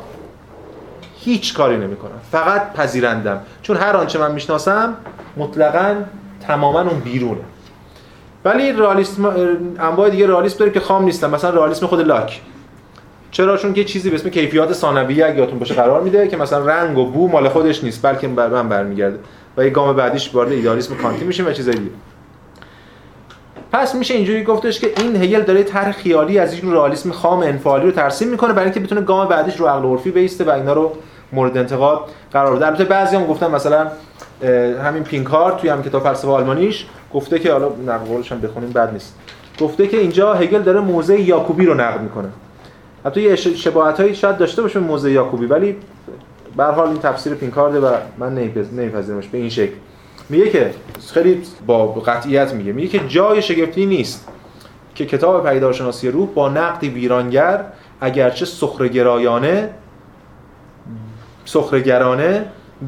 [1.18, 2.20] هیچ کاری نمی‌کنم.
[2.32, 3.40] فقط پذیرندم.
[3.62, 4.96] چون هر آنچه من می‌شناسم
[5.36, 5.94] مطلقا
[6.40, 7.40] تماما اون بیرونه.
[8.44, 9.24] ولی رئالیسم
[9.78, 11.30] انواع دیگه رئالیسم داریم که خام نیستن.
[11.30, 12.40] مثلا رئالیسم خود لاک.
[13.30, 16.66] چرا؟ چون که چیزی به اسم کیفیات ثانویه اگه یادتون باشه قرار میده که مثلا
[16.66, 19.18] رنگ و بو مال خودش نیست بلکه بر من برمیگرده
[19.56, 21.90] و یه گام بعدیش وارد ایدالیسم کانتی میشیم و چیزای دیگه.
[23.72, 27.84] پس میشه اینجوری گفتش که این هگل داره طرح خیالی از این رئالیسم خام انفعالی
[27.84, 30.92] رو ترسیم می‌کنه برای اینکه بتونه گام بعدیش رو عقل عرفی بیسته و اینا رو
[31.32, 32.00] مورد انتقاد
[32.32, 32.66] قرار بده.
[32.66, 33.86] البته بعضیام گفتن مثلا
[34.84, 39.14] همین پینکار توی هم کتاب فلسفه آلمانیش گفته که حالا نقل هم بخونیم بد نیست.
[39.60, 42.28] گفته که اینجا هگل داره موزه یاکوبی رو نقد می‌کنه.
[43.04, 45.76] حتی یه شباهتایی شاید داشته باشه موزه یاکوبی ولی
[46.56, 49.74] به حال این تفسیر پینکارده و من نمیپذیرمش به این شکل.
[50.28, 50.70] میگه که
[51.12, 52.72] خیلی با قطعیت میگه.
[52.72, 54.28] میگه که جای شگفتی نیست
[54.94, 57.64] که کتاب پیدارشناسی روح با نقد ویرانگر
[58.00, 59.70] اگرچه سخرگرایانه
[61.44, 62.44] سخرگرانه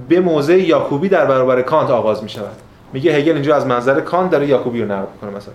[0.09, 2.56] به موضع یاکوبی در برابر کانت آغاز می شود
[2.93, 5.55] میگه هگل اینجا از منظر کانت داره یاکوبی رو نقد کنه مثلا.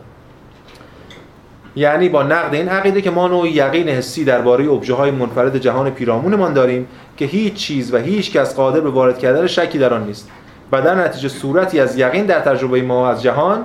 [1.75, 5.89] یعنی با نقد این عقیده که ما نوعی یقین حسی درباره ابژه های منفرد جهان
[5.89, 6.87] پیرامونمان داریم
[7.17, 10.29] که هیچ چیز و هیچ کس قادر به وارد کردن شکی در آن نیست
[10.71, 13.63] و در نتیجه صورتی از یقین در تجربه ما از جهان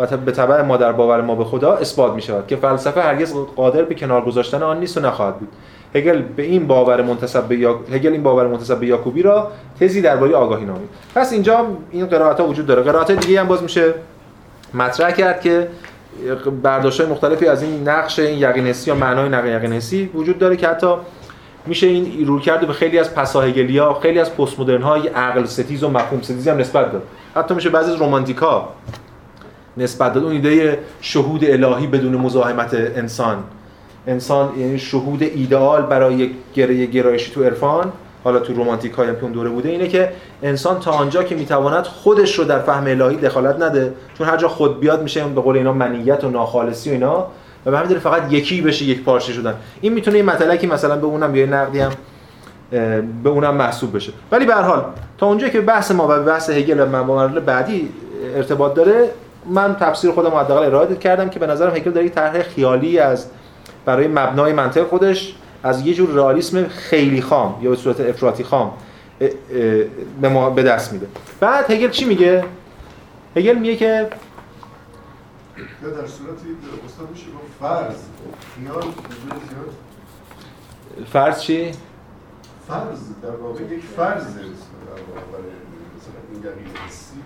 [0.00, 3.34] و به تبع ما در باور ما به خدا اثبات می شود که فلسفه هرگز
[3.56, 5.48] قادر به کنار گذاشتن آن نیست و نخواهد بود.
[5.94, 7.80] هگل به این باور منتسب به یا...
[7.92, 10.88] هگل این باور منتسب به یاکوبی را تزی درباره آگاهی نامید.
[11.14, 12.82] پس اینجا این قرائت ها وجود داره.
[12.82, 13.94] قرائت دیگه هم باز میشه
[14.74, 15.68] مطرح کرد که
[16.62, 20.56] برداشت مختلفی از این نقش این یقین حسی یا معنای نقش یقین حسی وجود داره
[20.56, 20.94] که حتی
[21.66, 25.84] میشه این رو کرده به خیلی از پساهگلیا خیلی از پست مدرن های عقل ستیز
[25.84, 27.02] و مفهوم ستیز هم نسبت داد.
[27.36, 28.68] حتی میشه بعضی از رمانتیکا
[29.76, 30.24] نسبت داد.
[30.24, 33.44] اون ایده شهود الهی بدون مزاحمت انسان.
[34.08, 37.92] انسان یعنی شهود ایدئال برای یک گره گرایشی تو عرفان
[38.24, 40.12] حالا تو رومانتیک های اون دوره بوده اینه که
[40.42, 44.48] انسان تا آنجا که می‌تواند خودش رو در فهم الهی دخالت نده چون هر جا
[44.48, 47.26] خود بیاد میشه به قول اینا منیت و ناخالصی و اینا
[47.66, 49.54] و به همین فقط یکی بشه یک پارچه شدن.
[49.80, 51.92] این می‌تونه این مطلقی مثلا به اونم یه نقدی هم
[53.22, 54.12] به اونم محسوب بشه.
[54.32, 54.84] ولی به هر حال
[55.18, 57.88] تا اونجا که بحث ما و بحث هگل و مبادل بعدی
[58.36, 59.10] ارتباط داره
[59.50, 63.26] من تفسیر خودم حداقل ارائه کردم که به نظرم هگل داره طرح خیالی از
[63.88, 68.72] برای مبنای منطق خودش از یه جور رئالیسم خیلی خام یا به صورت افراطی خام
[70.20, 71.06] به ما به دست میده.
[71.40, 72.44] بعد هگل چی میگه؟
[73.36, 76.46] هگل میگه که یا در صورتی
[76.86, 77.24] استاد میشه
[77.60, 77.96] فرض.
[78.54, 78.84] خیال
[81.12, 81.70] فرض چی؟
[82.68, 82.98] فرض.
[83.22, 84.40] در واقع یک فرض در
[85.14, 85.38] واقع
[86.32, 86.42] این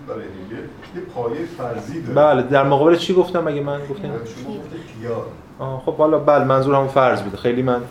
[0.07, 0.63] برای هگل
[0.95, 2.13] یه پایه فرضی داره.
[2.13, 5.25] بله در مقابل چی گفتم مگه من گفتم؟ شما گفته خیال
[5.59, 7.37] خب حالا بله منظور همون فرض بوده.
[7.37, 7.81] خیلی من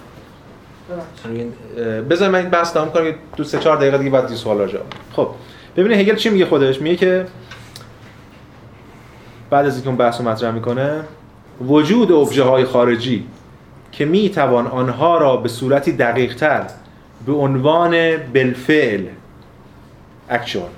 [2.11, 5.29] بذار من بحث تمام کنم دو سه چهار دقیقه دیگه بعد این سوالا جواب خب
[5.77, 7.27] ببینید هگل چی میگه خودش؟ میگه که
[9.51, 11.05] بعد از اینکه اون بحث رو مطرح می‌کنه
[11.67, 13.27] وجود ابژه های خارجی
[13.93, 16.67] که می‌توان آنها را به صورتی دقیق تر
[17.27, 19.07] به عنوان بالفعل
[20.29, 20.71] اکچوال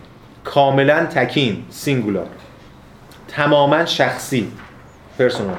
[0.44, 2.26] کاملا تکین سینگولار
[3.28, 4.52] تماما شخصی
[5.18, 5.56] پرسونال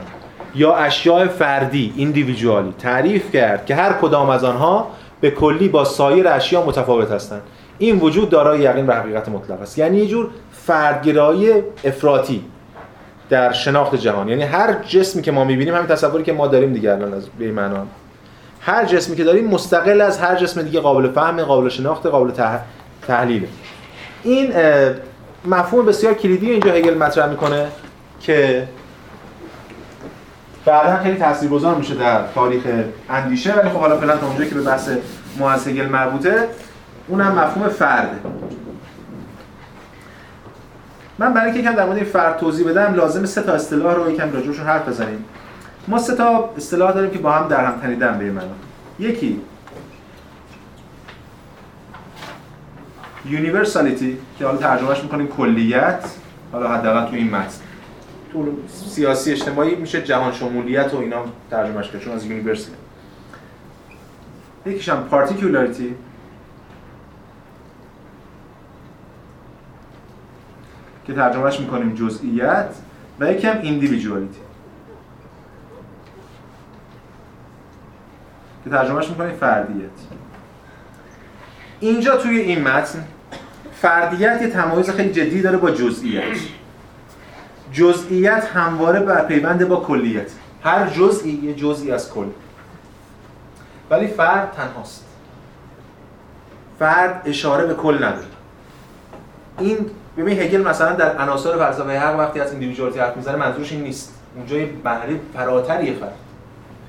[0.55, 4.87] یا اشیاء فردی ایندیویدوالی تعریف کرد که هر کدام از آنها
[5.21, 7.41] به کلی با سایر اشیا متفاوت هستند.
[7.77, 9.77] این وجود دارای یقین و حقیقت مطلق است.
[9.77, 11.53] یعنی یه جور فردگرایی
[11.83, 12.41] افراطی
[13.29, 14.29] در شناخت جهان.
[14.29, 17.51] یعنی هر جسمی که ما می‌بینیم همین تصوری که ما داریم دیگه الان از به
[17.51, 17.85] معنا.
[18.61, 22.31] هر جسمی که داریم مستقل از هر جسم دیگه قابل فهم قابل شناخت قابل
[23.07, 23.47] تحلیل.
[24.23, 24.53] این
[25.45, 27.67] مفهوم بسیار کلیدی اینجا هگل مطرح می‌کنه
[28.21, 28.67] که
[30.65, 32.63] بعدا خیلی تاثیرگذار میشه در تاریخ
[33.09, 34.89] اندیشه ولی خب حالا فعلا تا اونجایی که به بحث
[35.67, 36.47] هگل مربوطه
[37.07, 38.19] اونم مفهوم فرده.
[41.19, 44.33] من برای اینکه یکم در مورد فرد توضیح بدم لازم سه تا اصطلاح رو یکم
[44.33, 45.25] راجعشون حرف بزنیم.
[45.87, 48.47] ما سه تا اصطلاح داریم که با هم در هم تنیدن به معنا
[48.99, 49.41] یکی
[53.25, 56.05] universality که حالا ترجمهش می‌کنیم کلیت
[56.51, 57.64] حالا حداقل تو این متن.
[58.35, 62.77] تو سیاسی اجتماعی میشه جهان شمولیت و اینا ترجمهش کرد چون از universality
[64.65, 65.95] یکیش هم particularity
[71.07, 72.69] که ترجمهش می‌کنیم جزئیت
[73.19, 74.39] و یکی هم individuality
[78.63, 79.89] که ترجمهش می‌کنیم فردیت.
[81.79, 83.07] اینجا توی این متن
[83.73, 86.23] فردیت یه تمایز خیلی جدی داره با جزئیت
[87.75, 90.31] جزئیت همواره بر پیوند با کلیت.
[90.63, 92.25] هر جزئی یه جزئی از کل.
[93.89, 95.05] ولی فرد تنهاست.
[96.79, 98.25] فرد اشاره به کل نداره.
[99.59, 99.77] این
[100.17, 104.13] ببین هگل مثلا در عناصر فلسفه حق وقتی از individuality حرف می‌زنه منظورش این نیست.
[104.35, 106.15] اونجا یه مرحله فراتریه فرد.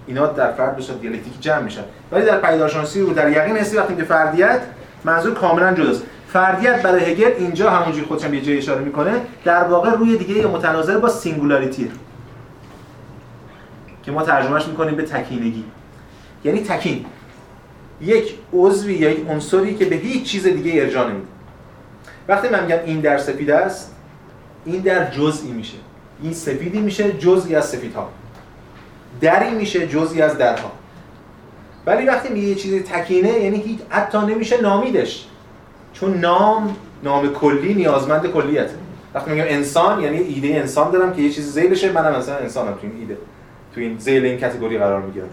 [0.06, 1.84] اینا در فرد به صورت دیالکتیکی جمع میشن.
[2.12, 4.60] ولی در پیدارشناسی رو در یقین حسی وقتی که فردیت
[5.04, 6.02] منظور کاملا جداست.
[6.36, 9.20] فردیت برای هگل اینجا همونجوری خودش هم یه جای اشاره می‌کنه.
[9.44, 11.90] در واقع روی دیگه متناظر با singularity.
[14.02, 15.64] که ما ترجمهش می‌کنیم به تکینگی
[16.44, 17.04] یعنی تکین
[18.00, 21.26] یک عضوی یا یک عنصری که به هیچ چیز دیگه ارجاع نمیده.
[22.28, 23.94] وقتی من میگم این در سفید است
[24.64, 25.78] این در جزئی میشه.
[26.22, 28.08] این سفیدی میشه جزئی از سفیدها.
[29.20, 30.72] دری میشه جزئی از درها.
[31.86, 35.26] ولی وقتی میگه یه چیزی تکینه یعنی هیچ حتی نمیشه نامیدش.
[36.00, 38.70] چون نام نام کلی نیازمند کلیت.
[39.14, 42.78] وقتی میگم انسان یعنی ایده انسان دارم که یه چیزی زیلشه منم مثلا انسانم تو
[42.82, 43.16] این ایده
[43.74, 45.28] تو این زیل این کاتگوری قرار می‌گیرم.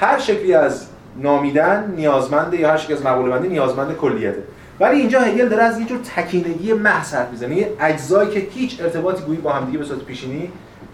[0.00, 4.42] هر شکلی از نامیدن نیازمند یا هر شکلی از مقوله بندی نیازمند کلیته.
[4.80, 7.56] ولی اینجا هگل داره از یه جور تکینگی محض حرف می‌زنه.
[7.56, 10.52] یه اجزایی که هیچ ارتباطی گویی با همدیگه به صورت پیشینی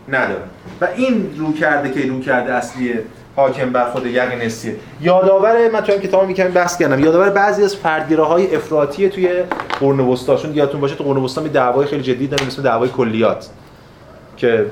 [0.09, 0.43] نداره.
[0.81, 2.95] و این رو کرده که رو کرده اصلی
[3.39, 7.01] حاکم بر خود یقین حسیه یادآور من تو این کتاب می‌کنم بحث کردم.
[7.01, 7.77] یادآور بعضی از
[8.19, 9.43] های افراطی توی
[9.81, 12.89] قرون وسطا چون یادتون باشه تو قرون وسطا می دعوای خیلی جدی داریم مثل دعوای
[12.89, 13.49] کلیات
[14.37, 14.67] که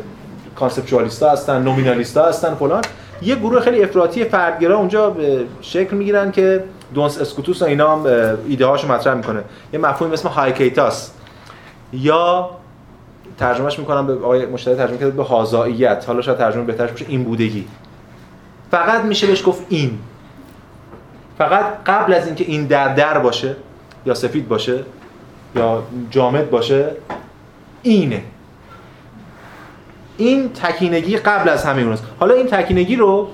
[0.56, 2.82] کانسپچوالیستا هستن نومینالیستا هستن فلان.
[3.22, 5.16] یه گروه خیلی افراطی فردگرا اونجا
[5.60, 6.64] شکل می‌گیرن که
[6.94, 8.06] دونس اسکوتوس اینا هم
[8.48, 9.40] ایده هاشو مطرح می‌کنه.
[9.72, 11.10] یه مفهومی اسم haecceitas.
[11.92, 12.50] یا
[13.38, 17.24] ترجمهش می‌کنم به آقای مشتری ترجمه کرده به هازائیت حالا شاید ترجمه بهترش باشه این
[17.24, 17.66] بودگی.
[18.70, 19.98] فقط میشه بهش گفت این.
[21.38, 23.56] فقط قبل از اینکه این در در باشه
[24.06, 24.84] یا سفید باشه
[25.56, 26.90] یا جامد باشه
[27.82, 28.22] اینه.
[30.16, 33.28] این تکینگی قبل از همه اون حالا این تکینگی رو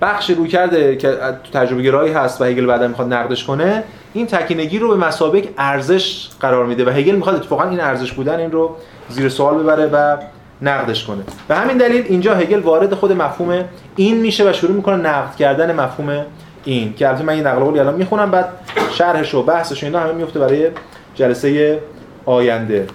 [0.00, 1.18] بخش روی کرده که
[1.52, 6.28] تجربه گرایی هست و هگل بعدا می‌خواد نقدش کنه این تکینگی رو به مسابق ارزش
[6.40, 8.76] قرار میده و هگل می‌خواد اتفاقا این ارزش بودن این رو
[9.08, 10.16] زیر سوال ببره و
[10.62, 11.22] نقدش کنه.
[11.48, 13.64] به همین دلیل اینجا هگل وارد خود مفهوم
[13.96, 16.26] این میشه و شروع می‌کنه نقد کردن مفهوم
[16.64, 18.48] این که البته من این نقل قولی الان می‌خونم بعد
[18.90, 20.68] شرحش و بحثش و اینا همه میفته برای
[21.14, 21.78] جلسه
[22.26, 22.86] آینده.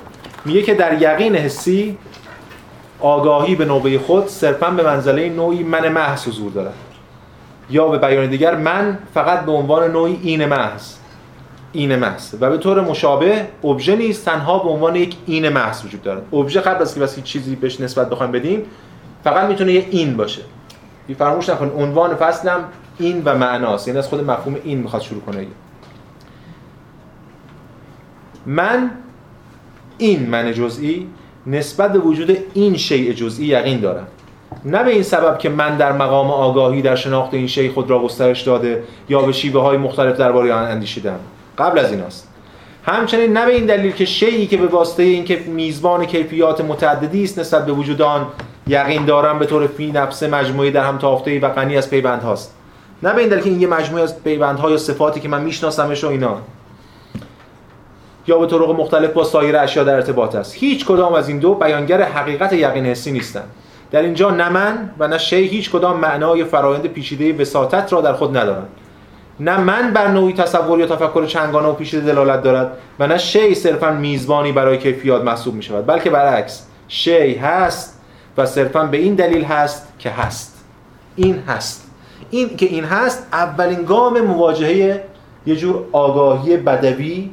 [0.46, 1.98] میگه که در یقین حسی
[3.00, 6.74] آگاهی به نوبه خود صرفا به منزله نوعی من محض حضور دارد.
[7.70, 10.94] یا به بیان دیگر من فقط به عنوان نوعی این محض.
[11.76, 12.36] این محض.
[12.42, 16.34] و به طور مشابه ابژه نیست تنها به عنوان یک این محض وجود دارد.
[16.34, 18.62] ابژه قبل از که بس چیزی بهش نسبت بخوایم بدیم
[19.24, 20.42] فقط می‌تونه یه این باشه.
[21.18, 22.64] فراموش نکن عنوان فصلم
[23.00, 23.88] این و معناست.
[23.88, 25.48] یعنی از خود مفهوم این می‌خواد شروع کنه.
[28.46, 28.92] من
[29.98, 31.08] این من جزئی
[31.48, 34.08] نسبت به وجود این شیء جزئی یقین دارم.
[34.66, 38.00] نه به این سبب که من در مقام آگاهی در شناخت این شیء خود را
[38.00, 41.20] گسترش داده یا به شیوه های مختلف درباره آن اندیشیدم.
[41.58, 42.28] قبل از ایناست.
[42.84, 47.40] همچنین نه به این دلیل که شیعی که به واسطه اینکه میزبان کیفیات متعددی است
[47.40, 48.28] نسبت به وجود آن
[48.68, 52.54] یقین دارم به طور فی نفس مجموعی در هم تافته و غنی از پیوندهاست
[53.04, 56.04] نه به این دلیل که این یه مجموعه از پیوندها یا صفاتی که من میشناسمش
[56.04, 56.38] و اینا.
[58.28, 60.56] یا به طرق مختلف با سایر اشیا در ارتباط است.
[60.56, 63.50] هیچ کدام از این دو بیانگر حقیقت یقین حسی نیستند.
[63.92, 68.14] در اینجا نه من و نه شی هیچ کدام معنای فرایند پیچیده وساطت را در
[68.14, 68.68] خود ندارند.
[69.40, 73.56] نه من بر نوعی تصور یا تفکر چنگانه و پیچیده دلالت دارد و نه شی
[73.56, 78.02] صرفا میزبانی برای کیفیات محسوب می شود بلکه برعکس شی هست
[78.38, 80.64] و صرفا به این دلیل هست که هست.
[81.16, 81.92] این هست.
[82.30, 85.04] این که این هست اولین گام مواجهه
[85.46, 87.30] یه جور آگاهی بدوی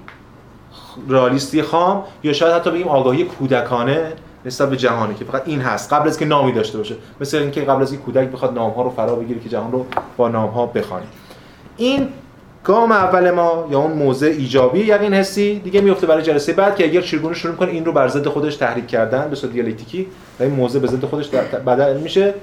[1.09, 4.12] رالیستی خام یا شاید حتی بگیم آگاهی کودکانه
[4.45, 6.95] نسبت به جهانی که فقط این هست قبل از که نامی داشته باشه.
[7.20, 10.29] مثل اینکه قبل از این کودک بخواد نامها رو فرا بگیره که جهان رو با
[10.29, 11.05] نامها بخوانه
[11.85, 12.09] این
[12.65, 16.85] گام اول ما یا اون موضع ایجابی یقین حسی دیگه میفته برای جلسه بعد که
[16.85, 20.07] اگر چگونه شروع کنه این رو بر ضد خودش تحریک کردن به صورت دیالکتیکی
[20.41, 21.29] و این موضع به ضد خودش
[21.67, 22.35] بدل میشه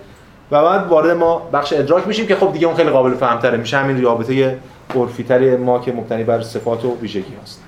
[0.52, 3.57] و بعد وارد ما بخش ادراک میشیم که خب دیگه اون خیلی قابل فهمتره.
[3.57, 4.57] میشه همین رابطه
[4.95, 7.64] عرفی ما که مبتنی بر صفات و ویژگی هست.